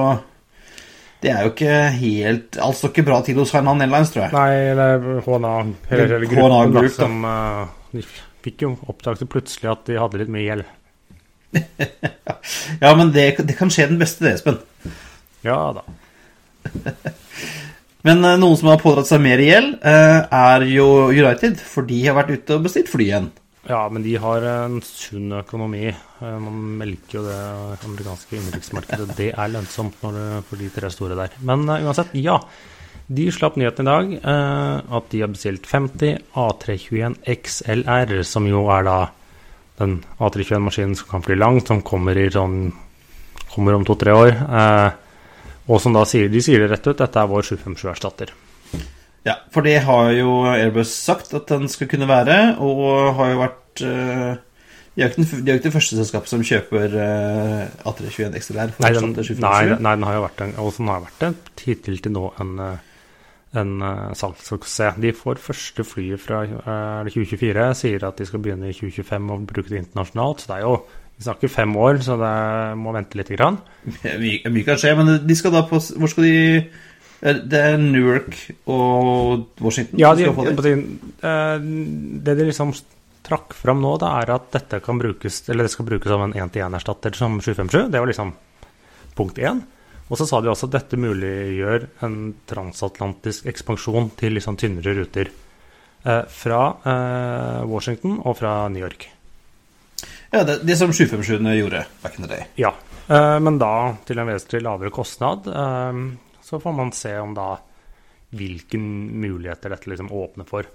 Det 1.20 1.30
er 1.32 1.44
jo 1.44 1.52
ikke 1.52 1.76
helt 2.00 2.58
Alt 2.64 2.78
står 2.78 2.92
ikke 2.94 3.06
bra 3.10 3.20
til 3.24 3.38
hos 3.40 3.52
Hainan 3.54 3.82
Airlines, 3.84 4.12
tror 4.14 4.26
jeg. 4.26 4.32
Nei, 4.34 4.72
eller 4.72 5.22
HNA, 5.26 5.54
hele, 5.90 6.20
HNA 6.24 6.28
gruppen 6.32 6.74
da, 6.74 6.80
Group, 6.80 6.94
som 6.96 7.24
uh, 7.28 7.64
De 7.92 8.04
fikk 8.46 8.64
jo 8.64 8.74
oppdaget 8.88 9.28
plutselig 9.30 9.68
at 9.72 9.84
de 9.88 9.98
hadde 10.00 10.20
litt 10.22 10.32
mye 10.32 10.46
gjeld. 10.46 10.68
Ja, 12.80 12.94
men 12.96 13.10
det, 13.12 13.34
det 13.44 13.56
kan 13.58 13.72
skje 13.72 13.90
den 13.90 13.98
beste, 14.00 14.24
det, 14.24 14.38
Espen. 14.38 14.60
Ja 15.44 15.58
da. 15.76 15.84
Men 18.06 18.24
uh, 18.24 18.38
noen 18.40 18.56
som 18.56 18.70
har 18.70 18.80
pådratt 18.80 19.10
seg 19.10 19.20
mer 19.20 19.42
gjeld, 19.44 19.74
uh, 19.84 20.24
er 20.24 20.64
jo 20.70 20.86
United, 21.12 21.60
for 21.60 21.84
de 21.88 21.98
har 22.06 22.16
vært 22.16 22.32
ute 22.32 22.56
og 22.56 22.64
bestilt 22.64 22.88
fly 22.88 23.10
igjen. 23.10 23.28
Ja, 23.68 23.82
men 23.92 24.02
de 24.02 24.14
har 24.16 24.44
en 24.48 24.80
sunn 24.84 25.34
økonomi. 25.36 25.90
Eh, 25.90 26.38
Man 26.40 26.60
melker 26.80 27.18
jo 27.18 27.24
det 27.26 27.38
amerikanske 27.84 28.38
innenriksmarkedet. 28.38 29.16
Det 29.18 29.30
er 29.34 29.52
lønnsomt 29.52 30.00
det, 30.00 30.26
for 30.48 30.56
de 30.56 30.70
tre 30.72 30.90
store 30.92 31.18
der. 31.18 31.36
Men 31.44 31.68
uh, 31.68 31.76
uansett, 31.84 32.14
ja. 32.16 32.38
De 33.10 33.26
slapp 33.34 33.58
nyheten 33.58 33.84
i 33.84 33.90
dag 33.90 34.12
uh, 34.22 34.96
at 34.96 35.10
de 35.12 35.20
har 35.20 35.32
bestilt 35.32 35.66
50 35.68 36.22
A321 36.38 37.18
XLR, 37.26 38.14
som 38.24 38.46
jo 38.48 38.64
er 38.72 38.86
da 38.86 38.98
den 39.80 39.98
A321-maskinen 40.20 40.96
som 40.96 41.10
kan 41.10 41.24
fly 41.26 41.36
langt, 41.36 41.68
som 41.68 41.84
kommer 41.84 42.18
sånn 42.32 42.70
Kommer 43.50 43.74
om 43.74 43.82
to-tre 43.82 44.12
år. 44.14 44.28
Uh, 44.46 44.92
og 45.66 45.80
som 45.82 45.94
da 45.94 46.04
sier, 46.06 46.28
de 46.30 46.38
sier 46.38 46.62
det 46.62 46.68
rett 46.70 46.86
ut, 46.86 47.00
dette 47.00 47.18
er 47.18 47.26
vår 47.26 47.42
757-erstatter. 47.48 48.30
Ja, 49.26 49.34
for 49.52 49.60
det 49.66 49.82
har 49.84 50.10
jo 50.16 50.30
Airbus 50.48 50.92
sagt 50.96 51.34
at 51.36 51.50
den 51.52 51.68
skal 51.68 51.90
kunne 51.90 52.06
være, 52.08 52.56
og 52.58 53.14
har 53.18 53.34
jo 53.34 53.40
vært 53.42 53.82
eh, 53.84 54.38
De 54.96 55.02
er 55.02 55.06
jo 55.06 55.10
ikke, 55.10 55.20
den- 55.22 55.44
de 55.44 55.50
er 55.50 55.54
jo 55.54 55.58
ikke 55.60 55.68
det 55.68 55.74
første 55.74 55.96
selskapet 55.98 56.28
som 56.32 56.44
kjøper 56.44 56.94
eh, 56.98 57.66
A321 57.86 58.38
XLR. 58.40 58.72
Nei, 58.80 58.92
den, 58.96 59.12
nei, 59.12 59.64
nei, 59.76 59.92
den 59.98 60.06
har 60.08 60.16
jo 60.16 60.24
vært 60.24 60.40
en, 60.46 60.54
og 60.64 60.72
den 60.78 60.88
har 60.90 61.04
vært 61.04 61.26
en, 61.28 61.36
hittil 61.66 62.00
til 62.02 62.12
nå 62.16 62.24
en, 62.40 62.54
en 63.60 63.76
eh, 63.90 64.08
salgssuksess. 64.18 64.98
De 65.04 65.12
får 65.16 65.40
første 65.44 65.84
flyet 65.86 66.20
fra 66.24 66.42
eh, 66.48 66.72
er 66.72 67.12
2024, 67.12 67.68
sier 67.84 68.08
at 68.08 68.18
de 68.18 68.26
skal 68.28 68.42
begynne 68.44 68.72
i 68.72 68.76
2025 68.76 69.30
og 69.36 69.46
bruke 69.52 69.68
det 69.70 69.84
internasjonalt. 69.84 70.42
Så 70.46 70.52
det 70.54 70.58
er 70.60 70.66
jo 70.68 70.74
Vi 71.20 71.24
snakker 71.28 71.50
fem 71.52 71.74
år, 71.76 71.98
så 72.00 72.14
det 72.16 72.78
må 72.80 72.94
vente 72.96 73.18
litt. 73.20 73.28
Grann. 73.36 73.58
Mye, 74.24 74.64
kan 74.64 74.78
skje, 74.80 74.94
men 74.96 75.18
de 75.28 75.34
skal 75.36 75.52
da 75.52 75.66
på 75.68 75.76
Hvor 75.76 76.08
skal 76.08 76.24
de 76.24 76.36
Det 77.20 77.58
er 77.60 77.76
Newark 77.76 78.36
og 78.72 79.42
Washington 79.60 80.00
Ja, 80.00 80.14
som 80.14 80.20
de, 80.20 80.24
skal 80.24 80.36
få 80.38 80.62
det. 80.64 80.72
eh, 81.28 81.66
det 82.24 82.36
de 82.38 82.46
liksom 82.48 82.72
trakk 83.26 83.52
fram 83.54 83.82
nå, 83.84 83.92
da, 84.00 84.14
er 84.22 84.32
at 84.38 84.46
dette 84.54 84.80
kan 84.80 84.98
brukes 84.98 85.42
Eller 85.52 85.68
det 85.68 85.74
skal 85.74 85.88
brukes 85.90 86.08
som 86.08 86.24
en 86.24 86.32
1-til-1-erstatter 86.32 87.18
som 87.18 87.36
757. 87.40 87.90
Det 87.92 88.00
var 88.00 88.08
liksom 88.08 88.32
punkt 89.18 89.38
1. 89.38 89.60
Og 90.10 90.18
så 90.18 90.26
sa 90.26 90.40
de 90.40 90.50
også 90.50 90.66
at 90.70 90.78
dette 90.78 90.98
muliggjør 90.98 91.86
en 92.06 92.16
transatlantisk 92.50 93.46
ekspansjon 93.52 94.10
til 94.18 94.34
liksom 94.38 94.56
tynnere 94.58 94.96
ruter. 94.96 95.30
Eh, 96.02 96.22
fra 96.32 96.62
eh, 96.88 97.60
Washington 97.68 98.16
og 98.24 98.38
fra 98.40 98.54
New 98.72 98.82
York. 98.82 99.10
Ja, 100.32 100.42
det, 100.48 100.62
det 100.64 100.78
som 100.80 100.92
757 100.94 101.44
gjorde 101.60 101.84
back 102.02 102.18
in 102.18 102.24
the 102.24 102.32
day. 102.32 102.48
Ja. 102.58 102.72
Eh, 103.06 103.36
men 103.44 103.60
da 103.60 103.92
til 104.08 104.18
en 104.18 104.32
vesentlig 104.32 104.64
lavere 104.64 104.90
kostnad. 104.94 105.46
Så 106.50 106.58
får 106.60 106.74
man 106.74 106.90
se 106.96 107.14
om 107.22 107.34
da 107.36 107.52
hvilke 108.34 108.78
muligheter 108.78 109.70
dette 109.70 109.90
liksom 109.90 110.12
åpner 110.12 110.46
for. 110.48 110.66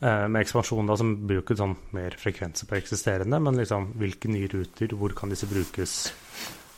Eh, 0.00 0.26
med 0.28 0.42
ekspansjon 0.42 0.86
da, 0.86 0.96
som 0.98 1.14
blir 1.26 1.40
jo 1.40 1.44
ikke 1.44 1.56
sånn 1.58 1.76
mer 1.94 2.14
frekvenser 2.18 2.68
på 2.70 2.78
eksisterende, 2.78 3.38
men 3.42 3.58
liksom 3.58 3.92
hvilke 3.98 4.30
nye 4.30 4.50
ruter, 4.50 4.94
hvor 4.98 5.14
kan 5.16 5.32
disse 5.32 5.48
brukes? 5.50 5.94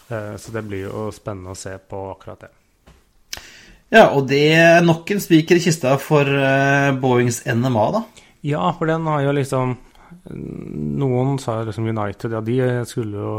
Eh, 0.09 0.37
så 0.41 0.55
det 0.55 0.63
blir 0.69 0.87
jo 0.87 1.09
spennende 1.13 1.53
å 1.53 1.59
se 1.59 1.75
på 1.77 2.03
akkurat 2.13 2.47
det. 2.47 2.53
Ja, 3.93 4.09
og 4.11 4.27
det 4.31 4.45
er 4.57 4.85
nok 4.85 5.11
en 5.15 5.23
spiker 5.23 5.61
i 5.61 5.65
kista 5.65 5.95
for 6.03 6.27
eh, 6.27 6.93
Boeings 7.01 7.45
NMA, 7.47 7.87
da. 7.97 8.05
Ja, 8.47 8.63
for 8.79 8.91
den 8.91 9.07
har 9.11 9.25
jo 9.25 9.35
liksom 9.37 9.77
Noen 10.31 11.39
sa 11.43 11.61
liksom 11.67 11.89
United, 11.91 12.35
ja, 12.35 12.41
de 12.43 12.87
skulle 12.87 13.19
jo 13.19 13.33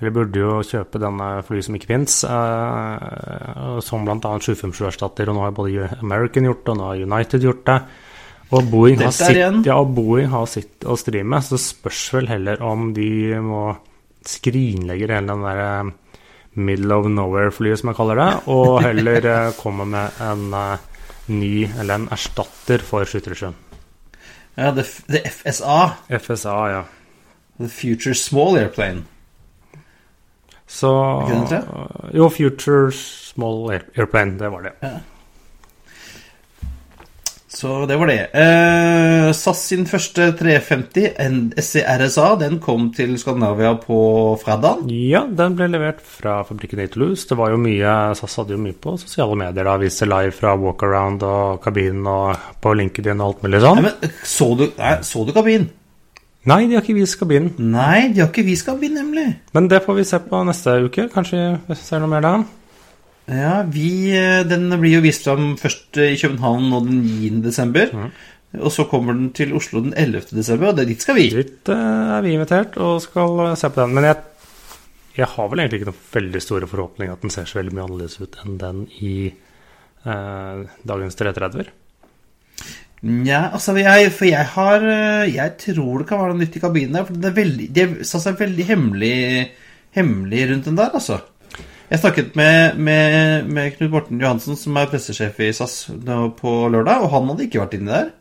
eller 0.00 0.14
burde 0.16 0.40
jo 0.40 0.60
kjøpe 0.64 1.00
denne 1.02 1.26
flyet 1.44 1.66
som 1.66 1.74
ikke 1.76 1.90
fins, 1.90 2.22
eh, 2.24 3.80
som 3.84 4.06
bl.a. 4.06 4.16
757-erstatter. 4.40 5.28
Og 5.28 5.36
nå 5.36 5.44
har 5.44 5.56
både 5.56 5.90
American 6.00 6.48
gjort 6.48 6.64
det, 6.64 6.72
og 6.72 6.80
nå 6.80 6.88
har 6.88 7.04
United 7.04 7.44
gjort 7.44 7.66
det. 7.68 7.76
Og 8.50 8.66
Boeing 8.66 8.98
har 9.04 9.12
sitt, 9.14 9.66
ja, 9.68 9.76
og 9.78 9.92
Boeing 9.94 10.32
har 10.32 10.48
sitt 10.50 10.82
å 10.82 10.96
stri 10.98 11.22
med, 11.22 11.44
så 11.46 11.54
det 11.54 11.62
spørs 11.62 12.02
vel 12.16 12.30
heller 12.32 12.62
om 12.66 12.88
de 12.96 13.10
må 13.44 13.62
skrinlegge 14.26 15.06
hele 15.06 15.20
den 15.28 15.44
der 15.44 15.60
eh, 15.62 15.92
middle 16.58 16.96
of 16.96 17.06
nowhere-flyet, 17.06 17.78
som 17.78 17.92
jeg 17.92 17.98
kaller 18.00 18.18
det, 18.18 18.30
og 18.50 18.80
heller 18.88 19.28
eh, 19.34 19.52
komme 19.60 19.86
med 19.92 20.18
en 20.26 20.56
eh, 20.56 20.88
ny, 21.30 21.54
eller 21.68 22.00
en 22.00 22.08
erstatter 22.16 22.82
for 22.82 23.06
737. 23.06 23.52
Ja, 24.56 24.72
det, 24.74 24.88
det 25.12 25.22
FSA, 25.30 25.78
FSA, 26.18 26.58
ja. 26.72 26.82
The 27.60 27.68
Future 27.70 28.16
Small 28.18 28.58
Airplane. 28.58 29.04
Så 30.70 30.90
Jo, 32.14 32.28
Future 32.30 32.92
Small 32.94 33.72
Airplane, 33.74 34.38
det 34.38 34.50
var 34.52 34.68
det. 34.68 34.74
Så 37.50 37.86
det 37.86 37.96
var 37.98 38.06
det. 38.06 38.20
Eh, 38.32 39.32
SAS 39.36 39.64
sin 39.68 39.82
første 39.90 40.28
350, 40.38 41.08
en 41.20 41.40
SCRSA, 41.58 42.28
den 42.40 42.60
kom 42.62 42.86
til 42.94 43.16
Skandinavia 43.20 43.74
på 43.82 43.98
fredag. 44.40 44.84
Ja, 44.88 45.24
den 45.26 45.56
ble 45.58 45.66
levert 45.68 45.98
fra 46.06 46.38
fabrikken 46.46 46.80
i 46.84 46.86
Toulouse. 46.88 47.26
Det 47.28 47.36
var 47.36 47.50
jo 47.52 47.58
mye 47.60 47.96
SAS 48.16 48.38
hadde 48.40 48.54
jo 48.54 48.62
mye 48.62 48.78
på 48.80 48.94
sosiale 49.02 49.36
medier. 49.36 49.66
da, 49.66 49.74
Viste 49.82 50.08
live 50.08 50.32
fra 50.38 50.54
walkaround 50.56 51.26
og 51.26 51.60
kabinen 51.66 52.06
og 52.08 52.38
på 52.62 52.72
LinkedIn 52.78 53.18
og 53.20 53.26
alt 53.32 53.44
mulig 53.44 53.58
Nei, 53.58 53.66
sånn. 53.66 53.82
men 53.90 54.16
så 54.24 54.50
du, 54.56 54.64
nei, 54.78 54.94
så 55.10 55.26
du 55.26 55.34
kabinen? 55.36 55.68
Nei, 56.48 56.62
de 56.70 56.76
har 56.78 56.84
ikke 56.84 56.96
vist 56.96 57.18
kabinen. 57.20 57.52
Nei, 57.58 58.08
de 58.14 58.22
har 58.22 58.30
ikke 58.30 58.46
vist 58.46 58.64
kabinen, 58.64 59.02
nemlig. 59.02 59.26
Men 59.52 59.68
det 59.68 59.82
får 59.84 59.98
vi 59.98 60.06
se 60.08 60.20
på 60.24 60.40
neste 60.48 60.78
uke. 60.86 61.10
Kanskje 61.12 61.42
vi 61.68 61.76
ser 61.76 62.00
noe 62.00 62.08
mer 62.08 62.24
da. 62.24 62.32
Ja, 63.30 63.60
vi, 63.68 64.10
eh, 64.16 64.42
Den 64.48 64.70
blir 64.80 64.96
jo 64.96 65.04
vist 65.04 65.28
fram 65.28 65.56
først 65.60 66.00
i 66.00 66.16
København 66.16 66.70
nå 66.70 66.80
den 66.86 67.02
9. 67.04 67.42
desember. 67.44 67.92
Og 68.58 68.72
så 68.74 68.86
kommer 68.90 69.14
den 69.14 69.30
til 69.36 69.52
Oslo 69.54 69.82
den 69.84 69.94
11. 69.94 70.32
desember, 70.34 70.72
og 70.72 70.76
det, 70.76 70.88
dit 70.88 71.02
skal 71.02 71.14
vi. 71.14 71.28
Dit 71.30 71.68
eh, 71.70 72.16
er 72.16 72.24
vi 72.24 72.34
invitert 72.34 72.76
og 72.82 72.98
skal 73.04 73.44
eh, 73.44 73.56
se 73.58 73.70
på 73.70 73.84
den. 73.84 73.94
Men 73.94 74.08
jeg, 74.08 74.16
jeg 75.20 75.28
har 75.36 75.50
vel 75.52 75.62
egentlig 75.62 75.82
ikke 75.82 75.90
noen 75.92 76.08
veldig 76.16 76.42
store 76.42 76.70
forhåpninger 76.70 77.14
at 77.14 77.22
den 77.22 77.30
ser 77.30 77.46
så 77.46 77.60
veldig 77.60 77.76
mye 77.76 77.84
annerledes 77.86 78.18
ut 78.18 78.40
enn 78.42 78.58
den 78.58 78.82
i 78.98 79.14
eh, 79.28 80.64
dagens 80.90 81.20
330-er. 81.20 81.70
Nja, 83.00 83.46
altså 83.56 83.72
jeg, 83.80 84.10
For 84.12 84.28
jeg 84.28 84.44
har 84.54 84.82
eh, 84.84 85.30
Jeg 85.32 85.54
tror 85.62 86.02
det 86.02 86.06
kan 86.10 86.20
være 86.20 86.34
noe 86.34 86.42
nytt 86.42 86.58
i 86.58 86.60
kabinen 86.60 86.98
der. 86.98 87.06
For 87.08 87.16
det 87.16 87.30
er 87.30 87.36
veldig 87.38 87.68
Det 87.72 87.84
er 87.86 88.40
veldig 88.42 88.66
hemmelig 88.68 89.14
Hemmelig 89.96 90.42
rundt 90.50 90.68
den 90.68 90.76
der, 90.78 90.90
altså. 90.94 91.16
Jeg 91.90 91.98
snakket 91.98 92.36
med, 92.38 92.76
med, 92.78 93.46
med 93.50 93.72
Knut 93.74 93.90
Morten 93.90 94.20
Johansen, 94.22 94.54
som 94.54 94.76
er 94.78 94.86
pressesjef 94.86 95.40
i 95.42 95.48
SAS, 95.50 95.88
på 96.38 96.52
lørdag, 96.70 97.02
og 97.02 97.10
han 97.10 97.26
hadde 97.32 97.48
ikke 97.48 97.64
vært 97.64 97.74
inni 97.74 97.90
der. 97.90 98.12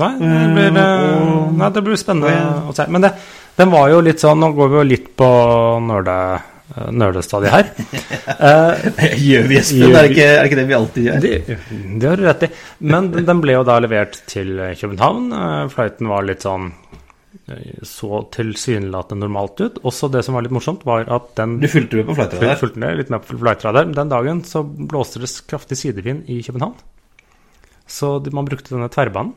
Nei, 0.00 0.08
det 0.22 0.46
blir, 0.54 0.70
uh, 0.80 1.02
og- 1.34 1.52
nei, 1.58 1.68
det 1.74 1.82
blir 1.84 2.00
spennende 2.00 2.32
å 2.70 2.72
se. 2.72 2.86
Men 2.88 3.04
det, 3.04 3.10
den 3.60 3.74
var 3.74 3.90
jo 3.92 4.00
litt 4.00 4.24
sånn 4.24 4.40
Nå 4.40 4.48
går 4.56 4.72
vi 4.72 4.80
jo 4.80 4.86
litt 4.88 5.10
på 5.20 5.28
nerde, 5.84 6.16
nerdestadiet 6.92 7.52
her. 7.54 7.68
Eh, 8.36 9.12
Gjør 9.22 9.44
vi, 9.48 9.56
Espen? 9.60 9.94
Er, 9.94 10.08
det 10.08 10.16
ikke, 10.16 10.56
det 10.58 10.64
vi 10.68 10.74
alltid 10.76 11.04
gjør? 11.06 11.20
det, 11.22 11.36
det 12.02 12.08
har 12.10 12.18
du 12.18 12.24
rett 12.26 12.42
i. 12.42 12.48
Men 12.90 13.06
den 13.14 13.24
den 13.28 13.40
ble 13.44 13.54
jo 13.54 13.62
da 13.64 13.76
levert 13.80 14.18
til 14.28 14.58
København. 14.80 15.28
Eh, 15.32 15.68
Flighten 15.72 16.10
var 16.10 16.26
litt 16.26 16.42
sånn 16.44 16.66
eh, 17.46 17.78
så 17.86 18.20
tilsynelatende 18.34 19.24
normalt 19.24 19.62
ut. 19.62 19.78
Også 19.86 20.10
det 20.12 20.24
som 20.26 20.36
var 20.36 20.44
litt 20.44 20.52
morsomt, 20.56 20.84
var 20.88 21.06
at 21.16 21.30
den 21.38 21.56
Du 21.62 21.68
fulgte 21.70 22.00
med 22.02 22.10
på 22.10 22.18
flightradar? 22.18 22.58
fulgte 22.60 22.82
med 22.82 22.98
litt 23.00 23.14
med 23.14 23.24
på 23.24 23.38
flightradar. 23.40 23.88
Den 23.96 24.12
dagen 24.12 24.42
så 24.44 24.64
blåste 24.66 25.22
det 25.22 25.30
kraftig 25.48 25.78
sidevind 25.80 26.28
i 26.28 26.42
København. 26.44 26.74
Så 27.86 28.16
man 28.34 28.48
brukte 28.50 28.74
denne 28.74 28.90
tverrbanen. 28.92 29.32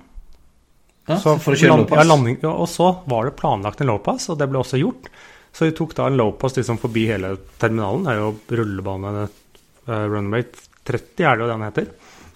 Ja, 1.09 1.15
Så 1.21 1.37
for 1.41 1.53
å 1.53 1.57
kjøre 1.57 1.77
lowpass? 1.77 2.01
Ja, 2.01 2.09
landing, 2.09 2.41
ja, 2.41 2.51
og 2.51 2.67
så 2.69 2.89
var 3.09 3.29
det 3.29 3.37
planlagt 3.39 3.79
en 3.81 3.89
lowpass, 3.93 4.27
og 4.33 4.37
det 4.41 4.49
ble 4.49 4.59
også 4.61 4.81
gjort. 4.81 5.07
Så 5.53 5.65
vi 5.67 5.75
tok 5.75 5.95
da 5.97 6.07
en 6.07 6.17
lowpass 6.19 6.55
liksom 6.59 6.77
forbi 6.81 7.07
hele 7.09 7.33
terminalen. 7.59 8.05
Det 8.05 8.13
er 8.13 8.19
jo 8.21 8.33
rullebane 8.61 9.13
eh, 9.27 10.05
runway 10.13 10.45
30, 10.87 11.25
er 11.25 11.35
det 11.35 11.43
jo 11.43 11.47
det 11.49 11.55
den 11.55 11.67
heter. 11.67 11.89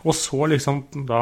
Og 0.04 0.16
så 0.18 0.48
liksom 0.52 0.82
da 1.08 1.22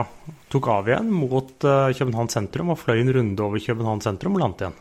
tok 0.50 0.68
av 0.74 0.88
igjen 0.90 1.12
mot 1.14 1.52
eh, 1.68 1.92
København 1.98 2.32
sentrum 2.34 2.72
og 2.74 2.80
fløy 2.82 3.04
en 3.04 3.14
runde 3.14 3.44
over 3.46 3.62
København 3.62 4.02
sentrum 4.02 4.40
og 4.40 4.42
landet 4.46 4.66
igjen. 4.66 4.80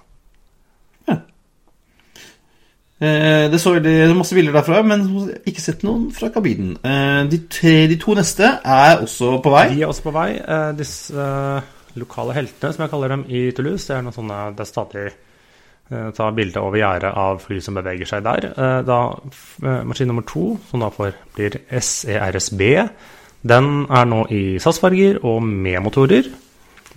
Eh, 3.00 3.48
Det 3.50 3.58
så 3.60 3.72
veldig 3.78 4.12
masse 4.16 4.36
bilder 4.36 4.52
derfra, 4.58 4.82
men 4.84 5.06
ikke 5.48 5.62
sett 5.64 5.84
noen 5.86 6.10
fra 6.12 6.28
kabinen. 6.34 6.74
Eh, 6.84 7.22
De, 7.32 7.38
tre, 7.48 7.86
de 7.88 7.96
to 8.00 8.14
neste 8.18 8.44
er 8.60 9.00
også 9.04 9.38
på 9.44 9.52
vei. 9.54 9.66
De 9.74 9.82
er 9.82 9.88
også 9.88 10.04
på 10.04 10.12
vei. 10.16 10.28
Eh, 10.36 10.72
disse 10.76 11.16
eh, 11.16 11.70
lokale 12.00 12.36
heltene, 12.36 12.72
som 12.74 12.84
jeg 12.84 12.92
kaller 12.92 13.14
dem 13.16 13.24
i 13.28 13.46
Toulouse, 13.56 13.86
det 13.88 13.96
er 13.96 14.04
noen 14.04 14.16
sånne 14.16 14.40
det 14.56 14.64
er 14.66 14.68
stadig 14.68 15.06
ta 16.14 16.28
bilde 16.34 16.60
over 16.62 16.78
gjerdet 16.78 17.10
av 17.18 17.40
fly 17.42 17.58
som 17.62 17.74
beveger 17.78 18.08
seg 18.08 18.22
der. 18.26 18.50
Eh, 18.50 18.76
da 18.86 19.00
eh, 19.64 19.80
Maskin 19.88 20.10
nummer 20.10 20.26
to, 20.28 20.54
som 20.70 20.84
da 20.84 20.90
får, 20.94 21.16
blir 21.34 21.58
SERSB, 21.66 22.62
den 23.50 23.70
er 23.88 24.08
nå 24.08 24.24
i 24.30 24.42
SAS-farger 24.62 25.22
og 25.26 25.42
med 25.42 25.80
motorer. 25.82 26.30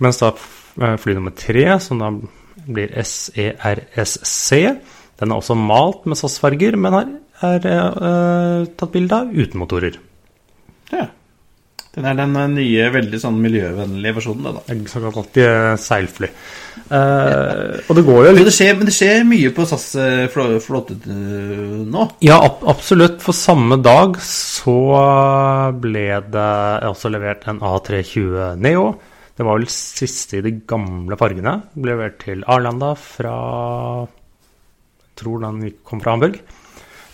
Mens 0.04 0.20
da 0.22 0.30
eh, 0.34 0.96
fly 1.00 1.16
nummer 1.16 1.34
tre, 1.38 1.66
som 1.82 2.02
da 2.02 2.12
blir 2.64 2.94
SERSC, 3.02 4.50
den 5.20 5.30
er 5.30 5.38
også 5.38 5.58
malt 5.58 6.06
med 6.10 6.18
SAS-farger, 6.20 6.78
men 6.78 6.98
er, 7.00 7.12
er 7.42 7.68
er, 7.68 8.66
tatt 8.78 8.94
bilde 8.94 9.20
av 9.24 9.34
uten 9.34 9.62
motorer. 9.62 9.98
Ja. 10.92 11.08
Den 11.94 12.08
er 12.10 12.18
den 12.18 12.36
eh, 12.40 12.50
nye, 12.56 12.90
veldig 12.94 13.20
sånn 13.22 13.40
miljøvennlige 13.42 14.16
versjonen, 14.18 14.48
det, 14.48 14.54
da. 14.58 14.78
Såkalt 14.90 15.18
alltid 15.22 15.82
seilfly. 15.82 16.30
Eh, 16.90 17.78
og 17.86 17.96
det 17.96 18.04
går 18.04 18.26
jo 18.26 18.32
litt 18.34 18.48
det 18.48 18.54
skjer, 18.54 18.74
men 18.76 18.88
det 18.88 18.94
skjer 18.96 19.22
mye 19.28 19.52
på 19.54 19.66
SAS 19.70 19.86
eh, 20.02 20.24
flåte 20.32 20.96
eh, 20.98 21.78
nå. 21.88 22.08
Ja, 22.24 22.40
ab 22.42 22.64
absolutt. 22.74 23.20
For 23.24 23.36
samme 23.36 23.78
dag 23.82 24.18
så 24.26 24.76
ble 25.80 26.06
det 26.34 26.50
også 26.90 27.12
levert 27.14 27.46
en 27.50 27.62
A320 27.64 28.58
Neo. 28.64 28.88
Det 29.34 29.46
var 29.46 29.58
vel 29.58 29.70
siste 29.70 30.38
i 30.38 30.44
de 30.44 30.56
gamle 30.68 31.18
fargene. 31.18 31.56
Ble 31.74 31.94
levert 31.94 32.20
til 32.22 32.44
Arlanda 32.46 32.92
fra 32.98 33.38
Jeg 34.04 35.16
tror 35.22 35.42
den 35.46 35.64
kom 35.86 36.02
fra 36.02 36.14
Hamburg. 36.14 36.42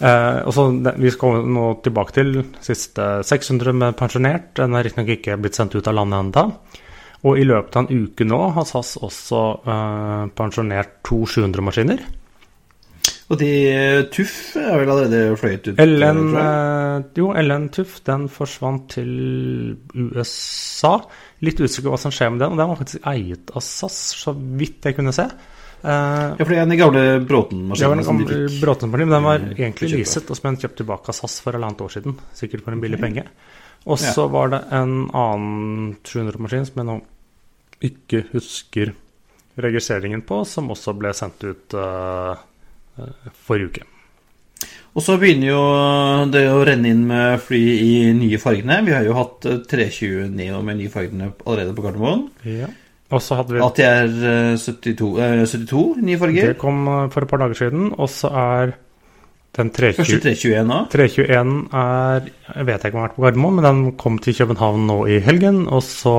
Eh, 0.00 0.38
og 0.48 0.54
så 0.56 0.66
Vi 0.96 1.10
skal 1.12 1.42
nå 1.44 1.66
tilbake 1.84 2.16
til 2.16 2.38
siste 2.64 3.08
600 3.26 3.76
med 3.76 3.98
pensjonert. 3.98 4.54
Den 4.56 4.74
er 4.74 4.86
riktignok 4.86 5.12
ikke 5.18 5.36
blitt 5.40 5.58
sendt 5.58 5.76
ut 5.76 5.86
av 5.86 5.98
landet 5.98 6.22
ennå. 6.22 6.46
Og 7.28 7.36
i 7.36 7.44
løpet 7.44 7.76
av 7.76 7.84
en 7.84 8.06
uke 8.06 8.24
nå 8.24 8.38
har 8.56 8.64
SAS 8.64 8.94
også 8.96 9.42
eh, 9.68 10.24
pensjonert 10.38 11.02
to 11.04 11.20
700-maskiner. 11.28 12.00
Og 13.30 13.38
de 13.38 13.50
eh, 13.70 14.00
Tuff 14.10 14.56
er 14.58 14.80
vel 14.80 14.90
allerede 14.90 15.36
fløyet 15.38 15.68
ut? 15.68 15.78
LN, 15.78 16.22
eh, 16.34 16.40
eh, 16.42 17.04
jo, 17.20 17.28
LN 17.30 17.68
Tuff 17.76 18.00
den 18.08 18.26
forsvant 18.32 18.88
til 18.96 19.12
USA. 19.94 20.96
Litt 21.44 21.60
usikker 21.62 21.90
på 21.90 21.94
hva 21.94 22.00
som 22.02 22.14
skjer 22.14 22.32
med 22.34 22.42
den. 22.42 22.56
Og 22.56 22.58
den 22.58 22.72
var 22.72 22.80
faktisk 22.80 23.06
eiet 23.12 23.52
av 23.54 23.64
SAS, 23.64 24.00
så 24.24 24.34
vidt 24.34 24.88
jeg 24.88 24.98
kunne 24.98 25.14
se. 25.14 25.28
Eh, 25.80 26.34
Ja, 26.38 26.44
for 26.44 26.52
det 26.52 26.58
er 26.60 26.68
den 26.68 26.80
gamle 26.80 27.04
Bråten-maskinen 27.26 28.04
den 28.04 28.26
de. 28.28 28.40
Bråten-maskinen, 28.60 29.08
men 29.08 29.16
den 29.16 29.28
var 29.28 29.44
eh, 29.44 29.54
egentlig 29.56 29.92
leaset, 29.94 30.28
og 30.30 30.36
som 30.38 30.50
den 30.50 30.60
kjøpt 30.60 30.80
tilbake 30.82 31.12
av 31.12 31.18
SAS 31.18 31.38
for 31.44 31.56
halvannet 31.56 31.84
år 31.86 31.94
siden. 31.96 32.18
Sikkert 32.36 32.64
for 32.66 32.76
en 32.76 32.82
billig 32.82 33.00
okay. 33.00 33.08
penge. 33.08 33.26
Og 33.88 33.96
så 34.00 34.26
var 34.28 34.52
det 34.52 34.60
en 34.76 35.06
annen 35.16 35.94
700-maskin 36.04 36.66
som 36.68 36.82
jeg 36.82 36.88
nå 36.90 36.98
ikke 37.90 38.26
husker 38.34 38.92
registreringen 39.60 40.20
på, 40.28 40.42
som 40.44 40.68
også 40.72 40.94
ble 40.98 41.14
sendt 41.16 41.46
ut 41.48 41.76
eh, 41.80 42.44
forrige 43.46 43.72
uke. 43.72 43.88
Og 44.90 45.04
så 45.06 45.14
begynner 45.20 45.52
jo 45.52 45.62
det 46.34 46.44
å 46.50 46.62
renne 46.66 46.90
inn 46.90 47.04
med 47.08 47.40
fly 47.44 47.60
i 47.60 47.92
nye 48.16 48.40
fargene. 48.42 48.80
Vi 48.86 48.94
har 48.94 49.06
jo 49.06 49.16
hatt 49.16 49.46
eh, 49.48 49.60
320 49.70 50.30
Neo 50.34 50.60
med 50.66 50.80
nye 50.80 50.92
fargene 50.92 51.30
allerede 51.44 51.74
på 51.76 51.84
Gardermoen. 51.86 52.26
Ja. 52.44 52.70
Og 53.10 53.22
så 53.24 53.40
hadde 53.40 53.56
vi 53.56 53.62
ATR 53.64 54.12
eh, 54.30 54.52
72, 54.60 55.08
eh, 55.18 55.40
72 55.42 55.82
nye 56.06 56.20
farger. 56.20 56.52
Det 56.52 56.60
kom 56.60 56.84
eh, 56.86 57.08
for 57.10 57.26
et 57.26 57.32
par 57.32 57.42
dager 57.42 57.58
siden, 57.58 57.90
og 57.98 58.10
så 58.12 58.30
er 58.30 58.76
den 59.58 59.72
Første 59.74 60.20
321 60.22 60.68
da. 60.70 60.76
321 60.92 61.56
er 61.74 62.28
Jeg 62.54 62.66
vet 62.68 62.84
ikke 62.86 62.94
om 62.94 63.00
den 63.00 63.00
har 63.00 63.08
vært 63.08 63.16
på 63.16 63.24
Gardermoen, 63.24 63.56
men 63.58 63.66
den 63.66 63.80
kom 63.98 64.20
til 64.22 64.36
København 64.38 64.86
nå 64.86 64.98
i 65.10 65.18
helgen. 65.24 65.64
Og 65.66 65.82
så 65.82 66.14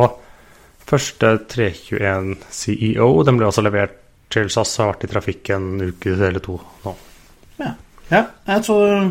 første 0.83 1.37
321 1.47 2.35
CEO, 2.51 3.07
den 3.23 3.39
ble 3.39 3.47
også 3.47 3.63
levert 3.63 3.95
til 4.31 4.51
SAS 4.51 4.75
og 4.79 4.83
har 4.83 4.91
vært 4.93 5.07
i 5.07 5.11
trafikk 5.13 5.53
en 5.55 5.71
uke 5.79 6.11
eller 6.17 6.43
to 6.43 6.57
nå. 6.83 6.93
Ja. 7.61 7.71
ja 8.11 8.21
jeg, 8.51 8.65
tror, 8.67 9.09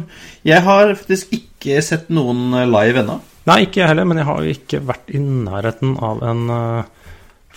jeg 0.53 0.65
har 0.69 0.95
faktisk 1.01 1.35
ikke 1.37 1.81
sett 1.85 2.13
noen 2.13 2.53
eh, 2.61 2.69
live 2.69 3.05
ennå. 3.05 3.21
Nei, 3.49 3.63
ikke 3.65 3.81
jeg 3.81 3.89
heller, 3.95 4.09
men 4.09 4.21
jeg 4.21 4.29
har 4.29 4.45
jo 4.45 4.55
ikke 4.55 4.83
vært 4.85 5.13
i 5.17 5.21
nærheten 5.25 5.97
av 6.05 6.21
en 6.29 6.43
eh, 6.57 6.97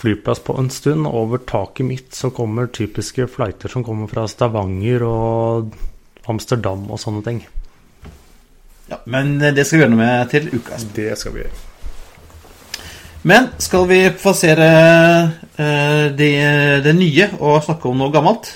flyplass 0.03 0.43
på 0.43 0.57
en 0.59 0.69
stund. 0.69 1.07
Over 1.07 1.39
taket 1.47 1.87
mitt 1.87 2.15
så 2.15 2.29
kommer 2.35 2.67
typiske 2.67 3.27
flighter 3.31 3.71
som 3.71 3.85
kommer 3.87 4.11
fra 4.11 4.27
Stavanger 4.27 5.05
og 5.07 5.75
Amsterdam 6.27 6.89
og 6.91 6.99
sånne 6.99 7.23
ting. 7.23 7.43
Ja, 8.91 8.99
men 9.07 9.37
eh, 9.39 9.53
det 9.55 9.63
skal 9.65 9.79
vi 9.79 9.85
gjøre 9.85 9.93
noe 9.95 10.03
med 10.03 10.33
til 10.33 10.49
uka. 10.51 10.81
Det 10.95 11.13
skal 11.19 11.37
vi 11.37 11.45
gjøre. 11.45 11.61
Men 13.23 13.47
skal 13.63 13.87
vi 13.87 14.01
passere 14.19 14.67
uh, 15.55 16.11
det, 16.11 16.33
det 16.83 16.91
nye 16.97 17.29
og 17.39 17.61
snakke 17.63 17.87
om 17.87 18.03
noe 18.03 18.11
gammelt? 18.11 18.49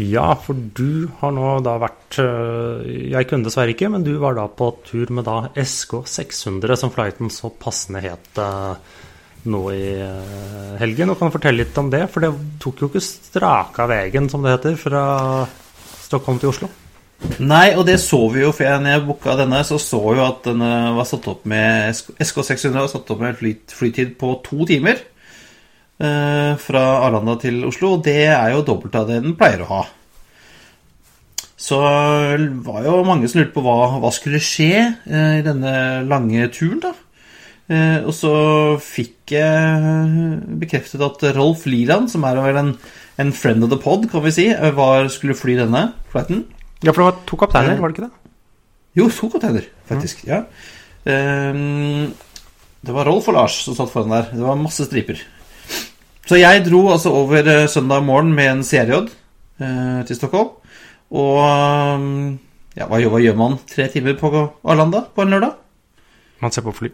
Ja, 0.00 0.30
for 0.40 0.56
du 0.56 1.10
har 1.20 1.30
nå 1.36 1.50
da 1.62 1.76
vært 1.78 2.16
øh, 2.18 2.80
Jeg 3.12 3.28
kunne 3.30 3.46
dessverre 3.46 3.70
ikke, 3.70 3.86
men 3.92 4.02
du 4.02 4.16
var 4.18 4.34
da 4.34 4.48
på 4.50 4.72
tur 4.88 5.12
med 5.14 5.28
da 5.28 5.52
SK600, 5.54 6.74
som 6.80 6.90
flighten 6.90 7.30
så 7.30 7.52
passende 7.62 8.02
het 8.02 8.40
øh, 8.42 8.74
nå 9.50 9.60
i 9.74 9.82
øh, 10.04 10.74
helgen. 10.80 11.12
Og 11.12 11.18
kan 11.20 11.32
fortelle 11.34 11.64
litt 11.64 11.76
om 11.80 11.90
det? 11.92 12.06
For 12.12 12.24
det 12.24 12.32
tok 12.62 12.84
jo 12.84 12.88
ikke 12.90 13.02
straka 13.04 13.88
veien, 13.90 14.30
som 14.32 14.44
det 14.44 14.56
heter, 14.56 14.78
fra 14.80 15.04
Stockholm 16.04 16.40
til 16.42 16.52
Oslo. 16.52 16.70
Nei, 17.40 17.72
og 17.78 17.86
det 17.88 17.96
så 18.02 18.18
vi 18.34 18.42
jo, 18.42 18.50
for 18.52 18.66
jeg, 18.66 18.80
når 18.82 18.96
jeg 18.96 19.04
booka 19.06 19.36
denne, 19.38 19.62
så 19.64 19.78
så 19.80 20.00
jo 20.12 20.24
at 20.26 20.44
denne 20.44 20.70
var 20.96 21.06
satt 21.08 21.28
opp 21.30 21.46
med 21.48 21.94
SK600 21.94 22.74
var 22.82 22.90
satt 22.92 23.12
opp 23.14 23.22
med 23.22 23.38
fly, 23.38 23.54
flytid 23.72 24.16
på 24.20 24.34
to 24.44 24.66
timer. 24.68 25.00
eh, 26.02 26.56
fra 26.58 26.82
Arlanda 27.06 27.36
til 27.40 27.62
Oslo, 27.68 27.94
og 27.94 28.04
det 28.04 28.26
er 28.26 28.50
jo 28.50 28.64
dobbelt 28.66 28.96
av 28.98 29.06
det 29.08 29.20
den 29.22 29.36
pleier 29.38 29.62
å 29.62 29.70
ha. 29.70 29.82
Så 31.64 31.78
var 32.66 32.84
jo 32.84 32.98
mange 33.06 33.30
som 33.30 33.40
lurte 33.40 33.54
på 33.54 33.62
hva, 33.64 33.94
hva 34.02 34.10
skulle 34.12 34.42
skje 34.42 34.72
eh, 34.82 35.36
i 35.38 35.44
denne 35.46 36.02
lange 36.10 36.48
turen, 36.52 36.80
da. 36.82 36.92
Eh, 37.72 38.02
og 38.04 38.12
så 38.12 38.30
fikk 38.84 39.32
jeg 39.32 40.58
bekreftet 40.60 41.00
at 41.04 41.22
Rolf 41.36 41.64
Liland, 41.70 42.10
som 42.12 42.24
er 42.28 42.36
vel 42.44 42.58
en, 42.60 42.72
en 43.22 43.32
friend 43.32 43.64
of 43.64 43.70
the 43.72 43.78
pod, 43.80 44.04
kan 44.12 44.20
vi 44.26 44.32
si, 44.36 44.46
eh, 44.52 44.74
var, 44.76 45.08
skulle 45.12 45.36
fly 45.38 45.54
denne 45.62 45.86
flighten. 46.12 46.44
Ja, 46.84 46.92
for 46.92 47.00
det 47.00 47.08
var 47.08 47.22
to 47.30 47.38
kapteiner, 47.40 47.78
var 47.80 47.88
det 47.88 47.96
ikke 47.96 48.08
det? 48.10 48.32
Jo, 49.00 49.06
to 49.10 49.30
kapteiner, 49.32 49.64
faktisk. 49.88 50.20
Ja. 50.28 50.42
Ehm, 51.08 52.12
det 52.84 52.92
var 52.94 53.08
Rolf 53.08 53.26
og 53.32 53.34
Lars 53.38 53.56
som 53.64 53.74
satt 53.78 53.90
foran 53.92 54.12
der. 54.12 54.28
Det 54.34 54.44
var 54.44 54.60
masse 54.60 54.84
striper. 54.86 55.22
Så 56.28 56.38
jeg 56.40 56.62
dro 56.68 56.84
altså 56.92 57.10
over 57.12 57.48
eh, 57.48 57.66
søndag 57.68 58.04
morgen 58.04 58.34
med 58.36 58.50
en 58.50 58.62
CRJ 58.64 58.98
eh, 59.60 60.04
til 60.08 60.16
Stockholm. 60.20 60.52
Og 61.14 61.40
ja, 62.76 62.86
hva, 62.90 62.98
gjør- 63.00 63.12
hva 63.12 63.20
gjør 63.24 63.36
man 63.38 63.58
tre 63.70 63.88
timer 63.92 64.16
på 64.20 64.30
Arlanda 64.64 65.04
på 65.14 65.22
en 65.24 65.32
lørdag? 65.34 65.56
Man 66.42 66.52
ser 66.54 66.64
på 66.66 66.72
fly. 66.74 66.90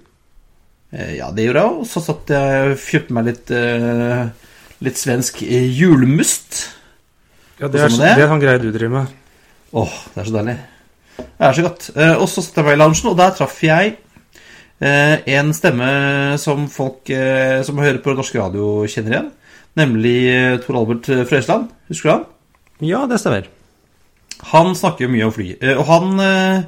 Eh, 0.93 1.17
ja, 1.21 1.31
det 1.31 1.45
gjorde 1.47 1.63
jeg. 1.63 1.79
Og 1.83 1.87
så 1.87 2.03
satt 2.03 2.33
jeg 2.35 2.73
og 2.73 2.83
kjøpte 2.83 3.15
meg 3.17 3.29
litt, 3.31 3.51
eh, 3.55 4.25
litt 4.83 4.99
svensk 4.99 5.41
julmust. 5.45 6.61
Ja, 7.61 7.69
det 7.69 7.81
er- 7.81 7.89
det 8.17 8.25
er 8.25 8.29
sånn 8.29 8.41
greie 8.43 8.59
du 8.59 8.71
driver 8.73 8.89
med. 9.01 9.09
Åh, 9.75 9.93
det 10.15 10.21
er 10.23 10.31
så 10.31 10.37
deilig. 10.39 10.59
Det 11.17 11.47
er 11.47 11.53
så 11.53 11.63
godt. 11.63 11.91
Eh, 11.97 12.15
og 12.17 12.29
så 12.29 12.43
satt 12.43 12.55
jeg 12.57 12.65
meg 12.65 12.73
i 12.75 12.83
loungen, 12.83 13.11
og 13.11 13.17
der 13.17 13.31
traff 13.31 13.61
jeg 13.63 13.97
en 14.83 15.53
stemme 15.53 16.39
som 16.39 16.67
folk 16.67 17.05
som 17.05 17.77
hører 17.77 17.99
på 18.03 18.15
norsk 18.17 18.35
radio, 18.41 18.87
kjenner 18.87 19.13
igjen. 19.13 19.31
Nemlig 19.77 20.65
Tor 20.65 20.77
Albert 20.79 21.05
Frøysland. 21.29 21.69
Husker 21.91 22.03
du 22.03 22.11
han? 22.15 22.25
Ja, 22.81 23.07
det 23.07 23.21
stemmer. 23.21 23.45
Han 24.55 24.75
snakker 24.75 25.01
jo 25.01 25.09
mye 25.09 25.27
om 25.27 25.33
fly. 25.33 25.57
Og 25.77 25.85
han 25.85 26.67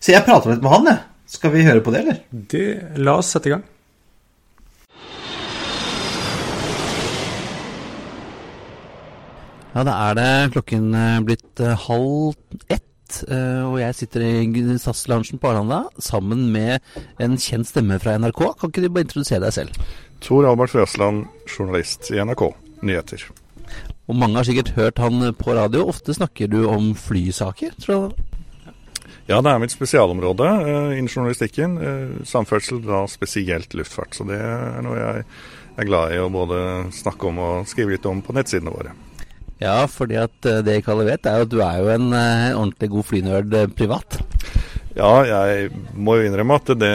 Så 0.00 0.12
jeg 0.14 0.24
prata 0.24 0.48
litt 0.48 0.62
med 0.62 0.70
han, 0.72 0.84
jeg. 0.86 0.98
Skal 1.30 1.52
vi 1.54 1.62
høre 1.62 1.82
på 1.84 1.92
det, 1.94 2.00
eller? 2.02 2.22
Det, 2.30 2.64
la 2.98 3.20
oss 3.20 3.30
sette 3.30 3.50
i 3.50 3.54
gang. 3.54 3.62
Ja, 9.70 9.84
da 9.86 9.92
er 10.08 10.16
det 10.18 10.30
klokken 10.56 10.88
eh, 10.98 11.20
blitt 11.22 11.62
eh, 11.62 11.78
halv 11.86 12.34
ett, 12.66 13.20
eh, 13.30 13.60
og 13.62 13.76
jeg 13.78 13.94
sitter 14.00 14.24
i 14.26 14.64
SAS-loungen 14.82 15.38
på 15.38 15.52
Arlanda 15.52 15.84
sammen 16.02 16.48
med 16.50 16.82
en 17.22 17.38
kjent 17.38 17.70
stemme 17.70 18.00
fra 18.02 18.16
NRK. 18.18 18.42
Kan 18.58 18.72
ikke 18.72 18.82
du 18.82 18.88
bare 18.90 19.06
introdusere 19.06 19.44
deg 19.44 19.54
selv? 19.54 19.92
Tor 20.26 20.48
Albert 20.50 20.74
Frøsland, 20.74 21.28
journalist 21.46 22.10
i 22.10 22.18
NRK 22.18 22.48
Nyheter. 22.82 23.28
Og 24.10 24.18
mange 24.18 24.40
har 24.40 24.50
sikkert 24.50 24.74
hørt 24.74 24.98
han 24.98 25.22
på 25.38 25.54
radio. 25.54 25.86
Ofte 25.94 26.18
snakker 26.18 26.50
du 26.50 26.64
om 26.66 26.90
flysaker, 26.98 27.78
tror 27.78 27.94
jeg. 28.00 28.29
Ja, 29.28 29.38
det 29.44 29.52
er 29.52 29.60
mitt 29.62 29.74
spesialområde 29.74 30.46
uh, 30.46 30.92
innen 30.96 31.10
journalistikken. 31.10 31.76
Uh, 31.78 32.24
samferdsel, 32.26 32.80
da 32.86 33.04
spesielt 33.10 33.76
luftfart. 33.78 34.16
Så 34.16 34.26
det 34.28 34.40
er 34.40 34.80
noe 34.86 34.98
jeg 34.98 35.28
er 35.80 35.88
glad 35.88 36.14
i 36.14 36.20
å 36.20 36.32
både 36.32 36.90
snakke 36.94 37.30
om 37.30 37.38
og 37.44 37.70
skrive 37.70 37.94
litt 37.94 38.08
om 38.08 38.22
på 38.24 38.34
nettsidene 38.36 38.74
våre. 38.74 38.96
Ja, 39.60 39.84
fordi 39.92 40.16
at 40.16 40.46
eh, 40.48 40.62
det 40.64 40.78
ikke 40.80 40.94
alle 40.94 41.10
vet, 41.10 41.26
er 41.28 41.44
at 41.44 41.50
du 41.52 41.58
er 41.60 41.82
jo 41.82 41.90
en 41.92 42.06
uh, 42.14 42.56
ordentlig 42.56 42.88
god 42.94 43.08
flynerd 43.10 43.56
uh, 43.56 43.66
privat. 43.76 44.16
Ja, 44.96 45.10
jeg 45.26 45.70
må 45.94 46.16
jo 46.18 46.26
innrømme 46.26 46.56
at 46.58 46.72
det, 46.80 46.90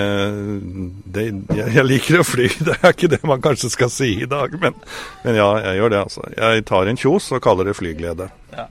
det 1.15 1.25
jeg, 1.55 1.69
jeg, 1.77 1.85
liker 1.87 2.19
å 2.19 2.25
fly. 2.27 2.49
Det 2.67 2.75
er 2.75 2.91
ikke 2.91 3.11
det 3.15 3.21
man 3.27 3.43
kanskje 3.43 3.71
skal 3.71 3.91
si 3.93 4.11
i 4.25 4.29
dag, 4.29 4.55
men, 4.61 4.75
men 5.23 5.39
ja, 5.39 5.47
jeg 5.69 5.79
gjør 5.79 5.93
det, 5.93 6.01
altså. 6.09 6.25
Jeg 6.35 6.65
tar 6.67 6.91
en 6.91 6.99
kjos 6.99 7.29
og 7.35 7.43
kaller 7.45 7.69
det 7.69 7.77
flyglede. 7.77 8.27
Ja. 8.55 8.67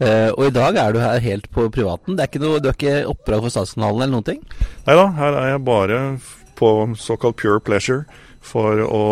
Uh, 0.00 0.30
og 0.36 0.46
i 0.48 0.54
dag 0.54 0.76
er 0.80 0.94
du 0.94 1.00
her 1.02 1.22
helt 1.24 1.48
på 1.52 1.68
privaten. 1.72 2.16
Det 2.16 2.24
er 2.24 2.32
ikke 2.32 2.42
noe, 2.42 2.60
du 2.62 2.70
er 2.70 2.76
ikke 2.76 2.98
oppdrag 3.12 3.44
for 3.44 3.54
Statskanalen 3.54 4.04
eller 4.04 4.16
noen 4.16 4.28
ting? 4.32 4.42
Nei 4.88 4.98
da, 4.98 5.06
her 5.20 5.38
er 5.40 5.54
jeg 5.54 5.64
bare 5.68 6.02
på 6.58 6.72
såkalt 7.00 7.40
pure 7.40 7.60
pleasure 7.64 8.04
for 8.42 8.80
å 8.82 9.02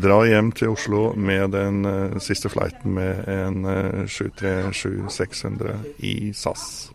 dra 0.00 0.22
hjem 0.26 0.52
til 0.56 0.72
Oslo 0.72 1.10
med 1.18 1.52
den 1.56 1.82
uh, 1.86 2.18
siste 2.22 2.50
flighten 2.52 2.94
med 2.96 3.26
en 3.28 3.66
uh, 3.68 4.06
737-600 4.08 5.76
i 6.06 6.14
SAS. 6.36 6.88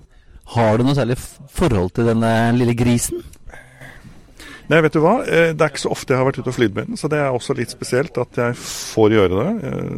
Har 0.54 0.78
du 0.78 0.84
noe 0.84 0.98
særlig 0.98 1.18
forhold 1.54 1.94
til 1.96 2.10
denne 2.12 2.34
lille 2.58 2.76
grisen? 2.78 3.24
Nei, 4.72 4.80
vet 4.80 4.96
du 4.96 5.02
hva. 5.04 5.18
Eh, 5.28 5.52
det 5.52 5.62
er 5.62 5.72
ikke 5.74 5.82
så 5.82 5.92
ofte 5.92 6.14
jeg 6.14 6.22
har 6.22 6.28
vært 6.30 6.40
ute 6.40 6.50
og 6.50 6.56
flydd 6.56 6.78
med 6.78 6.88
den, 6.90 7.00
så 7.00 7.10
det 7.12 7.20
er 7.20 7.36
også 7.36 7.56
litt 7.58 7.74
spesielt 7.74 8.16
at 8.22 8.38
jeg 8.40 8.56
får 8.58 9.16
gjøre 9.18 9.42
det 9.42 9.70
eh, 9.70 9.90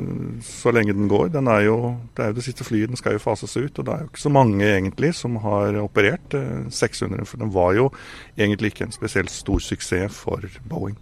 så 0.48 0.74
lenge 0.74 0.96
den 0.98 1.10
går. 1.12 1.30
Den 1.36 1.50
er 1.54 1.68
jo, 1.68 1.78
det 2.18 2.24
er 2.26 2.32
jo 2.32 2.38
det 2.40 2.46
siste 2.48 2.66
flyet, 2.66 2.90
den 2.90 3.00
skal 3.00 3.16
jo 3.16 3.22
fases 3.22 3.54
ut. 3.56 3.78
Og 3.78 3.86
det 3.86 3.94
er 3.94 4.04
jo 4.04 4.10
ikke 4.10 4.24
så 4.26 4.34
mange 4.34 4.66
egentlig 4.66 5.14
som 5.20 5.38
har 5.44 5.78
operert 5.84 6.34
600, 6.34 7.22
eh, 7.22 7.30
for 7.30 7.44
den 7.44 7.54
var 7.54 7.76
jo 7.78 7.92
egentlig 8.34 8.74
ikke 8.74 8.90
en 8.90 8.96
spesielt 8.96 9.34
stor 9.34 9.62
suksess 9.62 10.18
for 10.26 10.50
Boeing. 10.66 10.98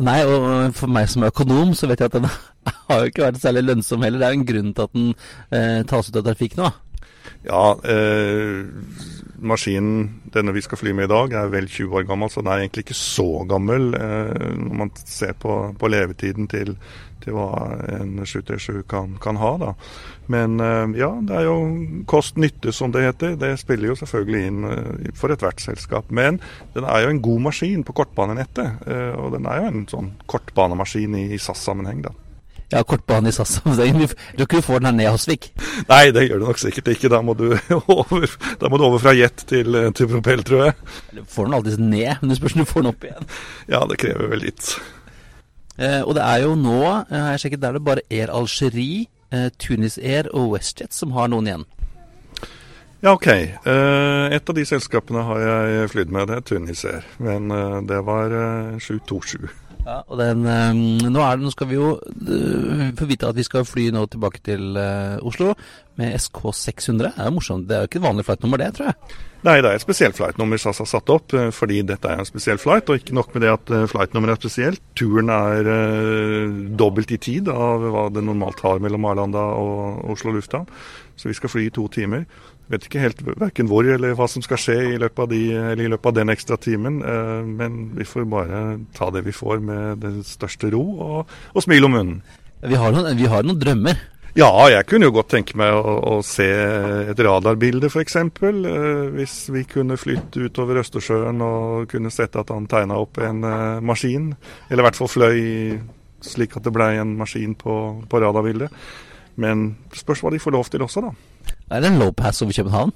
Nei, 0.00 0.22
og 0.24 0.72
for 0.72 0.88
meg 0.88 1.10
som 1.12 1.26
økonom, 1.28 1.74
så 1.76 1.88
vet 1.90 2.00
jeg 2.00 2.08
at 2.08 2.16
den 2.16 2.30
har 2.88 3.02
jo 3.02 3.12
ikke 3.12 3.26
vært 3.26 3.42
særlig 3.42 3.66
lønnsom 3.68 4.06
heller. 4.06 4.22
Det 4.22 4.30
er 4.30 4.32
jo 4.32 4.40
en 4.40 4.50
grunn 4.54 4.72
til 4.72 4.88
at 4.88 4.96
den 4.96 5.10
eh, 5.52 5.82
tas 5.90 6.08
ut 6.08 6.16
av 6.16 6.30
trafikk 6.30 6.56
nå. 6.56 6.70
Ja, 7.46 7.74
eh, 7.88 8.64
maskinen 9.40 10.20
denne 10.34 10.52
vi 10.52 10.62
skal 10.64 10.78
fly 10.78 10.92
med 10.96 11.08
i 11.08 11.12
dag 11.12 11.32
er 11.36 11.52
vel 11.52 11.68
20 11.68 12.00
år 12.00 12.08
gammel, 12.08 12.30
så 12.30 12.42
den 12.42 12.52
er 12.52 12.64
egentlig 12.64 12.84
ikke 12.86 12.98
så 12.98 13.44
gammel 13.48 13.94
eh, 13.96 14.50
når 14.56 14.74
man 14.82 14.92
ser 15.00 15.32
på, 15.40 15.56
på 15.80 15.90
levetiden 15.90 16.48
til, 16.50 16.74
til, 17.24 17.36
hva 17.36 17.48
en 17.96 18.18
737 18.20 18.84
kan, 18.90 19.16
kan 19.22 19.40
ha. 19.40 19.52
Da. 19.62 19.72
Men 20.32 20.60
eh, 20.60 20.96
ja, 21.00 21.10
det 21.26 21.38
er 21.40 21.48
jo 21.48 21.58
kost-nytte, 22.10 22.74
som 22.76 22.92
det 22.94 23.06
heter. 23.08 23.36
Det 23.40 23.54
spiller 23.60 23.92
jo 23.92 23.98
selvfølgelig 24.02 24.42
inn 24.50 24.70
eh, 24.70 25.12
for 25.18 25.32
ethvert 25.32 25.64
selskap. 25.64 26.12
Men 26.12 26.42
den 26.76 26.86
er 26.86 27.06
jo 27.06 27.14
en 27.14 27.22
god 27.24 27.46
maskin 27.50 27.84
på 27.86 27.96
kortbanenettet, 28.02 28.84
eh, 28.86 29.12
og 29.16 29.32
den 29.36 29.48
er 29.48 29.62
jo 29.62 29.70
en 29.72 29.86
sånn 29.90 30.12
kortbanemaskin 30.30 31.16
i, 31.24 31.30
i 31.34 31.40
SAS-sammenheng. 31.40 32.04
da. 32.08 32.16
Ja, 32.70 32.84
kortbane 32.86 33.28
i 33.28 33.34
SAS. 33.34 33.56
Jeg 33.66 33.94
tror 33.94 34.46
ikke 34.46 34.60
du 34.60 34.62
får 34.62 34.78
den 34.78 34.90
her 34.90 34.94
ned 34.94 35.10
Hasvik? 35.10 35.50
Nei, 35.88 36.04
det 36.14 36.28
gjør 36.28 36.38
du 36.42 36.46
nok 36.46 36.60
sikkert 36.62 36.92
ikke. 36.92 37.10
Da 37.10 37.18
må 37.26 37.34
du 37.34 37.48
over, 37.96 38.36
må 38.70 38.78
du 38.78 38.86
over 38.86 39.02
fra 39.02 39.14
jet 39.16 39.42
til, 39.50 39.74
til, 39.96 40.10
propell, 40.12 40.44
tror 40.46 40.68
jeg. 40.68 40.76
Du 41.16 41.24
får 41.26 41.48
den 41.48 41.58
alltid 41.58 41.82
ned, 41.82 42.20
men 42.20 42.30
det 42.30 42.38
spørs 42.38 42.54
om 42.54 42.62
du 42.62 42.70
får 42.70 42.84
den 42.84 42.92
opp 42.92 43.06
igjen. 43.08 43.30
Ja, 43.72 43.82
det 43.90 43.98
krever 44.02 44.30
vel 44.30 44.44
litt. 44.46 44.70
Eh, 45.80 46.02
og 46.04 46.14
det 46.18 46.22
er 46.22 46.44
jo 46.44 46.54
nå, 46.58 46.78
har 47.10 47.32
jeg 47.34 47.46
sjekket, 47.46 47.62
der 47.64 47.74
det 47.78 47.82
bare 47.88 48.06
Air 48.06 48.30
Algerie, 48.36 49.08
eh, 49.34 49.48
Tunis 49.58 49.98
Air 49.98 50.30
og 50.30 50.52
WestJet 50.54 50.94
som 50.94 51.16
har 51.16 51.30
noen 51.32 51.50
igjen. 51.50 51.66
Ja, 53.00 53.16
OK. 53.16 53.26
Eh, 53.32 54.26
et 54.36 54.52
av 54.52 54.54
de 54.54 54.66
selskapene 54.68 55.24
har 55.26 55.42
jeg 55.42 55.90
flydd 55.96 56.14
med, 56.14 56.30
det 56.30 56.38
er 56.38 56.46
Tunis 56.46 56.84
Air. 56.86 57.10
Men 57.18 57.50
eh, 57.50 57.80
det 57.88 57.98
var 58.06 58.36
727. 58.78 59.50
Eh, 59.90 59.96
ja, 59.96 60.02
og 60.06 60.18
den, 60.20 60.44
um, 60.46 61.10
nå, 61.10 61.20
det, 61.20 61.44
nå, 61.44 61.50
skal 61.54 61.68
vi 61.70 61.78
jo 61.78 61.94
uh, 61.98 62.84
få 62.98 63.08
vite 63.10 63.28
at 63.28 63.38
vi 63.38 63.46
skal 63.46 63.66
fly 63.66 63.88
nå 63.94 64.04
tilbake 64.10 64.42
til 64.46 64.76
uh, 64.78 65.18
Oslo 65.26 65.54
med 65.98 66.14
SK600. 66.16 67.00
Det 67.00 67.10
er 67.16 67.28
jo 67.28 67.34
morsomt. 67.36 67.66
Det 67.68 67.76
er 67.76 67.82
jo 67.82 67.90
ikke 67.90 68.00
et 68.00 68.06
vanlig 68.06 68.26
flightnummer, 68.28 68.62
det, 68.62 68.70
tror 68.76 68.90
jeg. 68.90 69.18
Nei, 69.40 69.56
det 69.64 69.70
er 69.70 69.78
et 69.78 69.82
spesielt 69.82 70.16
flightnummer 70.16 70.60
SAS 70.60 70.82
har 70.82 70.88
satt 70.88 71.10
opp, 71.12 71.32
fordi 71.56 71.80
dette 71.88 72.08
er 72.08 72.20
en 72.20 72.28
spesiell 72.28 72.60
flight. 72.60 72.88
Og 72.92 73.00
ikke 73.00 73.16
nok 73.16 73.34
med 73.34 73.44
det 73.44 73.52
at 73.52 73.72
flightnummeret 73.88 74.36
er 74.36 74.40
spesielt. 74.40 74.82
Turen 75.00 75.32
er 75.32 75.70
dobbelt 76.76 77.12
i 77.12 77.20
tid 77.20 77.48
av 77.52 77.84
hva 77.84 78.06
det 78.12 78.24
normalt 78.24 78.60
har 78.64 78.80
mellom 78.84 79.08
Arlanda 79.08 79.46
og 79.56 80.12
Oslo 80.12 80.34
lufthavn. 80.36 80.68
Så 81.16 81.28
vi 81.28 81.36
skal 81.36 81.52
fly 81.52 81.66
i 81.68 81.72
to 81.76 81.86
timer. 81.92 82.26
Vet 82.70 82.86
ikke 82.86 83.02
helt 83.02 83.22
verken 83.26 83.66
hvor 83.66 83.86
eller 83.88 84.14
hva 84.14 84.28
som 84.30 84.44
skal 84.44 84.60
skje 84.62 84.76
i 84.92 84.98
løpet 85.00 85.24
av, 85.24 85.32
de, 85.32 85.40
i 85.50 85.88
løpet 85.90 86.06
av 86.06 86.14
den 86.20 86.30
ekstra 86.30 86.58
timen, 86.60 87.00
eh, 87.02 87.40
men 87.46 87.80
vi 87.98 88.06
får 88.06 88.28
bare 88.30 88.60
ta 88.94 89.08
det 89.10 89.24
vi 89.26 89.34
får 89.34 89.58
med 89.64 90.04
det 90.04 90.12
største 90.28 90.70
ro 90.70 90.84
og, 91.02 91.34
og 91.50 91.66
smil 91.66 91.88
om 91.88 91.96
munnen. 91.98 92.20
Vi 92.62 92.78
har, 92.78 92.92
noen, 92.94 93.16
vi 93.18 93.26
har, 93.30 93.42
noen, 93.42 93.58
drømmer. 93.58 93.98
Ja, 94.38 94.50
jeg 94.70 94.86
kunne 94.86 95.08
jo 95.08 95.14
godt 95.16 95.32
tenke 95.32 95.56
meg 95.58 95.74
å, 95.74 95.94
å 96.06 96.14
se 96.22 96.46
et 97.10 97.22
radarbilde 97.26 97.90
f.eks. 97.90 98.16
Eh, 98.20 99.08
hvis 99.16 99.34
vi 99.50 99.64
kunne 99.66 99.98
flytte 99.98 100.46
utover 100.46 100.78
Østersjøen 100.84 101.42
og 101.42 101.88
kunne 101.90 102.12
sett 102.14 102.38
at 102.38 102.52
han 102.54 102.68
tegna 102.70 103.00
opp 103.02 103.18
en 103.18 103.42
eh, 103.48 103.80
maskin. 103.82 104.30
Eller 104.68 104.84
i 104.84 104.86
hvert 104.86 105.00
fall 105.00 105.10
fløy 105.10 105.40
slik 106.22 106.54
at 106.54 106.68
det 106.68 106.74
blei 106.76 106.92
en 107.00 107.16
maskin 107.18 107.56
på, 107.58 107.80
på 108.06 108.22
radarbildet. 108.22 108.70
Men 109.40 109.72
spørs 109.96 110.22
hva 110.22 110.30
de 110.30 110.42
får 110.42 110.54
lov 110.54 110.70
til 110.70 110.86
også, 110.86 111.02
da. 111.08 111.29
Er 111.70 111.80
det 111.82 111.92
en 111.92 112.00
low 112.02 112.12
pass 112.16 112.42
over 112.42 112.56
København? 112.56 112.92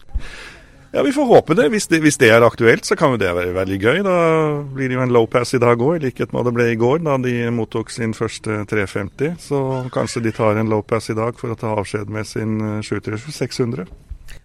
Ja, 0.95 1.03
Vi 1.03 1.13
får 1.13 1.27
håpe 1.27 1.55
det. 1.59 1.69
Hvis, 1.73 1.89
det. 1.91 1.99
hvis 2.05 2.19
det, 2.23 2.31
er 2.31 2.45
aktuelt, 2.47 2.87
så 2.87 2.95
kan 2.95 3.11
jo 3.11 3.19
det 3.19 3.33
være 3.35 3.55
veldig 3.55 3.79
gøy. 3.83 4.03
Da 4.07 4.17
blir 4.77 4.89
det 4.89 4.95
jo 4.95 5.03
en 5.03 5.15
low 5.15 5.27
pass 5.27 5.55
i 5.57 5.59
dag 5.59 5.81
òg, 5.83 5.97
i 5.97 6.05
likhet 6.07 6.33
med 6.33 6.47
det 6.47 6.53
ble 6.55 6.69
i 6.71 6.79
går, 6.79 7.01
da 7.03 7.17
de 7.19 7.35
mottok 7.51 7.91
sin 7.91 8.15
første 8.15 8.61
350. 8.71 9.35
Så 9.43 9.59
kanskje 9.95 10.23
de 10.23 10.35
tar 10.35 10.61
en 10.61 10.71
low 10.71 10.85
pass 10.87 11.11
i 11.11 11.19
dag 11.19 11.35
for 11.41 11.51
å 11.51 11.59
ta 11.59 11.75
avskjed 11.75 12.13
med 12.15 12.31
sin 12.31 12.61
737 12.87 13.35
600. 13.35 13.91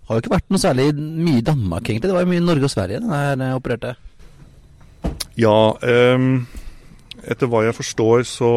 Har 0.10 0.18
jo 0.18 0.24
ikke 0.24 0.34
vært 0.34 0.50
noe 0.50 0.62
særlig 0.62 0.88
mye 0.98 1.44
i 1.44 1.46
Danmark, 1.46 1.86
egentlig. 1.86 2.10
Det 2.10 2.18
var 2.18 2.26
jo 2.26 2.32
mye 2.32 2.42
i 2.42 2.48
Norge 2.48 2.66
og 2.66 2.74
Sverige 2.74 3.04
den 3.04 3.14
her 3.14 3.46
eh, 3.46 3.54
opererte. 3.60 3.94
Ja, 5.38 5.58
um, 6.18 6.48
etter 7.28 7.50
hva 7.50 7.64
jeg 7.66 7.76
forstår, 7.78 8.24
så 8.28 8.50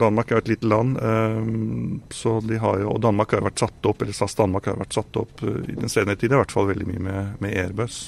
Danmark 0.00 0.30
er 0.30 0.38
jo 0.38 0.42
et 0.42 0.50
lite 0.52 0.68
land. 0.70 0.96
Um, 0.98 2.00
så 2.12 2.38
de 2.44 2.58
har 2.62 2.80
jo, 2.82 2.94
og 2.94 3.02
Danmark 3.04 3.34
har 3.36 3.44
vært 3.46 3.62
satt 3.62 3.88
opp, 3.88 4.02
eller 4.02 4.16
SAS 4.16 4.36
Danmark 4.38 4.66
har 4.70 4.80
vært 4.80 4.96
satt 4.96 5.18
opp 5.20 5.44
uh, 5.46 5.60
i 5.62 5.76
den 5.78 5.92
senere 5.92 6.18
tid 6.20 6.34
i 6.34 6.40
hvert 6.40 6.54
fall 6.54 6.70
veldig 6.70 6.88
mye 6.88 7.04
med, 7.06 7.36
med 7.44 7.56
Airbus. 7.64 8.00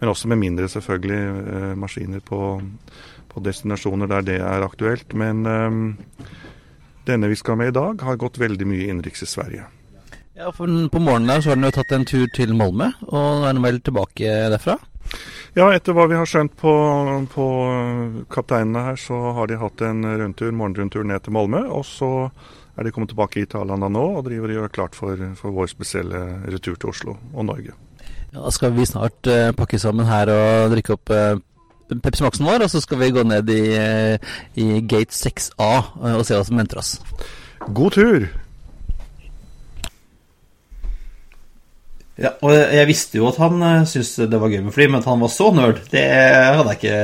Men 0.00 0.12
også 0.12 0.30
med 0.32 0.42
mindre 0.42 0.70
selvfølgelig 0.72 1.20
uh, 1.34 1.70
maskiner 1.80 2.24
på, 2.24 2.40
på, 3.32 3.44
destinasjoner 3.44 4.10
der 4.10 4.26
det 4.26 4.40
er 4.40 4.66
aktuelt. 4.66 5.12
Men 5.18 5.44
denne 7.04 7.28
vi 7.28 7.36
skal 7.36 7.58
med 7.60 7.72
i 7.72 7.76
dag, 7.76 8.00
har 8.06 8.20
gått 8.20 8.40
veldig 8.40 8.68
mye 8.68 8.88
innenriks 8.88 9.26
i 9.26 9.28
Sverige. 9.28 9.66
Ja, 10.34 10.50
for 10.50 10.66
På 10.90 10.98
morgenen 10.98 11.30
der 11.30 11.42
så 11.42 11.52
har 11.52 11.58
den 11.60 11.68
jo 11.68 11.74
tatt 11.76 11.92
en 11.94 12.06
tur 12.08 12.26
til 12.34 12.56
Malmö, 12.58 12.90
og 13.06 13.44
er 13.44 13.52
den 13.52 13.62
vel 13.62 13.78
tilbake 13.84 14.32
derfra? 14.50 14.78
Ja, 15.54 15.68
etter 15.70 15.94
hva 15.94 16.08
vi 16.10 16.16
har 16.18 16.26
skjønt 16.26 16.56
på, 16.58 16.72
på 17.30 17.46
kapteinene 18.32 18.88
her, 18.88 18.98
så 18.98 19.18
har 19.36 19.46
de 19.50 19.60
hatt 19.60 19.84
en 19.86 20.02
rundtur, 20.02 20.50
morgenrundtur 20.50 21.06
ned 21.06 21.22
til 21.22 21.36
Malmö. 21.36 21.62
Og 21.70 21.84
så 21.86 22.10
er 22.74 22.86
de 22.86 22.92
kommet 22.94 23.12
tilbake 23.12 23.38
hit 23.38 23.52
til 23.52 23.62
Arlanda 23.62 23.90
nå 23.92 24.04
og 24.18 24.24
driver 24.26 24.50
og 24.50 24.58
gjør 24.58 24.74
klart 24.74 24.98
for, 24.98 25.26
for 25.38 25.54
vår 25.54 25.70
spesielle 25.70 26.22
retur 26.50 26.74
til 26.74 26.90
Oslo 26.90 27.16
og 27.32 27.46
Norge. 27.46 27.74
Ja, 28.32 28.40
Da 28.42 28.50
skal 28.50 28.74
vi 28.74 28.86
snart 28.90 29.30
uh, 29.30 29.52
pakke 29.54 29.78
sammen 29.78 30.10
her 30.10 30.32
og 30.34 30.74
drikke 30.74 30.96
opp 30.98 31.14
uh, 31.14 31.36
Pepsi 31.94 32.24
Max-en 32.24 32.48
vår, 32.48 32.64
og 32.66 32.72
så 32.72 32.82
skal 32.82 32.98
vi 32.98 33.12
gå 33.14 33.22
ned 33.22 33.50
i, 33.54 33.62
uh, 33.78 34.38
i 34.58 34.80
gate 34.82 35.14
6A 35.14 35.70
og 36.16 36.24
se 36.26 36.34
hva 36.34 36.42
som 36.42 36.58
venter 36.58 36.82
oss. 36.82 36.96
God 37.70 37.94
tur! 37.94 38.26
Ja, 42.14 42.30
og 42.46 42.52
jeg 42.54 42.86
visste 42.86 43.18
jo 43.18 43.26
at 43.26 43.40
han 43.42 43.58
uh, 43.58 43.86
syntes 43.90 44.12
det 44.30 44.38
var 44.38 44.52
gøy 44.52 44.60
med 44.62 44.74
fly, 44.76 44.86
men 44.86 45.00
at 45.00 45.08
han 45.10 45.22
var 45.22 45.32
så 45.34 45.48
nerd, 45.54 45.80
det 45.90 46.04
jeg 46.04 46.76
ikke, 46.76 46.98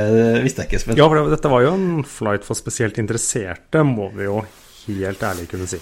visste 0.45 0.63
jeg 0.63 0.69
ikke. 0.69 0.79
Spent. 0.85 1.01
Ja, 1.01 1.07
for 1.11 1.33
dette 1.33 1.51
var 1.51 1.65
jo 1.65 1.73
en 1.75 2.05
flight 2.07 2.47
for 2.47 2.55
spesielt 2.55 2.99
interesserte, 3.01 3.83
må 3.83 4.07
vi 4.15 4.29
jo 4.29 4.39
helt 4.87 5.25
ærlig 5.27 5.49
kunne 5.51 5.67
si. 5.67 5.81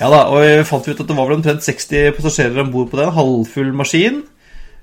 Ja 0.00 0.08
da, 0.08 0.22
og 0.32 0.40
vi 0.40 0.52
fant 0.64 0.86
ut 0.86 0.94
at 1.02 1.08
det 1.10 1.16
var 1.16 1.26
vel 1.28 1.40
omtrent 1.40 1.66
60 1.66 2.14
passasjerer 2.16 2.62
om 2.62 2.70
bord 2.72 2.92
på 2.92 3.00
den, 3.00 3.10
halvfull 3.18 3.74
maskin. 3.76 4.22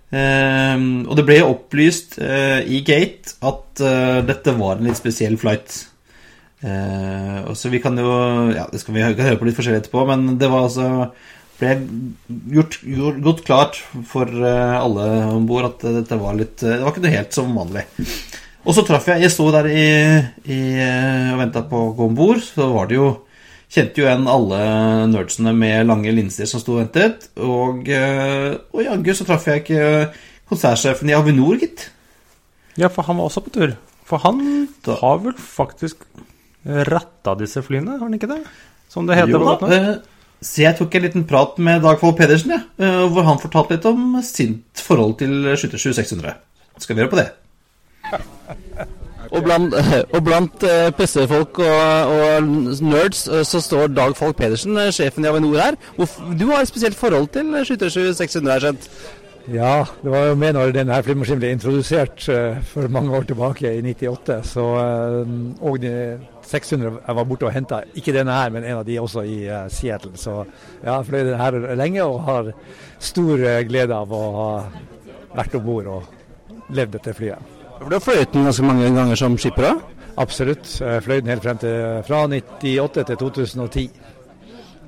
Uh, 0.07 1.07
og 1.07 1.15
det 1.19 1.25
ble 1.27 1.39
opplyst 1.43 2.19
uh, 2.19 2.59
i 2.67 2.83
gate 2.87 3.39
at 3.47 3.81
uh, 3.83 4.19
dette 4.27 4.53
var 4.59 4.77
en 4.77 4.91
litt 4.91 4.99
spesiell 4.99 5.39
flight. 5.39 5.85
Uh, 6.57 7.47
og 7.47 7.55
så 7.55 7.69
vi 7.69 7.79
kan 7.79 7.93
jo 8.01 8.11
Ja, 8.49 8.63
det 8.71 8.79
skal 8.81 8.95
vi 8.95 9.03
kan 9.05 9.27
høre 9.27 9.39
på 9.39 9.45
litt 9.47 9.55
forskjellig 9.55 9.83
etterpå, 9.83 10.03
men 10.09 10.39
det 10.41 10.51
var 10.51 10.67
altså 10.67 10.87
ble 11.57 11.75
gjort, 12.53 12.79
gjort 12.85 13.21
godt 13.25 13.43
klart 13.47 13.79
for 14.09 14.29
eh, 14.29 14.75
alle 14.77 15.05
om 15.33 15.47
bord 15.49 15.71
at 15.71 15.85
dette 15.99 16.19
var 16.21 16.37
litt 16.37 16.59
Det 16.61 16.81
var 16.83 16.93
ikke 16.93 17.05
noe 17.05 17.13
helt 17.15 17.37
som 17.37 17.55
vanlig. 17.57 17.85
Og 18.67 18.75
så 18.75 18.83
traff 18.85 19.07
jeg 19.09 19.23
Jeg 19.25 19.33
sto 19.33 19.47
der 19.55 19.69
i, 19.71 19.87
i, 20.51 20.59
og 21.33 21.41
venta 21.41 21.63
på 21.65 21.87
å 21.87 21.95
gå 21.97 22.09
om 22.09 22.17
bord. 22.17 22.43
Så 22.43 22.69
var 22.75 22.89
det 22.89 22.99
jo 22.99 23.15
Kjente 23.67 23.99
jo 23.99 24.05
igjen 24.05 24.29
alle 24.31 24.57
nerdsene 25.11 25.51
med 25.51 25.89
lange 25.89 26.11
linser 26.15 26.47
som 26.47 26.61
sto 26.61 26.77
og 26.77 26.85
ventet. 26.85 27.25
Og, 27.35 27.89
og 27.91 28.79
jaggu 28.79 29.09
så 29.11 29.25
traff 29.27 29.49
jeg 29.49 29.65
ikke 29.65 29.81
konsertsjefen 30.47 31.11
i 31.11 31.15
Avinor, 31.17 31.57
gitt. 31.59 31.89
Ja, 32.79 32.87
for 32.87 33.03
han 33.09 33.19
var 33.19 33.27
også 33.27 33.43
på 33.43 33.51
tur. 33.57 33.73
For 34.07 34.23
han 34.23 34.39
har 34.87 35.19
vel 35.25 35.35
faktisk 35.35 36.07
ratta 36.63 37.35
disse 37.39 37.59
flyene, 37.65 37.97
har 37.97 38.07
han 38.07 38.15
ikke 38.15 38.31
det? 38.31 38.39
Som 38.87 39.07
det 39.09 39.19
heter 39.19 39.35
jo, 39.35 39.41
på 39.43 39.49
godt 39.51 39.67
norsk? 39.67 40.07
Så 40.41 40.61
jeg 40.61 40.77
tok 40.77 40.93
en 40.95 41.05
liten 41.07 41.25
prat 41.29 41.57
med 41.57 41.81
Dagvold 41.81 42.17
Pedersen, 42.19 42.53
ja, 42.53 42.91
hvor 43.09 43.25
han 43.25 43.39
fortalte 43.41 43.77
litt 43.77 43.87
om 43.89 44.19
sitt 44.25 44.83
forhold 44.85 45.17
til 45.21 45.33
77600. 45.57 46.35
Skal 46.77 46.95
vi 46.95 47.01
høre 47.01 47.11
på 47.11 47.17
det? 47.17 47.31
Og 49.33 49.43
blant, 49.43 49.73
og 50.15 50.21
blant 50.23 50.63
uh, 50.63 50.87
pressefolk 50.95 51.59
og, 51.59 52.13
og, 52.13 52.51
nerds 52.85 53.25
uh, 53.27 53.41
så 53.47 53.59
står 53.63 53.91
Dag 53.91 54.15
Falk 54.15 54.37
Pedersen, 54.39 54.77
sjefen 54.93 55.25
i 55.25 55.31
Avinor 55.31 55.57
her. 55.59 55.79
Du 56.37 56.47
har 56.51 56.61
et 56.61 56.69
spesielt 56.69 56.95
forhold 56.95 57.27
til 57.33 57.49
777-600, 57.57 58.51
har 58.51 58.63
skjønt? 58.67 58.89
Ja, 59.51 59.73
det 60.03 60.11
var 60.11 60.25
jo 60.29 60.39
med 60.39 60.57
når 60.57 60.73
denne 60.75 61.01
flymaskinen 61.03 61.41
ble 61.41 61.53
introdusert 61.55 62.25
for 62.67 62.89
mange 62.91 63.15
år 63.15 63.29
tilbake, 63.29 63.71
i 63.79 63.83
98. 63.95 64.41
Så, 64.43 64.65
og 65.63 65.77
de 65.79 65.93
600 66.47 67.01
jeg 67.01 67.17
var 67.19 67.27
borte 67.27 67.47
og 67.49 67.51
henta, 67.55 67.81
ikke 67.99 68.15
denne 68.15 68.35
her, 68.35 68.51
men 68.55 68.63
en 68.63 68.81
av 68.81 68.85
de 68.87 68.99
også 69.01 69.25
i 69.27 69.39
Seattle. 69.73 70.15
Så 70.19 70.39
jeg 70.81 70.89
har 70.89 71.03
fløyet 71.07 71.33
den 71.33 71.41
her 71.41 71.57
lenge 71.75 72.05
og 72.05 72.21
har 72.27 72.53
stor 73.03 73.43
glede 73.67 73.97
av 73.97 74.13
å 74.15 74.23
ha 74.37 74.49
vært 75.35 75.59
om 75.59 75.65
bord 75.67 75.91
og 75.91 76.73
levd 76.73 76.97
dette 76.97 77.15
flyet. 77.17 77.53
For 77.77 77.89
Du 77.89 77.95
har 77.95 78.03
fløyet 78.03 78.33
den 78.33 78.47
ganske 78.47 78.65
mange 78.65 78.89
ganger 78.95 79.19
som 79.19 79.37
skipper 79.37 79.69
Da? 79.69 79.75
Absolutt. 80.17 80.65
Jeg 80.81 81.03
fløy 81.05 81.19
den 81.21 81.29
helt 81.29 81.43
frem 81.45 81.59
til 81.61 82.01
fra 82.07 82.23
98 82.25 83.03
til 83.05 83.19
2010. 83.21 83.89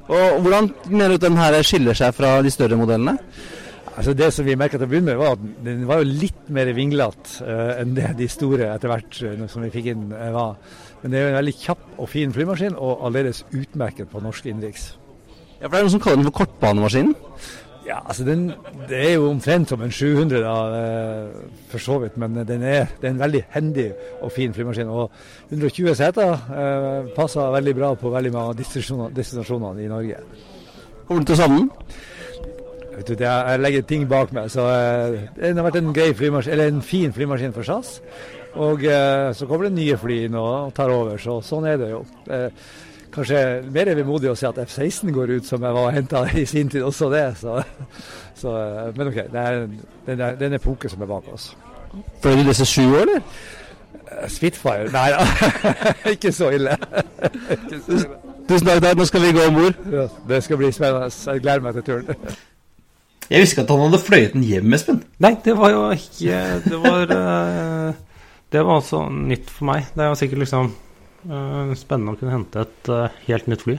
Og 0.10 0.42
Hvordan 0.42 0.72
mener 0.90 1.14
du 1.14 1.20
at 1.20 1.26
den 1.28 1.38
her 1.38 1.62
skiller 1.62 1.98
seg 1.98 2.16
fra 2.18 2.40
de 2.42 2.50
større 2.50 2.80
modellene? 2.80 3.18
Altså 4.00 4.14
Det 4.16 4.30
som 4.34 4.46
vi 4.48 4.56
merka 4.56 4.80
til 4.80 4.88
å 4.88 4.90
begynne 4.90 5.12
med, 5.12 5.20
var 5.20 5.36
at 5.36 5.64
den 5.66 5.86
var 5.86 6.02
jo 6.02 6.08
litt 6.08 6.50
mer 6.56 6.72
vinglete 6.74 7.44
uh, 7.44 7.82
enn 7.82 7.94
det 7.98 8.14
de 8.18 8.30
store 8.32 8.70
etter 8.72 8.90
hvert 8.90 9.18
uh, 9.28 9.42
som 9.52 9.66
vi 9.66 9.72
fikk 9.74 9.90
inn 9.92 10.06
uh, 10.14 10.30
var. 10.34 10.56
Men 11.02 11.12
det 11.12 11.20
er 11.20 11.24
jo 11.24 11.32
en 11.32 11.40
veldig 11.40 11.56
kjapp 11.62 11.86
og 11.98 12.10
fin 12.12 12.34
flymaskin, 12.36 12.76
og 12.76 13.06
aldeles 13.08 13.46
utmerket 13.54 14.12
på 14.12 14.22
norsk 14.24 14.50
innenriks. 14.50 14.92
Ja, 15.60 15.68
for 15.68 15.76
det 15.76 15.80
er 15.80 15.88
noen 15.88 15.96
som 15.96 16.04
kaller 16.04 16.22
den 16.22 16.30
for 16.30 16.40
kortbanemaskinen? 16.42 17.16
Ja, 17.90 17.98
altså 18.06 18.24
den, 18.24 18.52
Det 18.90 18.98
er 18.98 19.14
jo 19.14 19.30
omtrent 19.32 19.70
som 19.70 19.82
en 19.82 19.92
700, 19.92 20.42
da, 20.44 21.32
for 21.72 21.82
så 21.82 21.98
vidt. 22.00 22.18
Men 22.18 22.36
den 22.36 22.62
er, 22.62 22.86
det 23.02 23.08
er 23.08 23.16
en 23.16 23.20
veldig 23.20 23.44
hendig 23.50 23.88
og 24.22 24.32
fin 24.32 24.54
flymaskin. 24.54 24.88
Og 24.88 25.12
120 25.50 25.96
seter 25.96 26.34
eh, 26.34 27.10
passer 27.16 27.52
veldig 27.56 27.76
bra 27.76 27.94
på 27.98 28.14
veldig 28.14 28.34
mange 28.34 28.54
av 28.54 29.12
destinasjonene 29.16 29.84
i 29.84 29.90
Norge. 29.90 30.22
Kommer 31.08 31.26
du 31.26 31.32
til 31.32 31.40
å 31.40 31.42
savne 31.42 31.60
den? 31.64 31.72
Vet 33.00 33.08
du, 33.08 33.24
jeg 33.24 33.60
legger 33.64 33.84
ting 33.88 34.02
bak 34.12 34.34
meg, 34.36 34.52
så 34.52 34.68
eh, 34.70 35.30
det 35.40 35.56
har 35.56 35.66
vært 35.66 35.80
en, 35.80 35.94
grei 35.96 36.12
flymaskin, 36.14 36.54
eller 36.54 36.70
en 36.70 36.82
fin 36.86 37.14
flymaskin 37.16 37.56
for 37.56 37.66
SAS. 37.66 38.02
Og 38.58 38.84
eh, 38.84 39.30
så 39.38 39.46
kommer 39.48 39.68
det 39.68 39.78
nye 39.78 39.98
fly 40.00 40.24
inn 40.26 40.38
og 40.40 40.74
tar 40.76 40.90
over, 40.94 41.20
så 41.22 41.38
sånn 41.46 41.68
er 41.70 41.78
det 41.78 41.92
jo. 41.92 42.02
Eh, 42.34 42.48
kanskje 43.14 43.44
mer 43.70 43.92
er 43.92 44.00
vemodig 44.00 44.32
å 44.32 44.36
si 44.38 44.48
at 44.50 44.58
F-16 44.64 45.14
går 45.14 45.36
ut, 45.38 45.46
som 45.46 45.64
jeg 45.64 45.78
var 45.78 45.94
henta 45.94 46.24
i 46.34 46.46
sin 46.50 46.70
tid, 46.72 46.84
også 46.86 47.12
det. 47.14 47.26
Så, 47.42 47.60
så, 48.42 48.56
men 48.98 49.12
OK, 49.12 49.22
det 49.30 49.46
er, 49.46 49.64
det 50.08 50.18
er, 50.18 50.36
det 50.40 50.48
er 50.48 50.52
en 50.52 50.60
epoke 50.60 50.90
som 50.90 51.06
er 51.06 51.12
bak 51.12 51.30
oss. 51.34 51.52
Fløy 52.24 52.42
du 52.42 52.50
disse 52.50 52.68
sju 52.70 52.86
år, 52.90 53.06
eller? 53.06 53.24
Spitfire? 54.30 54.90
Nei 54.92 55.10
da, 55.14 55.26
ikke 56.16 56.32
så 56.34 56.50
ille. 56.56 56.74
Tusen 58.50 58.66
takk, 58.66 58.82
Dag. 58.82 58.98
Nå 58.98 59.06
skal 59.06 59.22
vi 59.22 59.34
gå 59.38 59.46
om 59.46 59.58
bord. 59.60 59.82
Ja, 59.94 60.08
det 60.30 60.44
skal 60.44 60.58
bli 60.58 60.72
spennende. 60.74 61.12
Jeg 61.14 61.44
gleder 61.46 61.66
meg 61.66 61.78
til 61.78 61.86
turen. 61.86 62.38
Jeg 63.30 63.44
visste 63.44 63.54
ikke 63.54 63.66
at 63.68 63.74
han 63.76 63.84
hadde 63.86 64.02
fløyet 64.02 64.34
den 64.34 64.46
hjem, 64.50 64.74
Espen. 64.74 65.04
Nei, 65.22 65.36
det 65.46 65.54
var 65.58 65.70
jo 65.70 65.82
ikke 65.94 66.40
Det 66.66 66.80
var, 66.82 67.14
det 68.54 68.62
var 68.66 68.80
også 68.80 69.06
nytt 69.14 69.50
for 69.54 69.70
meg. 69.70 69.90
Det 69.94 70.06
er 70.06 70.12
jo 70.12 70.20
sikkert 70.20 70.44
liksom 70.46 70.72
spennende 71.78 72.14
å 72.16 72.20
kunne 72.20 72.34
hente 72.38 72.64
et 72.64 72.90
helt 73.28 73.50
nytt 73.52 73.66
fly. 73.66 73.76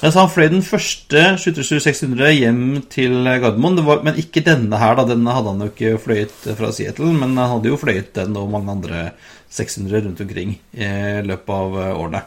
Så 0.00 0.16
han 0.16 0.30
fløy 0.32 0.46
den 0.48 0.62
første 0.64 1.22
777-600 1.36 2.30
hjem 2.32 2.60
til 2.88 3.18
Gardermoen, 3.20 3.82
var, 3.84 4.00
men 4.06 4.16
ikke 4.16 4.40
denne 4.46 4.78
her. 4.80 4.94
da, 4.96 5.04
Denne 5.10 5.34
hadde 5.36 5.52
han 5.52 5.60
jo 5.60 5.68
ikke 5.68 6.00
fløyet 6.00 6.46
fra 6.56 6.70
Seattle, 6.72 7.10
men 7.12 7.36
han 7.36 7.52
hadde 7.52 7.68
jo 7.68 7.76
fløyet 7.80 8.14
den 8.16 8.38
og 8.40 8.48
mange 8.48 8.72
andre 8.72 9.02
600 9.52 10.06
rundt 10.06 10.22
omkring 10.24 10.56
i 10.72 10.88
løpet 11.26 11.52
av 11.52 11.76
årene. 11.98 12.22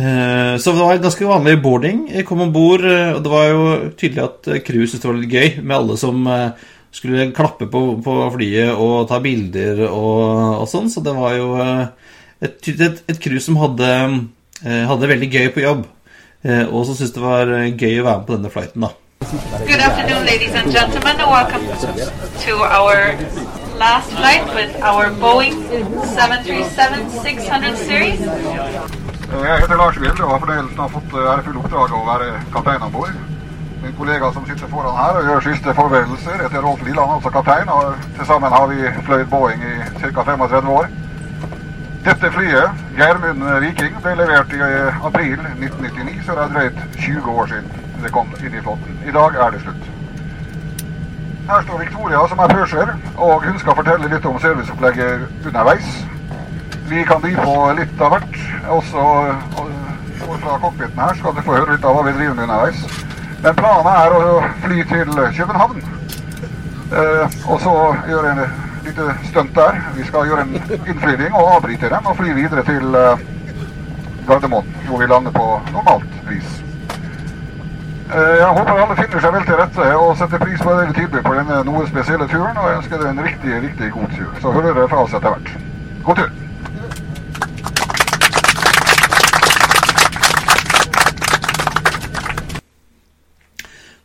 Så 0.00 0.72
det 0.72 0.80
var 0.80 1.02
ganske 1.04 1.28
vanlig 1.28 1.58
boarding. 1.60 2.06
Jeg 2.14 2.24
kom 2.24 2.40
om 2.46 2.54
bord, 2.54 2.86
og 2.88 3.20
det 3.20 3.32
var 3.34 3.48
jo 3.50 3.64
tydelig 4.00 4.24
at 4.24 4.52
crew 4.64 4.86
syntes 4.86 5.02
det 5.02 5.10
var 5.10 5.20
litt 5.20 5.36
gøy 5.36 5.60
med 5.60 5.76
alle 5.76 5.98
som 6.00 6.24
skulle 6.94 7.30
klappe 7.36 7.68
på, 7.70 7.82
på 8.04 8.16
flyet 8.34 8.72
og 8.74 9.08
ta 9.10 9.20
bilder 9.22 9.84
og, 9.88 10.62
og, 10.62 10.66
sånn. 10.70 10.90
Så 10.92 11.02
det 11.04 11.14
var 11.16 11.36
jo 11.38 11.52
et, 11.60 12.58
et, 12.72 13.04
et 13.06 13.20
crew 13.22 13.40
som 13.42 13.60
hadde, 13.60 13.90
hadde 14.64 15.00
det 15.04 15.12
veldig 15.14 15.30
gøy 15.30 15.52
på 15.54 15.64
jobb. 15.66 15.86
Og 16.70 16.82
som 16.88 16.96
syntes 16.96 17.14
det 17.14 17.22
var 17.22 17.52
gøy 17.52 18.00
å 18.00 18.06
være 18.06 18.18
med 18.18 18.26
på 18.26 18.36
denne 18.38 18.52
flighten, 18.52 18.88
da. 18.88 18.94
Good 19.68 19.80
afternoon, 19.80 20.24
ladies 20.24 20.54
and 20.54 20.72
gentlemen, 20.72 21.20
and 21.20 21.30
welcome 21.30 21.64
to 22.46 22.52
our 22.64 23.14
last 23.78 24.10
flight 24.10 24.44
with 24.54 24.74
our 24.82 25.10
Boeing 25.10 25.54
737-600 26.16 27.76
series. 27.76 28.20
Jeg 29.30 29.60
heter 29.60 29.76
Lars 29.76 30.00
Wilde 30.00 30.24
og 30.24 30.30
har 30.30 30.88
fått 30.88 31.12
ærefull 31.14 31.60
oppdrag 31.60 31.92
å 31.94 32.00
være 32.08 32.30
kaptein 32.54 32.82
om 32.82 32.92
bord. 32.96 33.39
Min 33.82 33.94
kollega 33.98 34.32
som 34.32 34.46
sitter 34.46 34.68
foran 34.68 34.96
her 34.96 35.18
og 35.18 35.24
gjør 35.24 35.40
siste 35.40 35.74
forberedelser 35.74 36.42
etter 36.44 36.60
Rolf 36.60 36.82
Liland, 36.84 37.12
altså 37.14 37.30
kaptein, 37.32 37.68
og 37.68 37.94
til 38.16 38.26
sammen 38.26 38.52
har 38.52 38.66
vi 38.66 38.90
fløyet 39.06 39.30
Boeing 39.30 39.62
i 39.64 39.74
ca. 40.00 40.22
35 40.22 40.68
år. 40.70 40.90
Dette 42.04 42.30
flyet, 42.32 42.82
Geirmund 42.98 43.46
Viking, 43.64 43.96
ble 44.02 44.14
levert 44.20 44.52
i 44.52 44.60
april 45.08 45.40
1999, 45.40 46.20
så 46.26 46.36
det 46.36 46.44
er 46.44 46.52
drøyt 46.54 46.78
20 46.98 47.30
år 47.30 47.46
siden 47.46 47.72
det 48.04 48.12
kom 48.12 48.28
inn 48.44 48.54
i 48.54 48.62
flåten. 48.64 49.00
I 49.08 49.16
dag 49.16 49.34
er 49.46 49.50
det 49.50 49.60
slutt. 49.64 49.90
Her 51.50 51.62
står 51.62 51.78
Victoria, 51.78 52.28
som 52.28 52.38
er 52.38 52.54
purser, 52.54 52.94
og 53.16 53.44
hun 53.44 53.58
skal 53.58 53.76
fortelle 53.76 54.08
litt 54.12 54.26
om 54.28 54.40
serviceopplegget 54.40 55.28
underveis. 55.46 55.92
Vi 56.88 57.04
kan 57.04 57.22
by 57.22 57.34
på 57.36 57.56
litt 57.80 58.00
av 58.00 58.16
hvert. 58.16 58.40
Også 58.76 59.04
fra 60.40 60.58
cockpiten 60.62 61.00
her 61.00 61.16
skal 61.18 61.36
du 61.36 61.42
få 61.44 61.56
høre 61.56 61.74
litt 61.74 61.84
av 61.84 61.96
hva 61.96 62.06
vi 62.06 62.16
driver 62.16 62.34
med 62.34 62.48
underveis. 62.48 63.08
Men 63.42 63.56
planen 63.56 63.92
er 63.92 64.14
å 64.14 64.40
fly 64.64 64.82
til 64.90 65.12
København. 65.36 65.84
Eh, 66.90 67.36
og 67.48 67.60
så 67.62 67.74
gjøre 68.08 68.32
en 68.34 68.40
lite 68.84 69.14
stunt 69.30 69.54
der. 69.54 69.78
Vi 69.96 70.04
skal 70.08 70.26
gjøre 70.28 70.46
en 70.46 70.56
innflyvning 70.90 71.32
og 71.34 71.52
avbryte 71.56 71.88
dem 71.92 72.10
og 72.10 72.18
fly 72.18 72.34
videre 72.36 72.64
til 72.66 72.98
eh, 72.98 73.22
Gardermoen, 74.28 74.74
hvor 74.88 75.00
vi 75.00 75.08
lander 75.08 75.32
på 75.32 75.46
normalt 75.72 76.18
vis. 76.28 76.58
Eh, 78.10 78.36
jeg 78.42 78.50
håper 78.58 78.82
alle 78.82 78.98
finner 78.98 79.24
seg 79.24 79.34
vel 79.38 79.48
til 79.48 79.60
rette 79.62 79.88
og 80.02 80.12
setter 80.18 80.44
pris 80.44 80.60
på 80.66 80.76
det 80.76 80.90
vi 80.90 80.98
tilbyr 81.00 81.24
på 81.24 81.34
denne 81.38 81.62
noe 81.70 81.86
spesielle 81.88 82.28
turen. 82.28 82.58
Og 82.58 82.68
jeg 82.68 82.82
ønsker 82.82 83.02
dere 83.02 83.14
en 83.14 83.24
riktig, 83.30 83.56
riktig 83.68 83.92
god 83.96 84.16
tur. 84.18 84.30
Så 84.42 84.54
hører 84.58 84.74
dere 84.74 84.92
fra 84.92 85.06
oss 85.06 85.16
etter 85.16 85.36
hvert. 85.36 85.56
God 86.04 86.24
tur! 86.24 86.39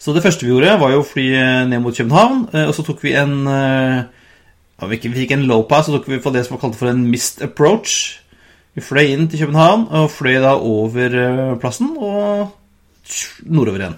Så 0.06 0.14
det 0.14 0.22
første 0.22 0.46
vi 0.46 0.52
gjorde, 0.52 0.76
var 0.78 0.92
jo 0.94 1.02
å 1.02 1.08
fly 1.08 1.24
ned 1.66 1.82
mot 1.82 1.96
København. 1.98 2.44
Og 2.68 2.74
så 2.78 2.86
tok 2.86 3.02
vi 3.02 3.16
en 3.18 3.40
ja, 3.50 4.90
Vi 4.92 5.00
fikk 5.02 5.34
en 5.34 5.48
low 5.50 5.64
pass, 5.66 5.88
så 5.88 5.96
tok 5.96 6.12
vi 6.12 6.22
på 6.22 6.34
det 6.36 6.44
som 6.46 6.54
var 6.54 6.62
kalt 6.68 6.78
for 6.78 6.92
en 6.92 7.08
missed 7.10 7.42
approach. 7.42 8.20
Vi 8.78 8.84
fløy 8.86 9.16
inn 9.16 9.26
til 9.32 9.42
København 9.46 9.88
og 9.98 10.12
fløy 10.14 10.38
da 10.44 10.58
over 10.62 11.56
plassen 11.58 11.96
og 11.98 12.54
nordover 13.50 13.82
igjen. 13.82 13.98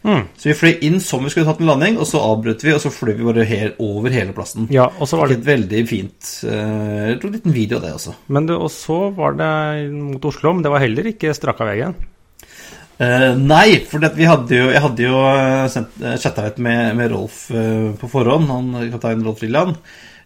Mm. 0.00 0.22
Så 0.32 0.48
vi 0.48 0.56
fløy 0.56 0.78
inn 0.86 1.00
som 1.04 1.24
vi 1.24 1.30
skulle 1.32 1.48
tatt 1.48 1.58
en 1.60 1.68
landing, 1.68 1.98
og 2.00 2.06
så 2.08 2.22
avbrøt 2.24 2.62
vi, 2.64 2.72
og 2.72 2.80
så 2.80 2.92
fløy 2.92 3.12
vi 3.18 3.26
bare 3.26 3.44
her, 3.48 3.74
over 3.84 4.14
hele 4.14 4.32
plassen. 4.36 4.68
Ja, 4.72 4.86
og 4.96 5.08
så 5.10 5.18
var 5.20 5.28
det 5.28 5.40
Et 5.40 5.48
veldig 5.50 5.82
fint 5.88 6.30
Jeg 6.46 7.18
tok 7.20 7.28
en 7.28 7.36
liten 7.36 7.56
video 7.56 7.80
av 7.80 7.84
det 7.84 7.92
også. 7.98 8.14
Men 8.32 8.48
det, 8.48 8.56
og 8.56 8.70
så 8.72 9.02
var 9.16 9.36
det 9.36 9.50
mot 9.92 10.30
Oslo, 10.30 10.54
men 10.54 10.64
det 10.64 10.72
var 10.72 10.84
heller 10.84 11.12
ikke 11.12 11.34
strakk 11.36 11.60
av 11.64 11.72
veien. 11.72 11.98
Uh, 13.00 13.32
nei, 13.38 13.80
for 13.88 14.04
vi 14.12 14.28
hadde 14.28 14.58
jo, 14.58 14.68
jeg 14.68 14.84
hadde 14.84 15.06
jo 15.06 15.20
sendt, 15.72 15.94
chatta 16.20 16.44
litt 16.44 16.58
med, 16.60 16.92
med 16.98 17.08
Rolf 17.14 17.46
uh, 17.48 17.94
på 17.96 18.10
forhånd, 18.12 18.50
han 18.52 18.90
kaptein 18.92 19.24
Rolf 19.24 19.40
Rilland, 19.40 19.78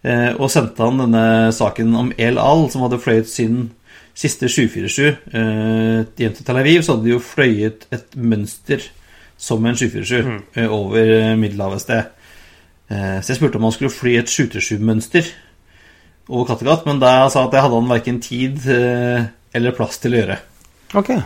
uh, 0.02 0.32
og 0.34 0.50
sendte 0.50 0.82
han 0.82 0.98
denne 1.04 1.24
saken 1.54 1.94
om 2.00 2.10
El 2.18 2.40
Al, 2.42 2.66
som 2.72 2.82
hadde 2.82 2.98
fløyet 3.04 3.30
sin 3.30 3.68
siste 4.14 4.48
747 4.48 5.06
eh, 5.34 6.04
hjem 6.18 6.34
til 6.36 6.46
Tel 6.46 6.60
Aviv, 6.60 6.82
så 6.82 6.94
hadde 6.94 7.08
de 7.08 7.14
jo 7.16 7.22
fløyet 7.22 7.86
et 7.94 8.14
mønster 8.14 8.84
som 9.40 9.64
en 9.66 9.76
747 9.76 10.36
eh, 10.54 10.68
over 10.70 11.02
eh, 11.02 11.34
Middelhavet 11.38 11.82
et 11.82 11.84
sted. 11.84 12.28
Eh, 12.94 13.18
så 13.20 13.32
jeg 13.32 13.40
spurte 13.40 13.58
om 13.58 13.66
han 13.66 13.74
skulle 13.74 13.94
fly 13.94 14.16
et 14.20 14.30
747-mønster 14.30 15.32
over 16.30 16.46
Kattegat, 16.48 16.86
men 16.86 17.02
da 17.02 17.16
sa 17.28 17.42
han 17.42 17.50
at 17.50 17.56
det 17.56 17.64
hadde 17.64 17.80
han 17.80 17.90
verken 17.90 18.20
tid 18.24 18.68
eh, 18.70 19.26
eller 19.54 19.76
plass 19.76 19.98
til 20.02 20.14
å 20.14 20.22
gjøre. 20.22 20.38
Ok. 20.94 21.16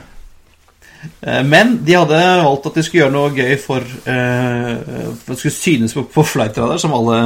Eh, 1.21 1.45
Men 1.47 1.79
de 1.85 1.95
hadde 1.99 2.19
valgt 2.45 2.67
at 2.71 2.79
de 2.79 2.85
skulle 2.87 3.05
gjøre 3.05 3.15
noe 3.15 3.35
gøy 3.37 3.55
for 3.63 3.85
eh, 3.85 4.73
for 5.21 5.35
Det 5.35 5.39
skulle 5.41 5.57
synes 5.59 5.95
på, 5.97 6.07
på 6.15 6.27
flightradar, 6.27 6.81
som 6.83 6.95
alle, 6.97 7.21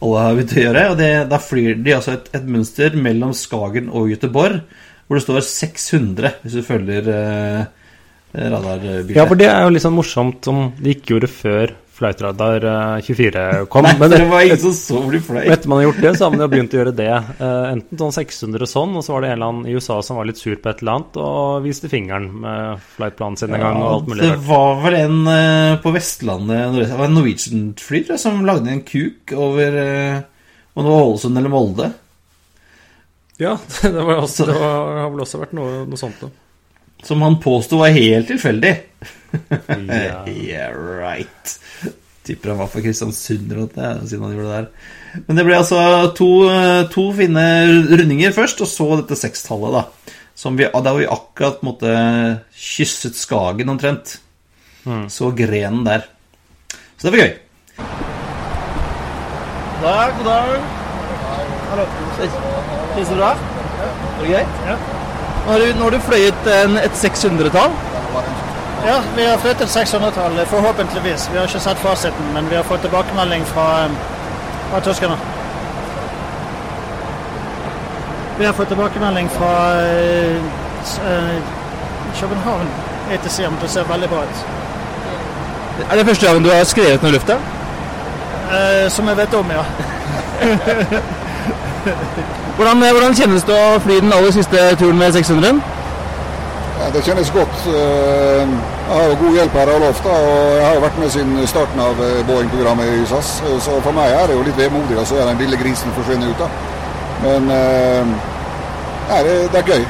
alle 0.00 0.24
har 0.24 0.34
begynt 0.38 0.56
å 0.56 0.64
gjøre. 0.64 0.88
Og 0.92 0.98
det, 1.00 1.12
da 1.30 1.40
flyr 1.42 1.78
de 1.84 1.96
altså 1.96 2.16
et, 2.16 2.28
et 2.34 2.50
mønster 2.56 2.98
mellom 2.98 3.34
Skagen 3.36 3.90
og 3.92 4.10
Göteborg, 4.12 4.60
hvor 5.06 5.18
det 5.18 5.24
står 5.26 5.46
600, 5.46 6.34
hvis 6.42 6.58
du 6.58 6.66
følger 6.66 7.10
eh, 7.12 7.64
radarbildet. 8.34 9.16
Ja, 9.16 9.26
for 9.30 9.38
det 9.38 9.48
er 9.50 9.62
jo 9.64 9.72
litt 9.74 9.84
sånn 9.84 9.96
morsomt 9.96 10.44
som 10.46 10.68
de 10.80 10.94
ikke 10.96 11.14
gjorde 11.14 11.30
før 11.30 11.74
Flightradar 11.94 12.64
eh, 12.66 13.02
24 13.06 13.66
kom. 13.70 13.86
Nei, 13.86 13.92
men 14.00 14.10
det 14.10 14.24
var 14.26 14.42
ingen 14.42 14.58
som 14.58 14.72
så 14.74 14.98
hvor 14.98 15.14
de 15.14 15.20
fløy. 15.22 15.44
Etter 15.46 15.70
man 15.70 15.78
har 15.78 15.84
gjort 15.86 16.00
det, 16.02 16.10
så 16.16 16.24
har 16.24 16.32
man 16.34 16.42
jo 16.42 16.48
begynt 16.50 16.74
å 16.74 16.80
gjøre 16.80 16.94
det. 16.98 17.12
Eh, 17.14 17.66
enten 17.70 18.00
sånn 18.00 18.16
600 18.16 18.66
og 18.66 18.70
sånn, 18.72 18.96
og 18.98 19.06
så 19.06 19.14
var 19.14 19.22
det 19.22 19.30
en 19.30 19.36
eller 19.36 19.52
annen 19.52 19.68
i 19.70 19.76
USA 19.78 20.00
som 20.02 20.18
var 20.18 20.26
litt 20.26 20.40
sur 20.42 20.56
på 20.58 20.72
et 20.72 20.82
eller 20.82 20.96
annet 20.96 21.20
og 21.22 21.62
viste 21.68 21.90
fingeren 21.92 22.26
med 22.42 22.82
flightplanen 22.96 23.38
sin 23.38 23.54
en 23.54 23.62
gang 23.62 23.78
og 23.78 23.90
alt 23.92 24.10
mulig 24.10 24.26
det 24.26 24.42
var 24.48 24.82
vel 24.82 24.98
en 25.04 25.20
eh, 25.30 25.78
på 25.84 25.94
Vestlandet 25.94 26.78
Det 26.80 26.98
var 26.98 27.06
en 27.06 27.18
Norwegian-fly 27.20 28.02
tror 28.02 28.16
jeg, 28.16 28.24
som 28.26 28.42
lagde 28.48 28.74
en 28.74 28.82
kuk 28.88 29.34
over 29.38 29.80
eh, 29.84 30.22
Om 30.74 30.82
det 30.82 30.90
var 30.96 31.10
Ålesund 31.12 31.38
eller 31.38 31.52
Molde. 31.52 31.92
Ja, 33.38 33.54
det, 33.82 33.94
var 33.94 34.16
også, 34.18 34.48
det 34.50 34.58
var, 34.58 34.96
har 35.04 35.14
vel 35.14 35.22
også 35.22 35.46
vært 35.46 35.54
noe, 35.54 35.84
noe 35.86 36.00
sånt 36.00 36.26
noe. 36.26 36.34
Som 37.04 37.22
han 37.22 37.40
påsto 37.40 37.78
var 37.82 37.92
helt 37.94 38.28
tilfeldig. 38.28 38.74
yeah. 39.68 40.28
yeah, 40.44 40.72
right. 40.72 41.60
Tipper 42.24 42.54
han 42.54 42.58
var 42.58 42.70
fra 42.72 42.80
Kristiansund 42.80 43.52
eller 43.52 43.66
noe, 43.66 44.06
siden 44.08 44.24
han 44.24 44.32
gjorde 44.32 44.48
det 44.48 44.56
der. 44.56 44.68
Men 45.26 45.38
det 45.38 45.44
ble 45.46 45.58
altså 45.60 45.80
to, 46.16 46.28
eh, 46.48 46.86
to 46.90 47.04
fine 47.14 47.44
rundinger 47.92 48.32
først, 48.34 48.64
og 48.64 48.70
så 48.70 48.88
dette 49.02 49.18
sekstallet, 49.20 49.76
da. 49.76 50.14
Som 50.34 50.56
vi, 50.58 50.64
der 50.66 50.96
vi 50.96 51.04
akkurat 51.06 51.60
måtte 51.62 51.92
kysset 52.56 53.14
Skagen 53.14 53.68
omtrent. 53.70 54.16
Så 55.08 55.30
grenen 55.36 55.84
der. 55.86 56.08
Så 56.96 57.06
det 57.06 57.12
var 57.14 57.22
gøy. 57.22 57.32
God 59.76 59.86
dag, 59.86 60.16
god 60.16 60.26
dag. 60.32 60.66
Hallo. 61.70 61.86
Kjennes 62.18 63.08
du 63.08 63.16
da? 63.20 63.32
Var 63.36 64.20
det 64.24 64.32
greit? 64.32 64.60
Ja. 64.68 65.03
Nå 65.44 65.52
har 65.52 65.58
du, 65.60 65.74
nå 65.74 65.84
har 65.84 65.90
du 65.90 66.00
fløyet 66.00 66.46
en, 66.48 66.78
et 66.80 66.94
600-tall. 66.96 67.72
Ja, 68.86 69.00
vi 69.16 69.26
har 69.26 69.38
flyttet 69.38 69.68
600-tall, 69.68 70.38
forhåpentligvis. 70.46 71.28
Vi 71.32 71.38
har 71.38 71.44
ikke 71.48 71.60
sett 71.60 71.78
fasiten, 71.78 72.30
men 72.34 72.48
vi 72.48 72.56
har 72.56 72.64
fått 72.64 72.80
tilbakemelding 72.84 73.44
fra, 73.48 73.66
fra 74.70 74.80
tyskerne. 74.80 75.18
Vi 78.38 78.46
har 78.46 78.52
fått 78.52 78.68
tilbakemelding 78.68 79.28
fra 79.28 79.82
eh, 79.82 80.36
eh, 81.10 81.36
København 82.20 82.68
ETC 83.12 83.38
om 83.48 83.56
det 83.62 83.68
ser 83.68 83.84
veldig 83.88 84.08
bra 84.08 84.22
ut. 84.22 84.46
Er 85.90 85.96
det 85.96 86.06
første 86.06 86.26
gangen 86.26 86.42
du 86.42 86.50
har 86.50 86.64
skrevet 86.64 87.02
noe 87.02 87.12
i 87.12 87.14
lufta? 87.18 87.36
Eh, 88.48 88.88
som 88.90 89.08
jeg 89.08 89.16
vet 89.20 89.34
om, 89.34 89.52
ja. 89.52 89.64
Hvordan, 92.56 92.82
hvordan 92.94 93.14
kjennes 93.18 93.44
det 93.48 93.54
å 93.58 93.78
fly 93.82 93.96
den 94.04 94.12
aller 94.14 94.30
siste 94.34 94.60
turen 94.78 94.98
med 94.98 95.14
600-en? 95.16 95.58
Ja, 96.78 96.90
det 96.94 97.02
kjennes 97.06 97.30
godt. 97.34 97.56
Eh, 97.70 98.46
Jeg 98.84 98.96
har 99.00 99.04
jo 99.08 99.14
god 99.20 99.36
hjelp 99.38 99.54
her, 99.56 99.70
all 99.74 99.84
ofte, 99.88 100.08
og 100.12 100.56
jeg 100.58 100.64
har 100.66 100.74
jo 100.76 100.80
vært 100.84 100.98
med 101.00 101.10
siden 101.14 101.46
starten 101.48 101.80
av 101.80 102.00
eh, 102.04 102.18
Boeing-programmet 102.28 102.90
i 102.98 103.06
SAS. 103.08 103.30
eh, 103.48 103.56
Så 103.64 103.78
for 103.82 103.92
meg 103.96 104.12
er 104.12 104.26
det 104.28 104.36
jo 104.36 104.42
litt 104.44 104.58
vemodig 104.60 104.98
å 105.00 105.04
se 105.08 105.16
den 105.16 105.38
lille 105.40 105.56
grisen 105.56 105.94
forsvinne 105.96 106.28
ut. 106.30 106.38
da. 106.38 106.48
Men 107.24 107.48
ja, 109.08 109.22
det, 109.24 109.34
det 109.52 109.60
er 109.62 109.70
gøy. 109.72 109.84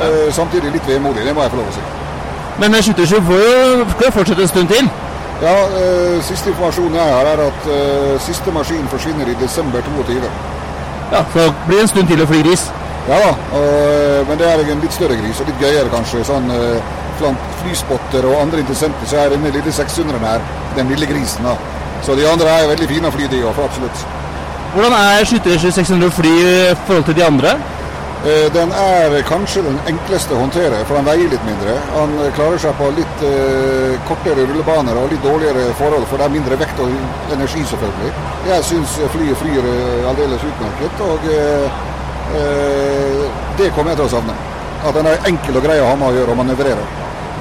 Ja. 0.00 0.08
Samtidig 0.34 0.72
litt 0.74 0.88
vemodig, 0.88 1.22
det 1.26 1.34
må 1.36 1.42
jeg 1.44 1.52
få 1.52 1.60
lov 1.60 1.68
å 1.70 1.74
si. 1.76 1.84
Men 2.58 2.74
727 2.74 3.20
får 3.28 3.40
jo 3.44 3.84
skal 3.94 4.12
fortsette 4.16 4.42
en 4.42 4.48
stund 4.50 4.68
til. 4.74 4.90
Ja, 5.42 5.54
eh, 5.78 6.18
Siste 6.22 6.50
informasjonen 6.50 6.98
jeg 6.98 7.14
har, 7.14 7.30
er 7.34 7.44
at 7.46 7.68
eh, 7.76 8.18
siste 8.26 8.50
maskin 8.54 8.88
forsvinner 8.90 9.30
i 9.30 9.36
desember 9.40 9.82
22. 9.86 10.32
Ja, 11.14 11.22
Så 11.32 11.52
blir 11.66 11.78
det 11.78 11.84
en 11.86 11.92
stund 11.92 12.08
til 12.10 12.22
å 12.22 12.26
fly 12.26 12.40
gris. 12.42 12.66
Ja 13.06 13.18
da, 13.20 13.30
og, 13.52 13.70
eh, 13.92 14.20
men 14.28 14.38
det 14.40 14.46
er 14.48 14.62
en 14.72 14.80
litt 14.82 14.94
større 14.96 15.16
gris 15.20 15.40
og 15.40 15.46
litt 15.50 15.60
gøyere 15.62 15.92
kanskje. 15.92 16.24
sånn 16.26 16.50
eh, 16.50 16.92
Blant 17.20 17.38
flyspotter 17.60 18.24
og 18.26 18.40
andre 18.40 18.58
interessenter 18.64 19.06
så 19.06 19.20
er 19.22 19.30
denne 19.30 19.52
lille 19.54 19.70
600-en 19.70 20.24
her 20.26 20.40
den 20.74 20.88
lille 20.90 21.06
grisen. 21.06 21.46
da. 21.46 21.54
Så 22.02 22.16
de 22.18 22.26
andre 22.26 22.48
er 22.50 22.66
veldig 22.72 22.88
fine 22.90 23.06
å 23.06 23.12
fly, 23.14 23.28
de 23.30 23.44
òg, 23.46 23.60
absolutt. 23.62 24.02
Hvordan 24.74 24.96
er 24.98 25.28
skyttersky 25.30 25.70
600 25.70 26.08
å 26.10 26.16
fly 26.16 26.32
i 26.42 26.74
forhold 26.88 27.04
til 27.04 27.14
de 27.14 27.24
andre? 27.24 27.54
Eh, 28.24 28.52
Den 28.54 28.70
er 28.72 29.22
kanskje 29.28 29.62
den 29.66 29.76
enkleste 29.90 30.32
å 30.32 30.38
håndtere, 30.40 30.78
for 30.88 30.96
den 30.96 31.04
veier 31.04 31.28
litt 31.28 31.44
mindre. 31.44 31.74
Han 31.92 32.14
klarer 32.36 32.62
seg 32.62 32.72
på 32.78 32.88
litt 32.96 33.24
eh, 33.28 33.98
kortere 34.08 34.46
rullebaner 34.48 34.96
og 34.96 35.12
litt 35.12 35.20
dårligere 35.26 35.66
forhold, 35.80 36.06
for 36.08 36.16
det 36.16 36.24
er 36.24 36.32
mindre 36.32 36.56
vekt 36.62 36.80
og 36.80 36.88
energi, 37.36 37.66
selvfølgelig. 37.68 38.12
Jeg 38.48 38.64
syns 38.70 38.96
flyet 39.12 39.42
flyr 39.42 39.68
eh, 39.74 40.08
aldeles 40.08 40.48
utmerket, 40.48 41.04
og 41.04 41.28
eh, 41.36 41.68
det 43.60 43.68
kommer 43.76 43.92
jeg 43.92 44.00
til 44.00 44.08
å 44.08 44.12
savne. 44.16 44.40
At 44.88 44.96
den 44.96 45.12
er 45.12 45.28
enkel 45.28 45.60
og 45.60 45.68
grei 45.68 45.80
å 45.84 45.92
ha 45.92 45.94
med 46.00 46.08
å 46.08 46.16
gjøre 46.16 46.32
og 46.32 46.40
manøvrere. 46.40 46.90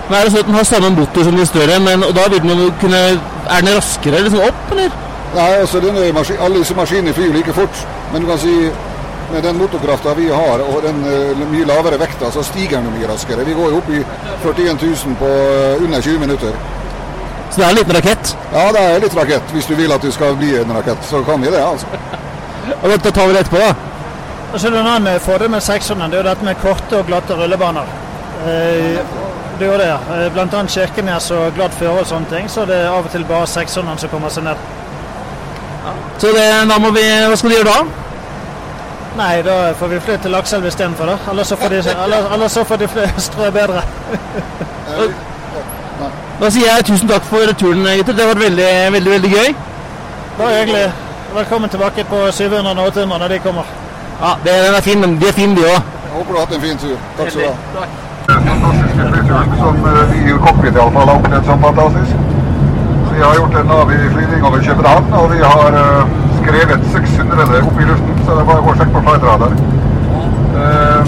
Men 0.09 0.19
er 0.19 0.27
det 0.27 0.33
sånn 0.33 0.43
at 0.43 0.49
den 0.51 0.59
har 0.59 0.67
samme 0.67 0.95
motor 0.99 1.23
som 1.23 1.37
de 1.39 1.47
større, 1.47 1.79
men 1.79 2.03
da 2.11 2.27
vil 2.31 2.43
man 2.43 2.59
jo 2.59 2.71
kunne 2.81 3.05
Er 3.53 3.63
den 3.63 3.75
raskere 3.75 4.19
liksom 4.23 4.43
opp, 4.43 4.71
eller? 4.71 4.91
Nei, 5.33 5.51
altså 5.63 5.79
denne 5.83 6.03
Alle 6.11 6.59
disse 6.59 6.75
maskinene 6.75 7.13
flyr 7.15 7.31
like 7.33 7.55
fort, 7.55 7.87
men 8.11 8.21
du 8.21 8.27
kan 8.27 8.39
si 8.39 8.53
med 9.33 9.43
den 9.43 9.57
motorkrafta 9.57 10.13
vi 10.13 10.29
har 10.29 10.61
og 10.61 10.83
den 10.83 11.03
eh, 11.09 11.43
mye 11.51 11.65
lavere 11.65 11.97
vekta, 11.99 12.29
så 12.31 12.43
stiger 12.45 12.77
den 12.77 12.93
mye 12.93 13.09
raskere. 13.09 13.45
Vi 13.47 13.55
går 13.57 13.71
jo 13.71 13.79
opp 13.81 13.89
i 13.89 14.03
41 14.43 14.77
000 14.81 15.15
på 15.19 15.29
eh, 15.29 15.83
under 15.83 16.01
20 16.01 16.19
minutter. 16.19 16.53
Så 17.49 17.61
det 17.61 17.65
er 17.65 17.69
en 17.69 17.79
liten 17.79 17.97
rakett? 17.97 18.35
Ja, 18.53 18.67
det 18.73 18.83
er 18.83 19.01
litt 19.01 19.17
rakett. 19.17 19.55
Hvis 19.55 19.65
du 19.69 19.75
vil 19.77 19.91
at 19.93 20.01
du 20.01 20.11
skal 20.11 20.37
bli 20.37 20.53
en 20.57 20.75
rakett, 20.77 21.01
så 21.09 21.23
kan 21.25 21.41
vi 21.41 21.51
det, 21.53 21.61
altså. 21.61 21.87
Og 22.81 22.89
da 22.89 23.11
tar 23.11 23.27
vi 23.27 23.33
det 23.33 23.43
etterpå, 23.43 23.61
da. 23.61 23.73
Og 24.53 24.59
så 24.59 24.69
er 24.69 24.75
det 24.75 24.79
en 24.83 24.91
annen 24.93 25.19
fordel 25.19 25.49
med 25.49 25.65
600, 25.65 26.09
det 26.11 26.19
er 26.19 26.23
jo 26.23 26.29
dette 26.29 26.45
med 26.45 26.61
korte 26.61 26.97
og 26.99 27.09
glatte 27.09 27.37
rullebaner. 27.37 27.89
Eh, 28.45 29.01
det 29.59 29.67
gjør 29.69 29.81
det. 29.81 29.89
ja. 29.89 30.29
Blant 30.33 30.53
annet 30.53 30.71
Kirkenes 30.73 31.31
og 31.33 31.57
glatt 31.57 31.73
føre 31.77 32.01
og 32.01 32.09
sånne 32.09 32.29
ting, 32.29 32.49
så 32.49 32.65
det 32.69 32.77
er 32.83 32.93
av 32.93 33.05
og 33.05 33.11
til 33.13 33.25
bare 33.29 33.49
600 33.49 34.01
som 34.05 34.13
kommer 34.13 34.33
seg 34.33 34.45
ned. 34.49 34.69
Så 36.21 36.31
det, 36.31 36.47
da 36.69 36.77
må 36.79 36.93
vi 36.95 37.03
Hva 37.03 37.35
skal 37.35 37.51
du 37.51 37.55
gjøre 37.57 37.73
da? 37.73 38.02
Nei, 39.17 39.41
da 39.45 39.73
får 39.77 39.87
vi 39.87 39.99
fly 39.99 40.17
til 40.17 40.31
Lakselv 40.33 40.65
istedenfor, 40.65 41.05
da. 41.05 41.17
Eller 41.31 41.43
så 41.43 41.55
får 41.55 41.69
de, 41.69 41.81
eller, 42.05 42.33
eller 42.33 42.47
så 42.47 42.63
får 42.63 42.75
de 42.81 42.87
fly 42.87 43.05
strø 43.27 43.49
bedre. 43.53 43.83
Da 46.41 46.49
sier 46.49 46.65
jeg 46.65 46.85
tusen 46.85 47.07
takk 47.11 47.25
for 47.29 47.53
turen, 47.59 47.85
gutter. 47.85 48.13
Det 48.17 48.25
har 48.25 48.33
vært 48.33 48.43
veldig, 48.47 48.69
veldig, 48.97 49.11
veldig 49.11 49.31
gøy. 49.35 49.55
Bare 50.37 50.59
hyggelig. 50.59 50.87
Velkommen 51.35 51.69
tilbake 51.69 52.05
på 52.09 52.31
700 52.31 52.73
nåtimer 52.73 53.21
når 53.21 53.27
de 53.35 53.39
kommer. 53.45 53.69
Ja, 54.21 54.33
det, 54.43 54.51
Den 54.65 54.75
er 54.75 54.81
fin, 54.81 54.99
men 54.99 55.19
de 55.21 55.27
er 55.27 55.37
fine, 55.37 55.55
de 55.55 55.61
òg. 55.61 55.81
Håper 56.13 56.31
du 56.33 56.37
har 56.37 56.45
hatt 56.45 56.55
en 56.55 56.61
fin 56.61 56.77
tur. 56.77 56.97
Takk 57.17 57.31
skal 57.31 57.41
du 57.41 57.47
ha. 57.79 57.85
som 59.57 59.85
eh, 59.85 60.11
vi 60.11 60.29
i 60.29 60.37
cockpit 60.45 60.75
i 60.75 60.79
alle 60.79 60.93
fall 60.97 61.07
har 61.07 61.15
opplevd 61.15 61.45
som 61.45 61.61
fantastisk. 61.67 62.32
Vi 63.15 63.21
har 63.21 63.35
gjort 63.35 63.55
en 63.59 63.65
Navi-flyvning 63.65 64.45
over 64.47 64.59
København, 64.67 65.13
og 65.13 65.25
vi 65.33 65.39
har 65.43 65.71
uh, 65.83 66.07
skrevet 66.39 66.81
600 66.93 67.59
opp 67.67 67.81
i 67.81 67.85
luften, 67.89 68.15
så 68.25 68.31
det 68.31 68.41
er 68.41 68.47
bare 68.49 68.61
å 68.61 68.65
gå 68.65 68.71
og 68.71 68.79
sjekke 68.79 68.95
på 68.95 69.03
flightradar. 69.05 69.53
Uh, 70.55 71.01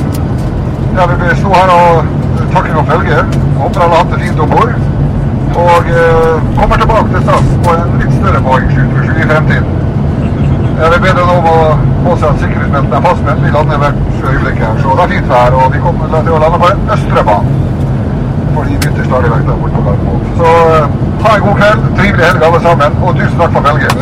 ja, 0.98 1.08
vi 1.12 1.38
sto 1.40 1.54
her 1.56 1.74
og 1.78 2.12
takket 2.54 2.78
for 2.78 2.86
følget. 2.92 3.40
Håper 3.62 3.86
alle 3.86 3.98
har 3.98 4.04
hatt 4.04 4.14
det 4.14 4.22
fint 4.22 4.44
om 4.46 4.54
bord. 4.54 4.76
Og 5.66 5.90
uh, 5.98 6.46
kommer 6.60 6.84
tilbake 6.84 7.10
til 7.16 7.26
SAS 7.26 7.52
på 7.66 7.74
en 7.74 7.98
litt 8.04 8.16
større 8.20 8.46
Boeing 8.48 8.70
727 8.78 9.24
i 9.24 9.30
fremtiden. 9.34 9.70
Jeg 10.76 10.92
vil 10.94 11.04
be 11.08 11.14
deg 11.18 11.36
om 11.40 11.50
å 11.56 11.60
påse 12.06 12.30
at 12.30 12.42
sikkerhetsbeltene 12.44 13.00
er 13.00 13.06
fastspent. 13.10 13.46
Vi 13.48 13.56
lander 13.58 13.82
hvert 13.82 14.30
øyeblikk 14.30 14.62
her, 14.62 14.78
så 14.84 14.94
det 15.00 15.08
er 15.08 15.14
fint 15.16 15.32
vær. 15.34 15.58
Og 15.64 15.74
vi 15.74 15.86
kommer 15.88 16.14
til 16.14 16.38
å 16.38 16.42
lande 16.46 16.62
på 16.62 16.74
en 16.76 16.90
Østrebanen. 17.00 17.75
For 18.56 18.64
de 18.64 18.76
bytter 18.80 19.04
stadig 19.04 19.30
vekk 19.34 19.48
der 19.50 19.58
borte 19.60 19.76
på 19.76 19.82
Gardermoen. 19.84 20.22
Så 20.40 20.52
eh, 20.72 20.86
ha 21.26 21.32
en 21.36 21.44
god 21.44 21.58
kveld, 21.60 21.82
trivelig 21.98 22.26
helg 22.26 22.46
alle 22.48 22.62
sammen, 22.64 22.94
og 23.04 23.18
tusen 23.20 23.42
takk 23.42 23.52
for 23.52 23.66
velget. 23.66 23.94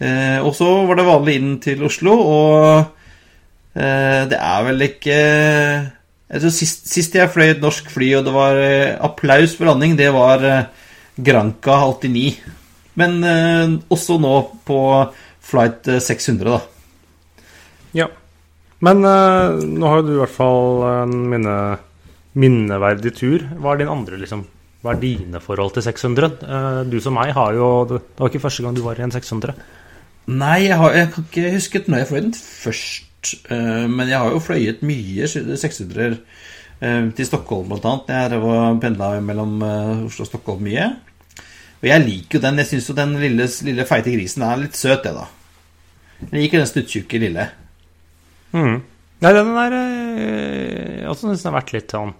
Eh, 0.00 0.38
og 0.42 0.52
så 0.58 0.68
var 0.88 0.98
det 0.98 1.06
vanlig 1.06 1.38
inn 1.38 1.56
til 1.62 1.86
Oslo, 1.86 2.18
og 2.34 2.58
eh, 3.78 4.22
det 4.26 4.38
er 4.42 4.62
vel 4.66 4.86
ikke 4.90 5.18
Jeg 5.20 6.40
tror 6.42 6.54
sist, 6.58 6.88
sist 6.90 7.14
jeg 7.14 7.30
fløy 7.30 7.52
et 7.52 7.62
norsk 7.62 7.90
fly, 7.94 8.14
og 8.18 8.26
det 8.26 8.34
var 8.34 8.58
eh, 8.58 8.96
applaus 8.98 9.54
for 9.54 9.70
landing, 9.70 9.94
det 9.98 10.10
var 10.18 10.42
eh, 10.42 10.64
Granca 11.14 11.84
89. 11.94 12.58
Men 12.98 13.20
eh, 13.24 13.76
også 13.92 14.18
nå 14.22 14.34
på 14.66 14.80
flight 15.50 15.88
eh, 15.90 16.00
600, 16.02 16.50
da. 16.50 16.60
Ja. 17.96 18.08
Men 18.80 19.04
eh, 19.04 19.60
nå 19.66 19.86
har 19.86 20.00
jo 20.00 20.06
du 20.08 20.14
i 20.14 20.20
hvert 20.22 20.34
fall 20.34 20.86
en 20.88 21.14
minne, 21.30 21.56
minneverdig 22.40 23.12
tur. 23.18 23.44
Hva 23.60 23.74
er 23.74 23.82
din 23.82 23.92
andre, 23.92 24.18
liksom? 24.22 24.46
Hva 24.80 24.94
er 24.94 25.02
dine 25.02 25.42
forhold 25.44 25.74
til 25.76 25.84
600? 25.84 26.40
Eh, 26.40 26.80
du 26.88 26.96
som 27.04 27.12
meg 27.18 27.34
har 27.36 27.52
jo 27.52 27.66
Det 27.90 28.00
var 28.16 28.30
ikke 28.30 28.46
første 28.46 28.64
gang 28.64 28.76
du 28.76 28.82
var 28.86 28.96
i 29.00 29.04
en 29.04 29.12
600. 29.12 29.52
Nei, 30.30 30.58
jeg, 30.68 30.78
har, 30.78 30.94
jeg 30.96 31.10
kan 31.14 31.26
ikke 31.26 31.54
huske 31.56 31.82
når 31.86 32.02
jeg 32.02 32.10
fløy 32.10 32.20
den 32.22 32.34
først. 32.38 33.34
eh, 33.52 33.84
men 33.90 34.08
jeg 34.08 34.16
har 34.16 34.32
jo 34.32 34.40
fløyet 34.40 34.80
mye 34.86 35.28
600 35.28 36.16
eh, 36.80 37.10
til 37.16 37.28
Stockholm, 37.28 37.68
blant 37.68 37.84
annet. 37.90 38.32
Jeg 38.32 38.80
pendla 38.80 39.12
mellom 39.20 39.60
eh, 39.66 40.06
Oslo 40.08 40.24
og 40.24 40.30
Stockholm 40.30 40.64
mye. 40.64 40.88
Og 41.80 41.88
jeg 41.88 42.04
liker 42.04 42.38
jo 42.38 42.44
den. 42.44 42.60
Jeg 42.60 42.70
syns 42.70 42.88
jo 42.90 42.96
den 42.96 43.14
lille, 43.20 43.46
lille 43.66 43.86
feite 43.88 44.12
grisen 44.12 44.44
er 44.44 44.60
litt 44.60 44.76
søt, 44.76 45.04
det, 45.06 45.14
da. 45.16 45.26
Jeg 46.20 46.34
liker 46.36 46.60
den 46.60 46.68
stuttjukke 46.68 47.20
lille. 47.22 47.46
Mm. 48.52 48.80
Nei, 49.20 49.30
den 49.36 49.52
er 49.60 49.76
eh, 49.76 50.96
Jeg 51.00 51.08
også 51.12 51.28
den 51.28 51.38
har 51.38 51.52
vært 51.54 51.70
litt 51.76 51.92
sånn 51.94 52.10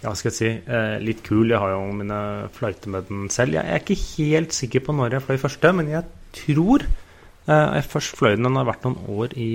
Ja, 0.00 0.14
skal 0.16 0.30
jeg 0.30 0.36
si 0.36 0.48
eh, 0.48 0.94
Litt 1.02 1.20
kul. 1.26 1.50
Jeg 1.50 1.60
har 1.60 1.74
jo 1.74 1.82
mine 1.98 2.20
flighter 2.56 2.94
med 2.94 3.10
den 3.10 3.28
selv. 3.32 3.58
Jeg 3.58 3.66
er 3.66 3.82
ikke 3.82 3.98
helt 4.00 4.56
sikker 4.56 4.84
på 4.86 4.96
når 4.96 5.18
jeg 5.18 5.26
fløy 5.26 5.42
første, 5.42 5.74
men 5.76 5.92
jeg 5.92 6.08
tror 6.38 6.86
eh, 6.86 7.68
jeg 7.76 7.90
først 7.90 8.18
fløy 8.18 8.32
den. 8.34 8.48
Den 8.48 8.58
har 8.58 8.70
vært 8.70 8.88
noen 8.88 8.98
år 9.12 9.36
i, 9.38 9.52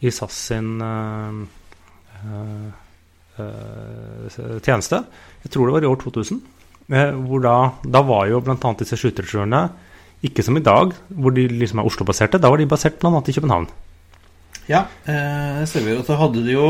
i 0.00 0.14
SAS 0.14 0.38
sin 0.50 0.76
uh, 0.82 1.42
eh, 3.40 4.38
tjeneste. 4.62 5.02
Jeg 5.44 5.54
tror 5.54 5.68
det 5.68 5.76
var 5.78 5.86
i 5.86 5.90
år 5.90 6.00
2000. 6.04 6.40
Eh, 6.90 7.12
hvor 7.26 7.42
da, 7.44 7.56
da 7.86 8.02
var 8.06 8.26
jo 8.30 8.40
bl.a. 8.42 8.56
disse 8.80 8.98
skytterturene 8.98 9.68
ikke 10.26 10.44
som 10.44 10.58
i 10.58 10.64
dag, 10.64 10.92
hvor 11.16 11.32
de 11.32 11.46
liksom 11.48 11.80
er 11.80 11.86
Oslo-baserte. 11.88 12.40
Da 12.42 12.50
var 12.50 12.60
de 12.60 12.68
basert 12.68 12.98
bl.a. 13.00 13.22
i 13.22 13.36
København. 13.36 13.70
Ja, 14.68 14.84
eh, 15.08 15.62
stemmer. 15.70 16.00
Og 16.00 16.04
så 16.06 16.18
hadde 16.20 16.44
de 16.46 16.58
jo 16.58 16.66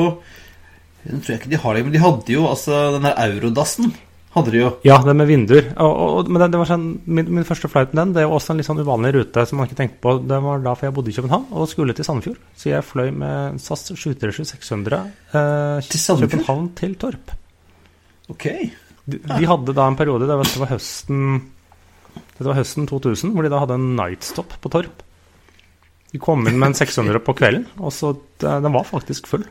Nå 1.00 1.16
tror 1.24 1.32
jeg 1.32 1.40
ikke 1.40 1.50
de 1.54 1.58
har 1.62 1.76
det, 1.76 1.82
men 1.86 1.92
de 1.94 2.00
hadde 2.02 2.32
jo 2.34 2.42
altså 2.44 2.78
den 2.92 3.06
der 3.06 3.16
Eurodassen. 3.24 3.94
Hadde 4.34 4.52
de 4.52 4.58
jo. 4.60 4.68
Ja, 4.84 4.98
den 5.02 5.16
med 5.16 5.30
vinduer. 5.30 5.70
Og, 5.80 5.94
og, 5.96 6.28
men 6.28 6.42
det, 6.42 6.50
det 6.52 6.60
var 6.60 6.68
sånn, 6.68 6.84
min, 7.08 7.30
min 7.38 7.46
første 7.48 7.70
flight 7.72 7.94
med 7.94 8.02
den 8.02 8.12
det 8.18 8.26
var 8.28 8.36
også 8.36 8.52
en 8.52 8.60
litt 8.60 8.68
sånn 8.68 8.82
uvanlig 8.84 9.14
rute 9.16 9.46
som 9.48 9.58
man 9.58 9.66
ikke 9.66 9.78
tenkte 9.80 9.98
på. 10.04 10.12
Det 10.28 10.42
var 10.44 10.60
da 10.62 10.74
for 10.76 10.86
jeg 10.86 10.94
bodde 10.98 11.10
i 11.10 11.16
København 11.16 11.48
og 11.56 11.70
skulle 11.72 11.96
til 11.96 12.06
Sandefjord. 12.06 12.38
Så 12.52 12.68
jeg 12.70 12.86
fløy 12.86 13.08
med 13.16 13.58
SAS 13.64 13.88
737 13.88 14.52
600 14.52 15.00
eh, 15.00 15.88
Til? 15.88 16.22
København 16.26 16.70
til 16.78 16.94
Torp. 17.00 17.34
Ok. 18.30 18.46
De, 19.10 19.20
de 19.26 19.48
hadde 19.50 19.76
da 19.76 19.86
en 19.90 19.98
periode, 19.98 20.28
det 20.28 20.38
var, 20.40 20.48
det 20.48 20.62
var 20.62 20.72
høsten 20.74 21.22
Det 22.38 22.46
var 22.46 22.58
høsten 22.58 22.88
2000, 22.90 23.32
hvor 23.34 23.46
de 23.46 23.52
da 23.52 23.62
hadde 23.62 23.78
en 23.78 23.94
nightstop 23.98 24.56
på 24.62 24.72
Torp. 24.72 25.06
De 26.10 26.18
kom 26.22 26.42
inn 26.48 26.58
med 26.58 26.72
en 26.72 26.78
600 26.78 27.22
på 27.22 27.36
kvelden, 27.38 27.66
og 27.78 27.92
så 27.94 28.14
Den 28.42 28.72
var 28.74 28.88
faktisk 28.88 29.28
full. 29.30 29.46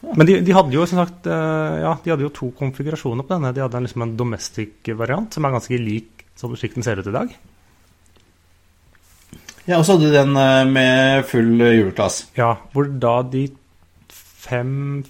Men 0.00 0.24
de, 0.26 0.38
de 0.44 0.54
hadde 0.56 0.72
jo 0.72 0.86
som 0.88 1.02
sagt 1.02 1.26
eh, 1.28 1.78
Ja, 1.82 1.92
de 2.00 2.12
hadde 2.12 2.24
jo 2.24 2.32
to 2.32 2.50
konfigurasjoner 2.56 3.26
på 3.26 3.36
denne. 3.36 3.52
De 3.52 3.62
hadde 3.64 3.76
en, 3.76 3.86
liksom 3.86 4.04
en 4.06 4.16
domestic-variant, 4.16 5.34
som 5.34 5.44
er 5.44 5.56
ganske 5.56 5.80
lik 5.80 6.24
som 6.40 6.54
slik 6.56 6.76
den 6.78 6.86
ser 6.86 7.02
ut 7.02 7.08
i 7.10 7.12
dag. 7.12 7.32
Ja, 9.68 9.76
og 9.76 9.84
så 9.84 9.94
hadde 9.94 10.08
de 10.08 10.16
den 10.16 10.36
eh, 10.40 10.68
med 10.70 11.26
full 11.28 11.60
hjulklass. 11.60 12.22
Ja, 12.38 12.54
hvor 12.72 12.88
da 12.88 13.20
de 13.28 13.48
fem 14.10 15.02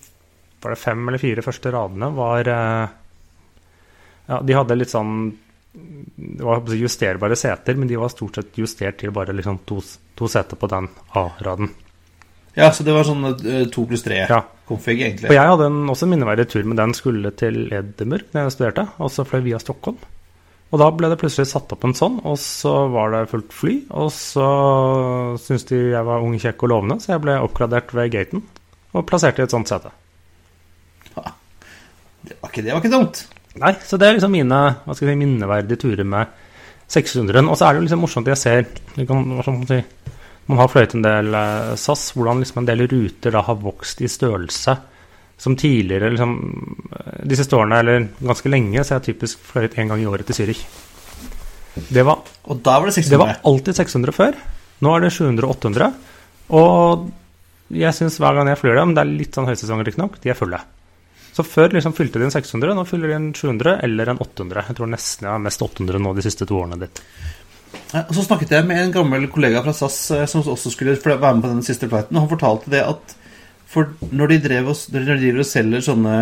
Var 0.60 0.74
det 0.74 0.80
fem 0.80 1.06
eller 1.08 1.22
fire 1.22 1.44
første 1.44 1.70
radene 1.72 2.10
var 2.12 2.50
eh, 2.50 2.96
Ja, 4.30 4.38
de 4.46 4.54
hadde 4.54 4.76
litt 4.78 4.92
sånn 4.92 5.14
Det 5.70 6.44
var 6.46 6.62
justerbare 6.74 7.36
seter, 7.38 7.76
men 7.78 7.90
de 7.90 7.98
var 7.98 8.10
stort 8.10 8.38
sett 8.38 8.58
justert 8.58 8.98
til 9.02 9.12
bare 9.14 9.34
liksom 9.34 9.60
to, 9.66 9.78
to 10.18 10.28
seter 10.30 10.58
på 10.58 10.68
den 10.70 10.88
A-raden. 11.18 11.70
Ja, 12.58 12.72
så 12.74 12.82
det 12.82 12.94
var 12.94 13.06
sånn 13.06 13.22
eh, 13.30 13.66
to 13.70 13.84
pluss 13.86 14.02
tre 14.02 14.24
Ja. 14.24 14.40
egentlig. 14.70 15.28
Og 15.30 15.36
jeg 15.36 15.50
hadde 15.52 15.68
en, 15.70 15.84
også 15.90 16.06
en 16.06 16.12
minneverdig 16.14 16.48
tur 16.50 16.66
med 16.66 16.78
den 16.80 16.94
skulle 16.94 17.30
til 17.38 17.68
Edinburgh 17.70 18.26
da 18.34 18.46
jeg 18.46 18.56
studerte, 18.56 18.88
og 18.98 19.12
så 19.14 19.26
fløy 19.26 19.44
via 19.46 19.62
Stockholm. 19.62 19.98
Og 20.70 20.78
da 20.78 20.86
ble 20.94 21.08
det 21.10 21.18
plutselig 21.18 21.48
satt 21.50 21.72
opp 21.74 21.86
en 21.86 21.96
sånn, 21.98 22.20
og 22.26 22.36
så 22.38 22.74
var 22.94 23.10
det 23.14 23.24
fullt 23.30 23.54
fly. 23.54 23.72
Og 23.98 24.10
så 24.14 24.46
syntes 25.42 25.66
de 25.70 25.80
jeg 25.96 26.06
var 26.06 26.22
ung, 26.22 26.36
kjekk 26.38 26.62
og 26.66 26.70
lovende, 26.74 26.98
så 27.02 27.14
jeg 27.16 27.24
ble 27.24 27.38
oppgradert 27.42 27.94
ved 27.96 28.12
gaten 28.14 28.44
og 28.94 29.06
plassert 29.06 29.38
i 29.38 29.46
et 29.46 29.54
sånt 29.54 29.70
sete. 29.70 29.90
Det 32.20 32.36
var 32.36 32.50
ikke, 32.50 32.62
det 32.62 32.74
var 32.74 32.82
ikke 32.82 32.92
dumt. 32.92 33.22
Nei, 33.58 33.72
så 33.82 33.98
det 33.98 34.06
er 34.06 34.14
liksom 34.16 34.30
mine 34.34 34.58
hva 34.84 34.94
skal 34.94 35.08
jeg 35.08 35.16
si, 35.16 35.20
minneverdige 35.24 35.80
turer 35.82 36.06
med 36.06 36.36
600-en. 36.90 37.48
Og 37.50 37.58
så 37.58 37.66
er 37.66 37.74
det 37.74 37.80
jo 37.80 37.86
liksom 37.88 38.04
morsomt 38.04 38.30
jeg 38.30 38.38
ser 38.38 38.68
kan, 39.06 39.24
man 39.26 39.66
si, 39.66 39.80
Man 40.50 40.58
har 40.58 40.70
fløyet 40.70 40.94
en 40.96 41.04
del 41.06 41.34
eh, 41.34 41.74
SAS, 41.78 42.08
hvordan 42.16 42.42
liksom 42.42 42.62
en 42.62 42.70
del 42.70 42.86
ruter 42.90 43.34
da 43.34 43.42
har 43.46 43.58
vokst 43.62 44.02
i 44.02 44.10
størrelse. 44.10 44.76
Som 45.40 45.54
tidligere, 45.56 46.10
liksom 46.12 46.32
eh, 46.90 47.20
de 47.30 47.38
siste 47.38 47.56
årene, 47.58 47.78
eller 47.80 48.08
ganske 48.18 48.50
lenge, 48.50 48.82
så 48.82 48.94
har 48.94 49.00
jeg 49.00 49.14
typisk 49.14 49.42
fløyet 49.52 49.78
én 49.78 49.90
gang 49.90 50.02
i 50.02 50.08
året 50.10 50.26
til 50.26 50.40
Zürich. 50.40 50.64
Det 51.90 52.02
var, 52.06 52.24
Og 52.50 52.58
da 52.66 52.80
var 52.80 52.90
det 52.90 52.96
600. 52.98 53.10
det 53.10 53.20
var 53.22 53.36
alltid 53.46 53.78
600 53.78 54.12
før. 54.16 54.40
Nå 54.82 54.96
er 54.96 55.06
det 55.06 55.12
700 55.14 55.46
og 55.46 55.54
800. 55.54 55.92
Og 56.58 57.08
jeg 57.70 57.94
syns 57.94 58.18
hver 58.18 58.34
gang 58.34 58.50
jeg 58.50 58.58
flyr 58.58 58.80
dem, 58.80 58.94
det 58.96 59.04
er 59.04 59.12
litt 59.22 59.36
sånn 59.38 59.46
høysesonger 59.46 59.86
riktignok, 59.86 60.18
de 60.22 60.32
er 60.32 60.38
fulle. 60.38 60.58
Så 61.40 61.46
før 61.48 61.72
liksom 61.72 61.94
fylte 61.96 62.20
de 62.20 62.26
en 62.28 62.32
600, 62.34 62.74
nå 62.76 62.82
fyller 62.84 63.08
de 63.08 63.14
en 63.16 63.28
700 63.32 63.78
eller 63.86 64.10
en 64.12 64.18
800. 64.20 64.64
Jeg 64.68 64.76
tror 64.76 64.90
nesten 64.92 65.24
jeg 65.24 65.32
har 65.32 65.40
mest 65.40 65.62
800 65.64 66.02
nå 66.04 66.12
de 66.18 66.24
siste 66.26 66.44
to 66.48 66.58
årene 66.60 66.76
ditt. 66.82 67.00
Og 67.94 68.10
Så 68.14 68.24
snakket 68.26 68.52
jeg 68.52 68.66
med 68.68 68.80
en 68.82 68.92
gammel 68.92 69.24
kollega 69.32 69.62
fra 69.64 69.72
SAS 69.72 69.96
eh, 70.14 70.26
som 70.28 70.42
også 70.44 70.72
skulle 70.74 70.98
være 71.00 71.34
med 71.38 71.44
på 71.46 71.52
den 71.54 71.62
siste 71.64 71.88
flighten, 71.88 72.18
og 72.18 72.26
han 72.26 72.32
fortalte 72.34 72.72
det 72.74 72.82
at 72.84 73.16
når 74.10 74.32
de, 74.34 74.38
drev 74.42 74.68
og, 74.72 74.76
når 74.92 75.04
de 75.06 75.16
driver 75.22 75.42
og 75.44 75.46
selger 75.46 75.84
sånne 75.86 76.14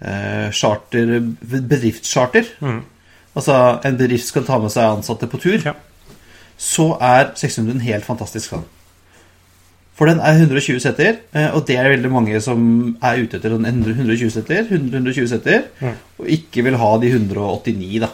eh, 0.00 0.50
charter 0.56 1.18
bedriftscharter 1.44 2.50
Mm. 2.64 2.82
Altså 3.34 3.54
en 3.84 3.96
bedrift 3.98 4.28
skal 4.30 4.44
ta 4.46 4.58
med 4.62 4.70
seg 4.70 4.84
ansatte 4.86 5.26
på 5.26 5.40
tur, 5.42 5.58
Ja. 5.66 5.72
så 6.56 6.96
er 7.02 7.32
600 7.34 7.80
helt 7.82 8.04
fantastisk 8.06 8.52
sånn. 8.52 8.64
For 9.94 10.10
den 10.10 10.18
er 10.18 10.40
120 10.40 10.80
seter, 10.82 11.20
eh, 11.32 11.52
og 11.54 11.66
det 11.68 11.76
er 11.78 11.92
veldig 11.92 12.10
mange 12.10 12.40
som 12.42 12.60
er 12.98 13.20
ute 13.22 13.38
etter 13.38 13.52
sånn 13.54 13.66
100 13.68 13.94
120 14.00 14.32
setter. 14.34 14.66
120 14.66 15.28
setter 15.30 15.68
Mm. 15.80 15.94
og 16.18 16.26
ikke 16.26 16.64
vil 16.66 16.76
ha 16.80 16.90
de 16.98 17.10
189, 17.12 18.00
da. 18.02 18.10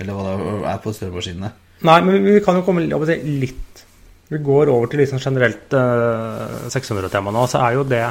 Eller 0.00 0.16
hva 0.16 0.24
det 0.32 0.72
er 0.72 0.80
på 0.82 0.94
størremaskinene. 0.96 1.52
Nei, 1.82 2.00
men 2.06 2.24
vi 2.24 2.40
kan 2.40 2.56
jo 2.58 2.62
komme 2.66 2.82
litt 2.86 3.84
Vi 4.32 4.38
går 4.38 4.70
over 4.72 4.86
til 4.88 5.02
sånn 5.06 5.20
generelt 5.20 5.74
eh, 5.76 6.68
600-tema 6.72 7.30
nå. 7.34 7.46
Så 7.50 7.60
er 7.60 7.74
jo 7.74 7.84
det 7.84 8.02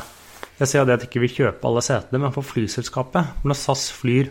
Jeg 0.60 0.68
ser 0.68 0.86
det 0.86 0.94
at 1.00 1.06
ikke 1.08 1.22
vi 1.24 1.32
kjøper 1.34 1.66
alle 1.68 1.82
setene, 1.82 2.20
men 2.22 2.32
for 2.36 2.46
flyselskapet 2.46 3.44
Når 3.44 3.58
SAS 3.58 3.90
flyr 3.92 4.30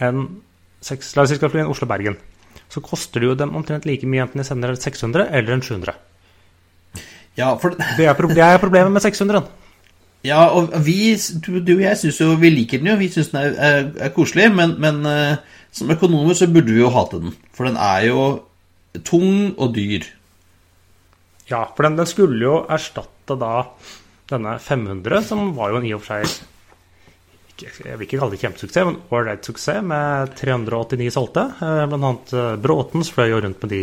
en 0.00 0.40
en 0.80 1.68
Oslo-Bergen, 1.70 2.16
så 2.72 2.80
koster 2.80 3.20
det 3.20 3.28
jo 3.28 3.34
dem 3.36 3.54
omtrent 3.54 3.84
like 3.84 4.06
mye 4.08 4.22
enten 4.24 4.40
de 4.40 4.44
sender 4.48 4.72
en 4.72 4.80
600 4.80 5.26
eller 5.30 5.52
en 5.52 5.60
700. 5.60 5.92
Ja, 7.40 7.54
for 7.60 7.74
Det 7.98 8.06
er, 8.06 8.14
det 8.36 8.44
er 8.44 8.62
problemet 8.62 8.94
med 8.94 9.04
600-en. 9.04 9.48
Ja, 10.26 10.42
og 10.52 10.74
vi, 10.84 11.14
du, 11.16 11.54
du 11.64 11.78
og 11.78 11.82
jeg 11.86 11.96
syns 11.96 12.20
jo 12.20 12.34
vi 12.40 12.50
liker 12.52 12.82
den 12.82 12.90
jo. 12.92 12.98
Vi 13.00 13.08
syns 13.12 13.32
den 13.32 13.40
er, 13.40 13.54
er, 13.56 13.86
er 14.08 14.12
koselig, 14.12 14.50
men, 14.52 14.76
men 14.82 15.00
uh, 15.08 15.60
som 15.72 15.92
økonomer 15.92 16.36
så 16.36 16.50
burde 16.50 16.74
vi 16.74 16.82
jo 16.82 16.92
hate 16.92 17.22
den. 17.22 17.32
For 17.56 17.68
den 17.68 17.78
er 17.80 18.10
jo 18.10 18.24
tung 19.06 19.54
og 19.56 19.72
dyr. 19.78 20.04
Ja, 21.50 21.64
for 21.72 21.86
den, 21.86 21.96
den 21.98 22.08
skulle 22.10 22.38
jo 22.42 22.60
erstatte 22.70 23.38
da 23.40 23.64
denne 24.30 24.58
500, 24.62 25.24
som 25.26 25.54
var 25.56 25.72
jo 25.72 25.80
en 25.80 25.88
i 25.88 25.94
og 25.96 26.04
for 26.04 26.20
seg 26.20 26.46
Jeg 27.60 27.96
vil 27.98 28.06
ikke 28.06 28.20
kalle 28.20 28.32
det 28.36 28.40
kjempesuksess, 28.40 28.86
men 28.86 29.00
ålreit 29.12 29.44
suksess 29.44 29.82
med 29.84 30.30
389 30.38 31.10
solgte. 31.12 31.42
Eh, 31.60 31.82
Blant 31.90 32.06
annet 32.06 32.30
Bråten 32.30 32.62
Bråtens 32.64 33.10
fløy 33.12 33.26
jo 33.32 33.40
rundt 33.44 33.64
med 33.64 33.74
de 33.74 33.82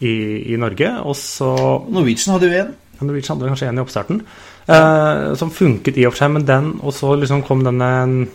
i, 0.00 0.14
i 0.52 0.58
Norge. 0.60 0.90
Og 1.04 1.16
så 1.18 1.50
Norwegian 1.92 2.34
hadde 2.34 2.50
jo 2.50 2.62
en. 2.62 2.72
Norwegian 3.00 3.38
hadde 3.38 3.52
kanskje 3.52 3.70
en 3.70 3.80
i 3.80 3.82
oppstarten, 3.84 4.22
eh, 4.68 5.22
som 5.40 5.52
funket 5.54 6.00
i 6.00 6.06
og 6.08 6.14
for 6.14 6.22
seg, 6.24 6.34
men 6.34 6.46
den 6.48 6.72
Og 6.82 6.92
så 6.96 7.14
liksom 7.16 7.44
kom 7.46 7.64
denne 7.64 7.90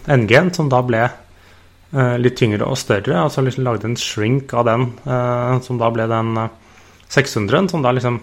NG-en, 0.09 0.53
som 0.53 0.69
da 0.71 0.81
ble 0.85 1.03
eh, 1.05 2.15
litt 2.21 2.37
tyngre 2.39 2.65
og 2.65 2.79
større. 2.81 3.25
Og 3.25 3.33
så 3.33 3.45
liksom 3.45 3.65
lagde 3.67 3.89
en 3.89 3.99
shrink 3.99 4.53
av 4.53 4.65
den, 4.69 4.87
eh, 5.05 5.59
som 5.65 5.81
da 5.81 5.91
ble 5.93 6.07
den 6.11 6.37
eh, 6.45 6.55
600-en, 7.09 7.69
som 7.69 7.85
da 7.85 7.93
liksom 7.93 8.21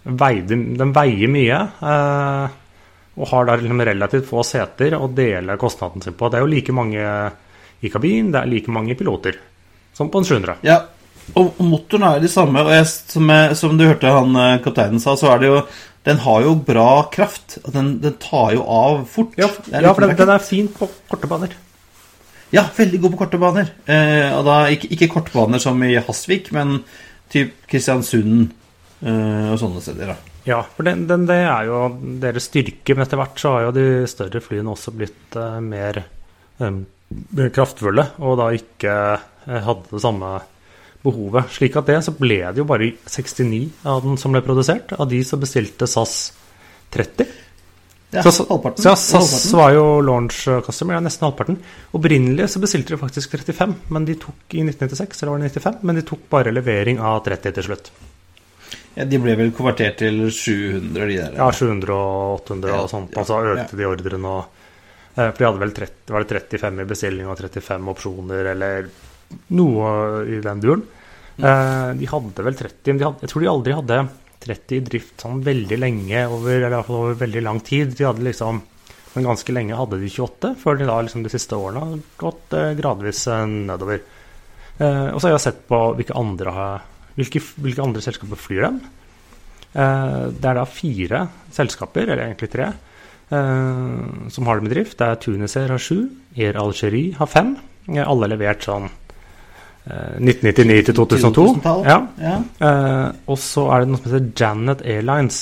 veide 0.00 0.56
Den 0.80 0.94
veier 0.96 1.28
mye. 1.28 1.60
Eh, 1.84 2.58
og 3.20 3.28
har 3.28 3.46
da 3.46 3.56
liksom 3.58 3.82
relativt 3.84 4.28
få 4.30 4.42
seter 4.46 4.94
å 4.96 5.10
dele 5.12 5.58
kostnaden 5.60 6.02
sin 6.02 6.16
på. 6.16 6.30
Det 6.30 6.38
er 6.38 6.46
jo 6.46 6.50
like 6.54 6.72
mange 6.72 7.04
i 7.80 7.90
kabin, 7.92 8.30
det 8.32 8.40
er 8.40 8.48
like 8.48 8.72
mange 8.72 8.96
piloter 8.96 9.36
som 9.96 10.08
på 10.08 10.20
en 10.20 10.24
700. 10.24 10.60
Ja, 10.64 10.78
og, 11.34 11.54
og 11.56 11.64
motoren 11.66 12.06
er 12.08 12.22
de 12.22 12.30
samme. 12.32 12.62
Og 12.64 12.74
jeg, 12.74 12.88
som, 12.88 13.32
jeg, 13.34 13.56
som 13.60 13.78
du 13.78 13.86
hørte 13.86 14.12
han 14.14 14.36
eh, 14.36 14.58
kapteinen 14.64 15.02
sa, 15.02 15.16
så 15.18 15.32
er 15.34 15.42
det 15.42 15.50
jo 15.50 15.62
den 16.08 16.20
har 16.24 16.44
jo 16.46 16.54
bra 16.64 16.90
kraft. 17.12 17.58
Den, 17.74 17.98
den 18.00 18.16
tar 18.22 18.54
jo 18.56 18.64
av 18.64 19.02
fort. 19.10 19.34
Ja, 19.40 19.50
ja 19.72 19.92
for 19.92 20.06
den, 20.06 20.16
den 20.16 20.32
er 20.32 20.44
fin 20.44 20.70
på 20.72 20.88
korte 21.10 21.28
baner. 21.28 21.52
Ja, 22.50 22.64
veldig 22.74 23.02
god 23.02 23.14
på 23.14 23.20
korte 23.20 23.40
baner. 23.40 23.68
Eh, 23.84 24.30
og 24.34 24.46
da 24.48 24.62
ikke, 24.72 24.88
ikke 24.96 25.10
kortbaner 25.12 25.62
som 25.62 25.78
i 25.86 25.92
Hasvik, 26.00 26.50
men 26.56 26.80
typ 27.30 27.52
Kristiansund 27.70 28.48
eh, 29.04 29.46
og 29.52 29.60
sånne 29.60 29.84
steder. 29.84 30.14
da. 30.14 30.30
Ja, 30.48 30.62
for 30.76 30.88
den, 30.88 31.04
den, 31.06 31.26
det 31.28 31.42
er 31.44 31.68
jo 31.68 31.82
deres 32.22 32.48
styrke, 32.48 32.94
men 32.94 33.04
etter 33.04 33.20
hvert 33.20 33.40
så 33.40 33.52
har 33.54 33.68
jo 33.68 33.74
de 33.76 33.86
større 34.10 34.40
flyene 34.42 34.72
også 34.72 34.94
blitt 34.96 35.36
eh, 35.38 35.58
mer 35.62 36.00
eh, 36.00 36.80
kraftfulle, 37.52 38.06
og 38.24 38.38
da 38.40 38.48
ikke 38.56 38.96
eh, 39.12 39.60
hadde 39.66 39.92
det 39.92 40.02
samme 40.02 40.32
behovet. 41.04 41.50
Slik 41.54 41.76
at 41.80 41.88
det 41.88 42.00
så 42.04 42.14
ble 42.16 42.40
det 42.50 42.60
jo 42.60 42.66
bare 42.68 42.92
69 43.08 43.86
av 43.88 44.02
den 44.04 44.18
som 44.20 44.34
ble 44.34 44.42
produsert. 44.44 44.92
Av 44.98 45.08
de 45.10 45.22
så 45.24 45.38
bestilte 45.40 45.88
SAS 45.90 46.32
30. 46.94 47.36
Ja, 48.10 48.24
så, 48.26 48.42
halvparten. 48.48 48.82
så 48.82 48.88
ja, 48.88 48.96
SAS 48.98 49.14
Halvparten. 49.14 49.58
var 49.60 49.72
jo 49.76 49.84
launch 50.02 50.38
customer, 50.66 50.96
ja, 50.96 51.02
nesten 51.04 51.28
halvparten. 51.28 51.58
Opprinnelig 51.94 52.48
så 52.50 52.62
bestilte 52.62 52.96
de 52.96 52.98
faktisk 52.98 53.36
35, 53.38 53.74
men 53.94 54.06
de 54.08 54.16
tok 54.18 54.56
i 54.58 54.64
1996, 54.64 55.22
eller 55.22 55.30
var 55.36 55.44
det 55.44 55.52
95, 55.54 55.82
men 55.86 56.00
de 56.00 56.06
tok 56.08 56.24
bare 56.32 56.54
levering 56.54 56.98
av 56.98 57.20
30 57.28 57.54
til 57.58 57.68
slutt. 57.68 57.92
Ja, 58.96 59.06
de 59.06 59.20
ble 59.22 59.36
vel 59.38 59.52
konvertert 59.54 60.00
til 60.02 60.24
700, 60.26 61.04
de 61.06 61.20
der. 61.20 61.36
Ja, 61.38 61.46
700 61.54 61.94
og 61.94 62.40
800 62.42 62.72
Ja, 62.72 62.80
og 62.82 62.90
sånt. 62.90 63.14
Altså 63.14 63.38
økte 63.52 63.78
de 63.78 63.86
ordrene 63.86 64.32
og 64.34 64.42
eh, 65.14 65.30
For 65.30 65.38
de 65.38 65.46
hadde 65.46 65.62
vel 65.62 65.76
30, 65.78 66.10
var 66.10 66.26
det 66.26 66.42
35 66.50 66.82
i 66.82 66.88
bestilling 66.90 67.30
og 67.30 67.38
35 67.38 67.94
opsjoner, 67.94 68.50
eller 68.56 68.90
noe 69.56 69.92
i 70.28 70.40
den 70.44 70.62
duren. 70.62 70.82
Eh, 71.40 71.90
de 71.96 72.08
hadde 72.10 72.44
vel 72.44 72.58
30, 72.58 72.92
men 72.92 73.00
de 73.00 73.06
hadde, 73.08 73.24
jeg 73.24 73.32
tror 73.32 73.44
de 73.44 73.50
aldri 73.52 73.76
hadde 73.76 74.00
30 74.40 74.76
i 74.76 74.84
drift 74.84 75.22
sånn 75.22 75.40
veldig 75.44 75.78
lenge, 75.80 76.24
over, 76.32 76.56
eller 76.56 76.72
i 76.72 76.76
hvert 76.78 76.88
fall 76.88 77.02
over 77.04 77.18
veldig 77.20 77.42
lang 77.44 77.60
tid. 77.64 77.96
De 77.96 78.08
hadde 78.08 78.26
liksom 78.26 78.66
Men 79.10 79.24
ganske 79.26 79.50
lenge 79.50 79.74
hadde 79.74 79.96
de 79.98 80.06
28, 80.06 80.52
før 80.54 80.76
de 80.78 80.84
da 80.86 81.00
liksom 81.02 81.24
de 81.24 81.30
siste 81.32 81.56
årene 81.58 81.80
har 81.82 82.02
gått 82.20 82.52
eh, 82.54 82.76
gradvis 82.78 83.24
eh, 83.26 83.40
nedover. 83.42 84.04
Eh, 84.78 85.08
og 85.10 85.16
så 85.18 85.26
har 85.26 85.32
jeg 85.34 85.42
sett 85.48 85.64
på 85.66 85.80
hvilke 85.98 86.14
andre, 86.14 86.52
hvilke, 87.16 87.42
hvilke 87.58 87.82
andre 87.82 88.04
selskaper 88.04 88.38
flyr 88.38 88.68
dem. 88.68 88.78
Eh, 89.74 90.28
det 90.30 90.46
er 90.52 90.60
da 90.60 90.62
fire 90.62 91.24
selskaper, 91.50 92.06
eller 92.06 92.22
egentlig 92.28 92.52
tre, 92.54 92.70
eh, 93.34 94.30
som 94.30 94.46
har 94.46 94.62
dem 94.62 94.70
i 94.70 94.74
drift. 94.76 94.94
Det 95.02 95.08
er 95.08 95.20
Tunisair 95.26 95.74
har 95.74 95.82
sju, 95.82 96.06
Air 96.38 96.62
Algerie 96.62 97.18
har 97.18 97.34
fem. 97.34 97.56
Alle 97.90 98.30
er 98.30 98.36
levert 98.36 98.62
sånn 98.62 98.86
1999 99.86 100.82
til 100.90 100.94
2002. 100.98 101.46
Ja. 101.86 101.96
Ja. 102.20 102.34
Uh, 102.60 103.32
og 103.32 103.38
så 103.40 103.64
er 103.72 103.82
det 103.82 103.92
noe 103.92 104.02
som 104.02 104.12
heter 104.12 104.28
Janet 104.36 104.84
Airlines. 104.84 105.40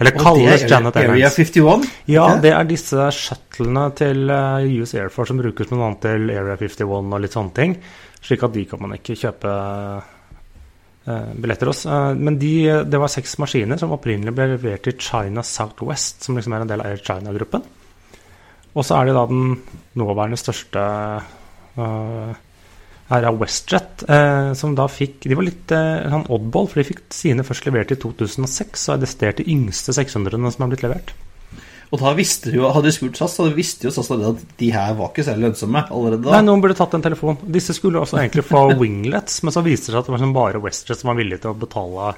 Eller 0.00 0.16
Og 0.16 0.22
kalles 0.24 0.62
Janet 0.64 0.70
Janet 0.70 0.96
Area 0.96 1.28
Airlines. 1.28 1.34
51? 1.36 1.88
Ja, 2.08 2.26
det 2.40 2.54
er 2.56 2.68
disse 2.68 3.08
shuttlene 3.12 3.82
til 3.98 4.30
eh, 4.32 4.70
US 4.80 4.94
Air 4.96 5.10
Force 5.12 5.28
som 5.28 5.40
brukes 5.42 5.68
bl.a. 5.68 5.90
til 6.00 6.30
Area 6.32 6.56
51 6.56 6.86
og 6.88 7.20
litt 7.20 7.36
sånne 7.36 7.52
ting. 7.58 7.74
Slik 8.24 8.46
at 8.46 8.54
de 8.54 8.64
kan 8.70 8.80
man 8.80 8.94
ikke 8.96 9.18
kjøpe 9.20 9.52
eh, 11.04 11.34
billetter 11.36 11.68
hos. 11.68 11.84
Eh, 11.84 12.14
men 12.16 12.38
de, 12.40 12.54
det 12.88 13.02
var 13.02 13.12
seks 13.12 13.36
maskiner 13.44 13.80
som 13.80 13.92
opprinnelig 13.92 14.32
ble 14.38 14.48
levert 14.54 14.86
til 14.88 14.96
China 15.04 15.44
Southwest, 15.44 16.24
som 16.24 16.40
liksom 16.40 16.56
er 16.56 16.64
en 16.64 16.72
del 16.72 16.84
av 16.84 16.94
Air 16.94 17.04
China-gruppen. 17.04 17.68
Og 18.70 18.86
så 18.86 18.96
er 18.96 19.10
det 19.10 19.18
da 19.18 19.26
den 19.28 19.52
nåværende 20.00 20.40
største 20.40 20.86
eh, 21.76 22.40
er 23.10 23.26
av 23.26 23.40
WestJet, 23.40 24.04
eh, 24.08 24.52
som 24.58 24.76
da 24.78 24.86
fikk 24.90 25.26
De 25.26 25.36
var 25.38 25.46
litt 25.46 25.72
eh, 25.74 26.20
oddball, 26.20 26.68
for 26.70 26.80
de 26.80 26.86
fikk 26.92 27.02
sine 27.14 27.44
først 27.46 27.66
levert 27.66 27.90
i 27.94 27.98
2006, 27.98 28.86
og 28.88 28.94
er 28.94 29.02
desidert 29.02 29.42
de 29.42 29.48
yngste 29.50 29.94
600-ene 29.96 30.52
som 30.54 30.66
er 30.66 30.72
blitt 30.72 30.86
levert. 30.86 31.12
Og 31.90 31.98
da 31.98 32.12
visste 32.14 32.52
jo, 32.54 32.68
hadde 32.70 32.86
du 32.86 32.94
spurt 32.94 33.18
SAS, 33.18 33.34
så 33.34 33.48
visste 33.50 33.88
jo 33.88 33.90
SAS 33.94 34.12
at 34.14 34.42
de 34.60 34.68
her 34.70 34.92
var 34.98 35.10
ikke 35.10 35.24
særlig 35.26 35.48
lønnsomme 35.48 35.82
allerede 35.90 36.22
da. 36.22 36.36
Nei, 36.36 36.44
noen 36.46 36.62
burde 36.62 36.76
tatt 36.78 36.94
en 36.94 37.02
telefon. 37.02 37.40
Disse 37.50 37.74
skulle 37.74 37.98
også 37.98 38.20
egentlig 38.20 38.46
få 38.46 38.68
winglets, 38.82 39.40
men 39.42 39.54
så 39.54 39.64
viste 39.66 39.90
det 39.90 39.96
seg 39.96 40.04
at 40.04 40.10
det 40.10 40.14
var 40.14 40.22
sånn 40.22 40.36
bare 40.36 40.62
WestJet 40.62 41.02
som 41.02 41.10
var 41.10 41.18
villig 41.18 41.40
til 41.42 41.50
å 41.50 41.58
betale 41.58 42.12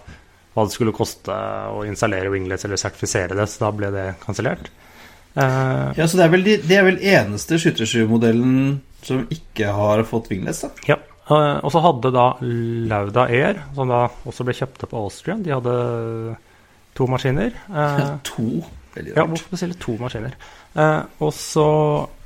hva 0.53 0.67
det 0.69 0.75
skulle 0.75 0.93
koste 0.93 1.33
å 1.73 1.87
installere 1.89 2.29
winglets 2.35 2.67
eller 2.69 2.81
sertifisere 2.81 3.39
det, 3.39 3.49
så 3.49 3.65
da 3.65 3.73
ble 3.73 3.89
det 3.95 4.07
kansellert. 4.21 4.69
Eh, 5.35 5.93
Ja, 5.97 6.07
så 6.07 6.19
det 6.19 6.27
er 6.27 6.33
vel, 6.35 6.45
de, 6.47 6.59
det 6.61 6.77
er 6.77 6.87
vel 6.87 7.01
eneste 7.01 7.59
737-modellen 7.61 8.81
som 9.03 9.25
ikke 9.33 9.73
har 9.75 10.05
fått 10.09 10.31
winglets, 10.33 10.63
da. 10.67 10.71
Ja. 10.93 10.99
Uh, 11.31 11.63
og 11.63 11.71
så 11.71 11.81
hadde 11.85 12.11
da 12.13 12.25
Lauda 12.43 13.29
Air, 13.31 13.63
som 13.77 13.91
da 13.91 14.05
også 14.29 14.45
ble 14.45 14.57
kjøpt 14.59 14.83
opp 14.87 14.95
av 14.97 15.07
Austrian, 15.07 15.45
de 15.45 15.55
hadde 15.55 15.75
to 16.99 17.07
maskiner. 17.11 17.55
Uh, 17.71 18.17
to? 18.29 18.49
Veldig 18.93 19.15
rart. 19.15 19.21
ja, 19.21 19.29
hvorfor 19.31 19.55
bestille 19.55 19.79
to 19.81 19.95
maskiner? 20.01 20.35
Og 21.23 21.31
så 21.37 21.69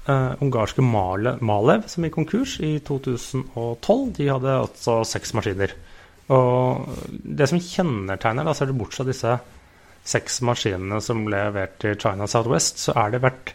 ungarske 0.07 0.82
Male, 0.86 1.32
Malev, 1.42 1.84
som 1.90 2.04
gikk 2.07 2.14
konkurs 2.14 2.57
i 2.62 2.76
2012. 2.86 4.12
De 4.18 4.28
hadde 4.30 4.52
altså 4.64 5.00
seks 5.07 5.34
maskiner. 5.34 5.74
Og 6.34 6.86
det 7.07 7.48
som 7.50 7.62
kjennetegner, 7.62 8.46
da 8.46 8.54
ser 8.54 8.70
du 8.70 8.76
bort 8.78 8.94
fra 8.94 9.07
disse 9.07 9.34
seks 10.07 10.40
maskinene 10.46 11.00
som 11.02 11.24
ble 11.26 11.40
levert 11.48 11.80
til 11.82 11.96
China 12.00 12.28
Southwest, 12.30 12.78
så 12.86 12.94
er 13.04 13.16
det 13.16 13.24
vært 13.24 13.54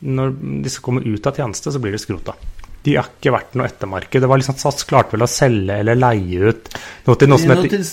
Når 0.00 0.30
disse 0.64 0.80
kommer 0.80 1.04
ut 1.04 1.26
av 1.28 1.36
tjeneste, 1.36 1.72
så 1.74 1.80
blir 1.82 1.92
det 1.92 2.00
skrota. 2.00 2.32
De 2.80 2.94
har 2.96 3.10
ikke 3.10 3.34
vært 3.34 3.56
noe 3.58 3.66
ettermarked. 3.68 4.22
Det 4.22 4.28
var 4.30 4.40
liksom 4.40 4.56
SAS 4.56 4.86
klarte 4.88 5.12
vel 5.12 5.26
å 5.26 5.28
selge 5.28 5.76
eller 5.82 5.98
leie 5.98 6.48
ut 6.48 6.70
noe 7.04 7.18
til 7.20 7.28
noe 7.28 7.42
som 7.42 7.52
heter 7.52 7.84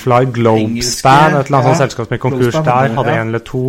Fly 0.00 0.22
Globespan, 0.32 1.36
et 1.36 1.50
eller 1.50 1.58
annet 1.58 1.68
sånt 1.68 1.82
selskap 1.82 2.08
som 2.08 2.16
gikk 2.16 2.24
konkurs 2.24 2.56
der, 2.56 2.96
hadde 2.96 3.12
én 3.12 3.20
ja. 3.20 3.26
en 3.26 3.34
eller 3.34 3.44
to. 3.44 3.66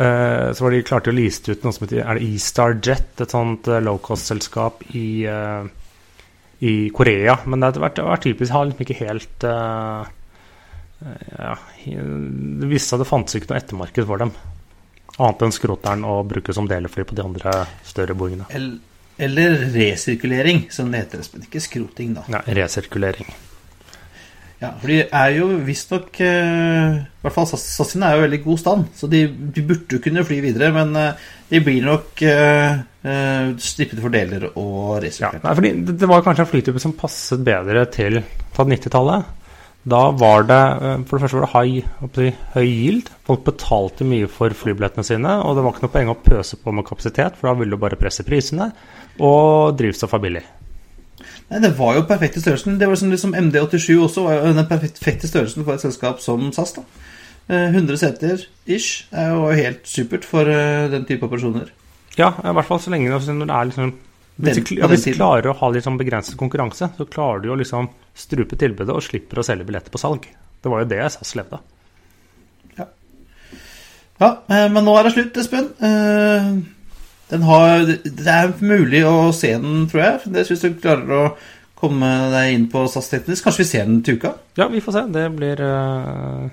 Uh, 0.00 0.52
så 0.52 0.64
var 0.64 0.76
de 0.76 0.84
klarte 0.86 1.12
å 1.12 1.16
liste 1.16 1.52
ut 1.52 1.64
noe 1.64 1.74
som 1.74 1.84
heter 1.84 2.04
Er 2.04 2.20
det 2.20 2.28
E-Star 2.28 2.76
Jet, 2.78 3.10
et 3.20 3.32
sånt 3.32 3.72
uh, 3.72 3.80
low 3.84 3.98
cost-selskap 4.04 4.84
i, 4.92 5.24
uh, 5.24 5.64
i 6.60 6.90
Korea. 6.94 7.38
Men 7.46 7.60
det 7.60 7.72
har 7.72 7.84
vært, 7.86 7.96
det 7.96 8.04
har 8.04 8.14
vært 8.14 8.26
typisk 8.28 8.54
har 8.54 8.68
liksom 8.68 8.84
ikke 8.84 8.98
helt 9.00 9.46
eh, 9.48 10.00
eh, 10.00 10.16
ja, 11.00 11.56
Det 11.84 12.68
viste 12.70 12.92
seg 12.94 13.02
det 13.02 13.08
fantes 13.08 13.38
ikke 13.38 13.52
noe 13.52 13.60
ettermarked 13.60 14.08
for 14.08 14.22
dem. 14.22 14.32
Annet 15.20 15.44
enn 15.44 15.54
skroteren 15.54 16.06
å 16.08 16.20
bruke 16.28 16.54
som 16.56 16.68
delefly 16.70 17.04
på 17.08 17.16
de 17.18 17.24
andre 17.24 17.54
større 17.86 18.16
boingene. 18.16 18.48
Eller 19.20 19.68
resirkulering, 19.74 20.66
som 20.72 20.88
det 20.92 21.04
heter. 21.04 21.24
Men 21.34 21.46
ikke 21.48 21.60
skroting, 21.60 22.14
da. 22.16 22.24
Ja, 22.32 22.40
resirkulering. 22.60 23.28
Ja, 24.60 24.74
for 24.76 24.92
de 24.92 24.98
er 25.08 25.30
jo 25.38 25.46
visstnok 25.64 26.18
uh, 26.20 26.96
I 27.00 27.24
hvert 27.24 27.32
fall 27.32 27.46
SAS 27.48 27.62
SAS 27.78 27.94
er 27.96 28.12
jo 28.12 28.20
i 28.20 28.24
veldig 28.26 28.40
god 28.44 28.58
stand, 28.60 28.90
så 28.96 29.08
de, 29.08 29.22
de 29.56 29.64
burde 29.64 29.96
jo 29.96 30.02
kunne 30.04 30.24
fly 30.28 30.40
videre. 30.44 30.68
Men 30.76 30.92
eh, 31.00 31.28
de 31.48 31.62
blir 31.64 31.84
nok 31.86 32.20
uh, 32.28 32.82
strippet 33.56 34.02
for 34.04 34.12
deler 34.12 34.50
og 34.50 34.98
Ja, 34.98 35.02
resirkulert. 35.06 35.44
nei, 35.46 35.54
fordi 35.56 35.72
det, 35.88 36.08
var 36.12 36.24
kanskje 36.26 36.44
en 36.44 36.52
flytype 36.52 36.82
som 36.84 36.96
passet 36.96 37.44
bedre 37.44 37.86
til 37.92 38.20
ta 38.56 38.68
90-tallet. 38.68 39.39
Da 39.88 40.10
var 40.12 40.44
det 40.44 40.60
eh, 40.60 41.02
for 41.08 41.16
det 41.16 41.24
første 41.24 41.38
var 41.40 41.46
det 41.46 41.52
high, 41.54 42.08
si, 42.16 42.30
høy 42.54 42.66
yield. 42.68 43.10
Folk 43.26 43.44
betalte 43.46 44.04
mye 44.04 44.28
for 44.28 44.52
flybillettene 44.52 45.06
sine, 45.06 45.36
og 45.40 45.56
det 45.56 45.64
var 45.64 45.74
ikke 45.74 45.86
noe 45.86 45.94
poeng 45.94 46.12
å 46.12 46.18
pøse 46.20 46.58
på 46.60 46.74
med 46.76 46.88
kapasitet, 46.88 47.38
for 47.38 47.48
da 47.48 47.56
ville 47.58 47.76
du 47.76 47.80
bare 47.80 47.98
presse 48.00 48.26
prisene, 48.26 48.70
og 49.18 49.78
drivstoff 49.80 50.16
er 50.16 50.24
billig. 50.26 50.44
Nei, 51.50 51.62
Det 51.64 51.72
var 51.78 51.96
jo 51.96 52.06
perfekte 52.08 52.42
størrelsen. 52.42 52.78
Det 52.78 52.88
var 52.88 53.00
som 53.00 53.10
liksom 53.10 53.34
MD87 53.34 53.96
også 54.04 54.26
var 54.26 54.36
jo 54.38 54.52
den 54.54 54.68
perfekte 54.68 55.28
størrelsen 55.28 55.64
for 55.64 55.74
et 55.74 55.82
selskap 55.82 56.20
som 56.20 56.52
SAS. 56.52 56.76
da. 56.76 56.84
Eh, 57.50 57.72
100 57.72 57.96
seter 57.98 58.44
ish 58.66 59.08
er 59.10 59.32
jo 59.32 59.48
helt 59.50 59.88
supert 59.88 60.24
for 60.28 60.46
eh, 60.46 60.90
den 60.92 61.08
type 61.08 61.26
operasjoner. 61.26 61.72
Ja, 62.18 62.34
i 62.44 62.52
hvert 62.54 62.68
fall 62.68 62.78
så 62.82 62.92
lenge 62.92 63.10
det, 63.10 63.34
når 63.34 63.48
det 63.48 63.56
er 63.56 63.68
liksom 63.70 63.92
hvis 64.40 64.60
du, 64.60 64.74
ja, 64.78 64.88
hvis 64.90 65.06
du 65.06 65.12
klarer 65.14 65.50
å 65.50 65.56
ha 65.60 65.70
litt 65.72 65.86
sånn 65.86 65.98
begrenset 66.00 66.38
konkurranse, 66.40 66.90
så 66.96 67.06
klarer 67.08 67.44
du 67.44 67.50
å 67.52 67.58
liksom 67.60 67.90
strupe 68.16 68.58
tilbudet 68.60 68.94
og 68.94 69.04
slipper 69.04 69.40
å 69.40 69.46
selge 69.46 69.68
billetter 69.68 69.94
på 69.94 70.00
salg. 70.00 70.26
Det 70.60 70.72
var 70.72 70.82
jo 70.82 70.90
det 70.90 71.00
SAS 71.14 71.36
levde 71.38 71.60
av. 71.60 71.68
Ja, 72.76 72.86
ja. 74.20 74.66
men 74.68 74.84
nå 74.84 74.92
er 74.98 75.08
det 75.08 75.14
slutt, 75.14 75.40
Espen. 75.40 75.72
Eh, 75.80 76.52
Den 77.30 77.46
har, 77.46 77.86
det 77.86 78.26
er 78.26 78.52
mulig 78.58 79.04
å 79.06 79.30
se 79.32 79.52
den, 79.54 79.86
tror 79.88 80.02
jeg. 80.02 80.32
Det 80.34 80.48
Hvis 80.48 80.64
du 80.66 80.72
klarer 80.82 81.12
å 81.14 81.24
komme 81.80 82.08
deg 82.34 82.54
inn 82.54 82.66
på 82.72 82.84
SAS 82.90 83.10
Teknisk. 83.12 83.46
Kanskje 83.46 83.64
vi 83.64 83.68
ser 83.70 83.86
den 83.88 84.00
til 84.04 84.18
uka? 84.20 84.34
Ja, 84.58 84.68
vi 84.72 84.82
får 84.84 84.96
se. 84.96 85.04
Det 85.14 85.26
blir 85.36 85.62
eh, 85.64 86.48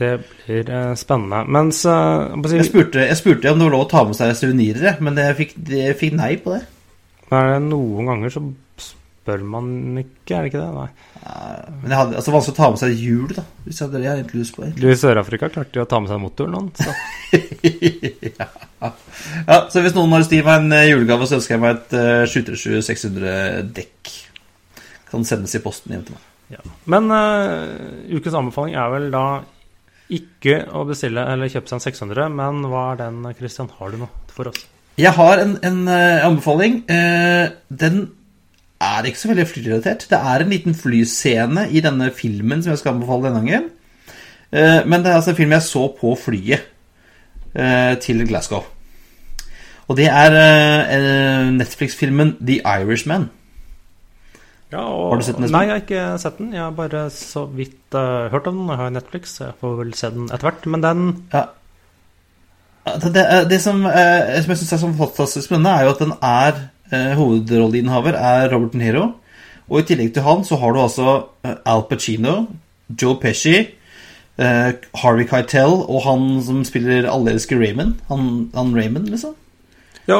Det 0.00 0.10
blir 0.22 0.70
eh, 0.70 0.92
spennende. 1.00 1.42
Mens 1.50 1.82
eh, 1.88 2.52
Jeg 2.54 2.68
spurte, 2.68 3.06
jeg 3.08 3.18
spurte 3.18 3.52
om 3.52 3.58
det 3.58 3.70
var 3.70 3.76
lov 3.76 3.86
å 3.88 3.90
ta 3.90 4.04
med 4.06 4.18
seg 4.18 4.36
suvenirer, 4.38 5.00
men 5.02 5.18
jeg 5.18 5.38
fikk, 5.40 5.56
jeg 5.74 5.98
fikk 5.98 6.20
nei 6.20 6.34
på 6.44 6.54
det. 6.54 6.62
Er 7.38 7.52
det 7.54 7.60
noen 7.68 8.10
ganger 8.10 8.32
så 8.34 8.42
spør 9.20 9.42
man 9.46 9.98
ikke, 10.00 10.34
er 10.34 10.42
det 10.42 10.50
ikke 10.50 10.62
det? 10.62 10.70
Nei. 10.74 10.88
Men 11.82 11.92
jeg 11.92 11.98
hadde, 11.98 12.16
altså 12.18 12.32
vanskelig 12.34 12.54
å 12.54 12.58
ta 12.58 12.68
med 12.72 12.80
seg 12.80 13.02
hjul, 13.04 13.34
da. 13.36 13.44
Hvis 13.66 13.80
jeg 13.80 13.86
hadde 13.86 14.00
jeg 14.00 14.10
hadde 14.10 14.22
egentlig 14.22 14.40
lyst 14.40 14.56
på 14.56 14.64
Egentlig. 14.64 14.82
Du, 14.82 14.88
I 14.90 15.00
Sør-Afrika 15.02 15.50
klarte 15.52 15.76
de 15.76 15.82
å 15.82 15.88
ta 15.90 16.00
med 16.00 16.10
seg 16.10 16.22
motoren. 16.22 16.56
noen, 16.56 16.70
Så. 16.80 16.90
Ja, 18.80 19.58
så 19.68 19.82
hvis 19.84 19.92
noen 19.92 20.14
har 20.14 20.22
lyst 20.22 20.30
til 20.32 20.40
å 20.40 20.40
gi 20.40 20.46
meg 20.48 20.62
en 20.62 20.72
eh, 20.72 20.88
julegave, 20.88 21.28
så 21.28 21.36
ønsker 21.36 21.54
jeg 21.54 21.60
meg 21.60 21.76
et 21.76 21.92
uh, 21.92 22.24
737 22.24 22.86
600 22.88 23.68
dekk. 23.76 24.12
Kan 25.10 25.26
sendes 25.28 25.52
i 25.58 25.62
posten 25.62 25.92
hjem 25.92 26.06
til 26.08 26.16
meg. 26.16 26.26
Men 26.90 27.12
uh, 27.12 27.68
ukens 28.16 28.38
anbefaling 28.40 28.78
er 28.80 28.88
vel 28.94 29.10
da 29.12 29.24
ikke 30.10 30.62
å 30.74 30.86
bestille 30.88 31.22
eller 31.30 31.52
kjøpe 31.52 31.70
seg 31.70 31.78
en 31.78 31.84
600, 31.84 32.32
men 32.40 32.64
hva 32.72 32.88
er 32.94 33.02
den, 33.04 33.22
Christian? 33.38 33.70
Har 33.78 33.92
du 33.92 34.00
noe 34.00 34.32
for 34.32 34.50
oss? 34.50 34.64
Jeg 35.00 35.12
har 35.16 35.40
en, 35.40 35.54
en 35.64 35.78
uh, 35.88 36.26
anbefaling. 36.26 36.82
Uh, 36.90 37.52
den 37.80 38.02
er 38.80 39.06
ikke 39.08 39.20
så 39.20 39.30
veldig 39.30 39.46
flyrelatert. 39.48 40.06
Det 40.10 40.18
er 40.18 40.42
en 40.42 40.52
liten 40.52 40.76
flyscene 40.76 41.66
i 41.70 41.82
denne 41.84 42.10
filmen 42.16 42.62
som 42.62 42.74
jeg 42.74 42.82
skal 42.82 42.94
anbefale 42.94 43.28
denne 43.28 43.40
gangen. 43.40 43.70
Uh, 44.50 44.82
men 44.84 45.00
det 45.00 45.10
er 45.12 45.20
altså 45.20 45.32
en 45.32 45.40
film 45.40 45.56
jeg 45.56 45.68
så 45.68 45.86
på 46.00 46.14
flyet 46.18 46.68
til 48.00 48.22
Glasgow. 48.28 48.60
Og 49.90 49.96
det 49.98 50.04
er 50.06 51.50
Netflix-filmen 51.50 52.36
The 52.38 52.60
Irishman. 52.62 53.24
Ja, 54.70 54.84
og, 54.84 55.08
har 55.10 55.18
du 55.18 55.26
sett 55.26 55.40
den? 55.40 55.50
Nei, 55.50 55.64
jeg 55.66 55.72
har 55.72 55.80
ikke 55.82 56.02
sett 56.22 56.36
den. 56.38 56.52
Jeg 56.54 56.62
har 56.62 56.76
bare 56.76 57.02
så 57.10 57.42
vidt 57.50 57.96
uh, 57.98 58.30
hørt 58.30 58.46
om 58.46 58.60
den. 58.60 58.68
Jeg 58.70 58.78
har 58.78 58.92
Netflix, 58.94 59.32
så 59.34 59.48
jeg 59.48 59.56
får 59.64 59.74
vel 59.80 59.90
se 59.98 60.10
den 60.14 60.28
etter 60.30 60.46
hvert. 60.46 60.68
Men 60.70 60.84
den 60.84 61.02
ja. 61.32 61.48
Det, 62.86 63.24
det, 63.50 63.58
som, 63.60 63.82
uh, 63.84 64.36
som 64.40 64.54
jeg 64.54 64.60
syns 64.62 64.72
er 64.72 64.82
så 64.82 64.92
fantastisk 64.98 65.46
spennende, 65.46 65.72
er 65.74 65.86
jo 65.86 65.94
at 65.94 66.00
den 66.00 66.14
er 66.16 66.62
uh, 66.92 67.12
Hovedrolleinnehaver 67.18 68.16
er 68.16 68.48
Robert 68.54 68.72
De 68.72 68.80
Niro. 68.80 69.04
Og 69.70 69.82
i 69.82 69.86
tillegg 69.86 70.14
til 70.14 70.24
han 70.26 70.42
så 70.46 70.58
har 70.58 70.72
du 70.74 70.80
altså 70.82 71.18
Al 71.44 71.84
Pacino, 71.86 72.40
Joe 72.90 73.20
Pesci, 73.22 73.68
Harvey 74.40 75.26
Keitel 75.28 75.74
og 75.84 76.00
han 76.06 76.24
som 76.42 76.64
spiller 76.64 77.06
allelske 77.06 77.58
Raymond. 77.60 78.00
Han, 78.08 78.24
han 78.56 78.72
Raymond, 78.74 79.10
liksom. 79.12 79.36
Ja, 80.10 80.18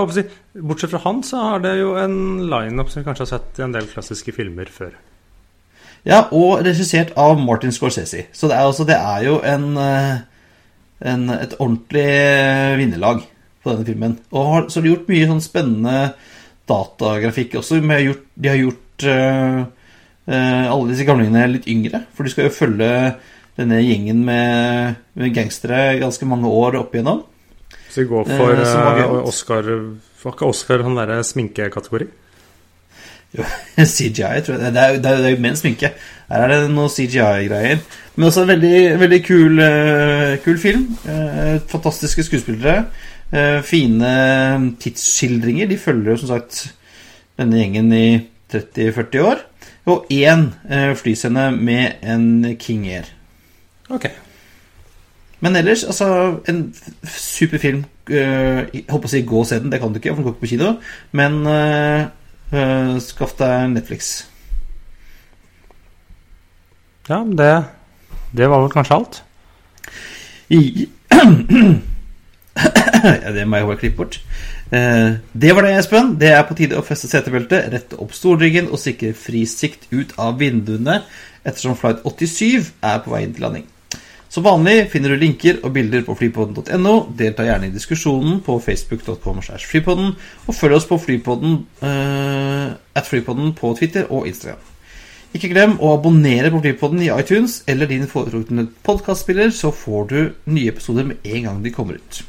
Bortsett 0.54 0.90
fra 0.92 1.00
han, 1.02 1.22
så 1.26 1.40
har 1.42 1.62
det 1.64 1.76
jo 1.80 1.94
en 1.98 2.46
lineup 2.50 2.90
som 2.92 3.00
vi 3.00 3.08
kanskje 3.08 3.24
har 3.24 3.30
sett 3.32 3.58
i 3.58 3.64
en 3.64 3.74
del 3.74 3.88
klassiske 3.90 4.34
filmer 4.36 4.70
før. 4.70 4.92
Ja, 6.06 6.24
og 6.32 6.62
regissert 6.64 7.12
av 7.18 7.38
Martin 7.40 7.72
Scorsese. 7.74 8.26
Så 8.32 8.48
det 8.48 8.56
er, 8.56 8.66
altså, 8.66 8.86
det 8.88 8.96
er 8.96 9.24
jo 9.26 9.38
en, 9.44 9.66
eh, 9.76 10.22
en, 11.00 11.28
et 11.32 11.56
ordentlig 11.58 12.08
vinnerlag 12.80 13.24
på 13.60 13.72
denne 13.72 13.86
filmen. 13.88 14.16
Og 14.32 14.52
har, 14.52 14.68
så 14.68 14.80
har 14.80 14.86
de 14.86 14.92
gjort 14.94 15.10
mye 15.10 15.28
sånn 15.30 15.44
spennende 15.44 15.96
datagrafikk 16.70 17.58
også. 17.60 17.80
Har 17.90 18.04
gjort, 18.04 18.24
de 18.34 18.52
har 18.52 18.60
gjort 18.60 19.06
uh, 19.08 19.58
uh, 20.30 20.64
alle 20.70 20.92
disse 20.92 21.06
gamlingene 21.08 21.48
litt 21.56 21.68
yngre. 21.70 22.04
For 22.14 22.26
de 22.26 22.32
skal 22.34 22.48
jo 22.48 22.54
følge 22.56 22.92
denne 23.58 23.82
gjengen 23.82 24.22
med, 24.24 25.00
med 25.18 25.34
gangstere 25.36 25.98
ganske 26.00 26.28
mange 26.28 26.52
år 26.52 26.78
opp 26.80 26.94
igjennom. 26.94 27.24
Så 27.90 28.04
vi 28.04 28.10
går 28.12 28.28
for 28.28 28.54
uh, 28.54 29.16
Oscar 29.26 29.66
Var 29.66 30.34
ikke 30.34 30.46
Oscar 30.46 30.84
han 30.86 30.98
derre 30.98 31.22
sminkekategori? 31.26 32.06
CGI, 33.94 34.40
tror 34.42 34.56
jeg. 34.56 34.72
Det 34.74 34.82
er, 34.82 34.96
det 34.98 35.10
er, 35.10 35.20
det 35.22 35.32
er 35.32 35.42
med 35.42 35.58
sminke. 35.58 35.92
Her 36.30 36.46
er 36.46 36.52
det 36.64 36.70
noe 36.74 36.90
CGI-greier. 36.90 37.82
Men 38.16 38.26
også 38.26 38.44
en 38.44 38.50
veldig, 38.52 38.80
veldig 39.00 39.20
kul, 39.26 39.62
uh, 39.62 40.34
kul 40.44 40.58
film. 40.58 40.88
Uh, 41.06 41.60
fantastiske 41.70 42.26
skuespillere. 42.26 42.84
Uh, 43.30 43.62
fine 43.66 44.10
tidsskildringer. 44.82 45.70
De 45.70 45.78
følger 45.78 46.10
jo 46.10 46.22
som 46.22 46.32
sagt 46.34 46.64
denne 47.38 47.60
gjengen 47.62 47.92
i 47.94 48.08
30-40 48.52 49.22
år. 49.26 49.46
Og 49.90 50.10
én 50.12 50.50
flyscene 50.94 51.50
med 51.56 52.02
en 52.02 52.56
King 52.60 52.84
Air. 52.90 53.08
Ok. 53.90 54.10
Men 55.40 55.56
ellers, 55.56 55.84
altså 55.84 56.36
En 56.48 56.74
super 57.04 57.58
film. 57.58 57.84
Uh, 58.10 58.66
jeg 58.74 58.84
håper 58.90 59.06
å 59.06 59.10
si 59.10 59.22
gå 59.22 59.38
og 59.40 59.46
se 59.46 59.58
den, 59.62 59.70
det 59.72 59.80
kan 59.80 59.94
du 59.94 59.98
ikke, 59.98 60.12
for 60.14 60.20
den 60.20 60.28
går 60.28 60.36
ikke 60.36 60.46
på 60.46 60.50
kino. 60.50 60.74
Men 61.12 61.40
skaff 63.04 63.36
deg 63.38 63.70
Netflix. 63.76 64.12
Ja, 67.10 67.22
det, 67.24 67.64
det 68.36 68.48
var 68.50 68.62
vel 68.62 68.72
kanskje 68.72 68.96
alt? 68.96 69.20
I, 70.50 70.88
ja, 73.24 73.32
det 73.34 73.46
må 73.46 73.60
jeg 73.60 73.68
bare 73.70 73.80
klippe 73.80 74.02
bort. 74.02 74.20
Uh, 74.70 75.18
det 75.32 75.54
var 75.54 75.66
det, 75.66 75.74
Espen. 75.78 76.14
Det 76.20 76.30
er 76.34 76.46
på 76.46 76.54
tide 76.58 76.78
å 76.78 76.86
feste 76.86 77.10
setebeltet, 77.10 77.70
rette 77.72 77.98
opp 78.02 78.14
stolryggen 78.14 78.70
og 78.70 78.78
sikre 78.82 79.10
frisikt 79.18 79.88
ut 79.90 80.14
av 80.18 80.38
vinduene 80.42 81.00
ettersom 81.42 81.78
flight 81.78 82.04
87 82.06 82.70
er 82.84 83.02
på 83.02 83.14
vei 83.14 83.24
inn 83.26 83.34
til 83.34 83.46
landing. 83.46 83.66
Som 84.30 84.46
vanlig 84.46 84.84
finner 84.92 85.10
du 85.10 85.18
linker 85.18 85.56
og 85.66 85.72
bilder 85.74 86.04
på 86.06 86.14
flypodden.no. 86.14 86.94
Delta 87.18 87.42
gjerne 87.42 87.66
i 87.66 87.74
diskusjonen 87.74 88.38
på 88.46 88.60
facebook.com 88.62 89.40
flypodden, 89.42 90.12
og 90.46 90.54
følg 90.54 90.76
oss 90.76 90.86
på 90.86 91.00
flypodden, 91.02 91.56
uh, 91.82 92.68
at 92.94 93.08
flypodden 93.08 93.56
på 93.58 93.72
Twitter 93.78 94.06
og 94.06 94.28
Instagram. 94.30 94.62
Ikke 95.34 95.50
glem 95.50 95.76
å 95.78 95.92
abonnere 95.94 96.50
på 96.50 96.58
Flypodden 96.58 97.04
i 97.04 97.10
iTunes 97.14 97.60
eller 97.70 97.86
din 97.86 98.08
foretrukne 98.10 98.64
podkastspiller, 98.82 99.52
så 99.54 99.70
får 99.70 100.08
du 100.10 100.18
nye 100.50 100.72
episoder 100.72 101.06
med 101.06 101.22
en 101.22 101.46
gang 101.46 101.60
de 101.62 101.70
kommer 101.70 102.00
ut. 102.00 102.22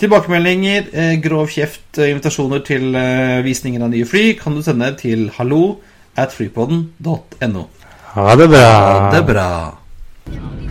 Tilbakemeldinger, 0.00 0.88
eh, 0.92 1.14
grov 1.20 1.52
kjeft, 1.52 1.98
eh, 1.98 2.14
invitasjoner 2.14 2.64
til 2.64 2.96
visninger 3.44 3.84
av 3.84 3.92
nye 3.92 4.08
fly 4.08 4.32
kan 4.40 4.56
du 4.56 4.62
sende 4.62 4.96
til 4.96 5.28
hallo 5.36 5.78
at 6.16 6.32
flypodden.no. 6.32 7.66
Ha 8.16 8.36
det 8.36 8.48
bra. 8.48 8.70
Ha 8.80 9.10
det 9.12 9.26
bra. 9.28 10.65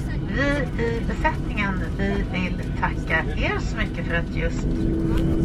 För 4.16 4.22
att 4.22 4.36
just 4.36 4.66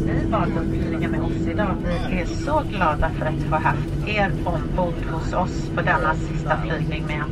ni 0.07 0.27
valde 0.31 0.61
att 0.61 0.67
flyga 0.67 1.09
med 1.09 1.23
oss 1.23 1.47
idag. 1.51 1.77
Vi 2.11 2.21
är 2.21 2.27
så 2.27 2.63
glada 2.71 3.11
för 3.11 3.27
att 3.27 3.51
ha 3.51 3.59
haft 3.59 4.09
er 4.09 4.33
ombord 4.45 4.95
hos 5.13 5.33
oss 5.33 5.71
på 5.75 5.83
denna 5.83 6.15
sista 6.15 6.57
flygning 6.57 7.07
med 7.07 7.23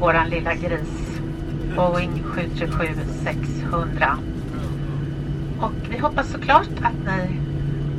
våran 0.00 0.28
lilla 0.28 0.54
gris 0.54 1.20
Boeing 1.76 2.24
737-600. 2.34 4.16
Och 5.60 5.72
vi 5.90 5.98
hoppas 5.98 6.32
såklart 6.32 6.70
att 6.82 7.06
ni 7.06 7.40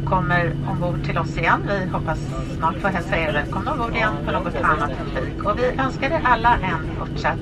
kommer 0.05 0.55
ombord 0.69 1.03
till 1.03 1.17
oss 1.17 1.37
igen. 1.37 1.61
Vi 1.67 1.89
hoppas 1.89 2.19
snart 2.57 2.75
få 2.75 2.87
hälsa 2.87 3.17
er 3.17 3.33
välkomna 3.33 3.71
ombord 3.71 3.95
igen 3.95 4.13
på 4.25 4.31
något 4.31 4.55
annat 4.55 4.91
flyg. 5.11 5.45
Och 5.47 5.59
vi 5.59 5.65
önskar 5.65 6.09
er 6.11 6.21
alla 6.23 6.57
en 6.57 6.95
fortsatt 6.99 7.39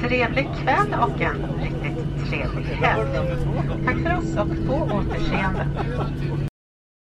trevlig 0.00 0.48
kväll 0.62 0.94
och 1.00 1.20
en 1.20 1.60
riktigt 1.62 2.28
trevlig 2.28 2.64
helg. 2.64 3.08
Tack 3.84 3.96
för 4.02 4.18
oss 4.18 4.36
och 4.36 4.66
på 4.66 4.94
återseende. 4.94 5.66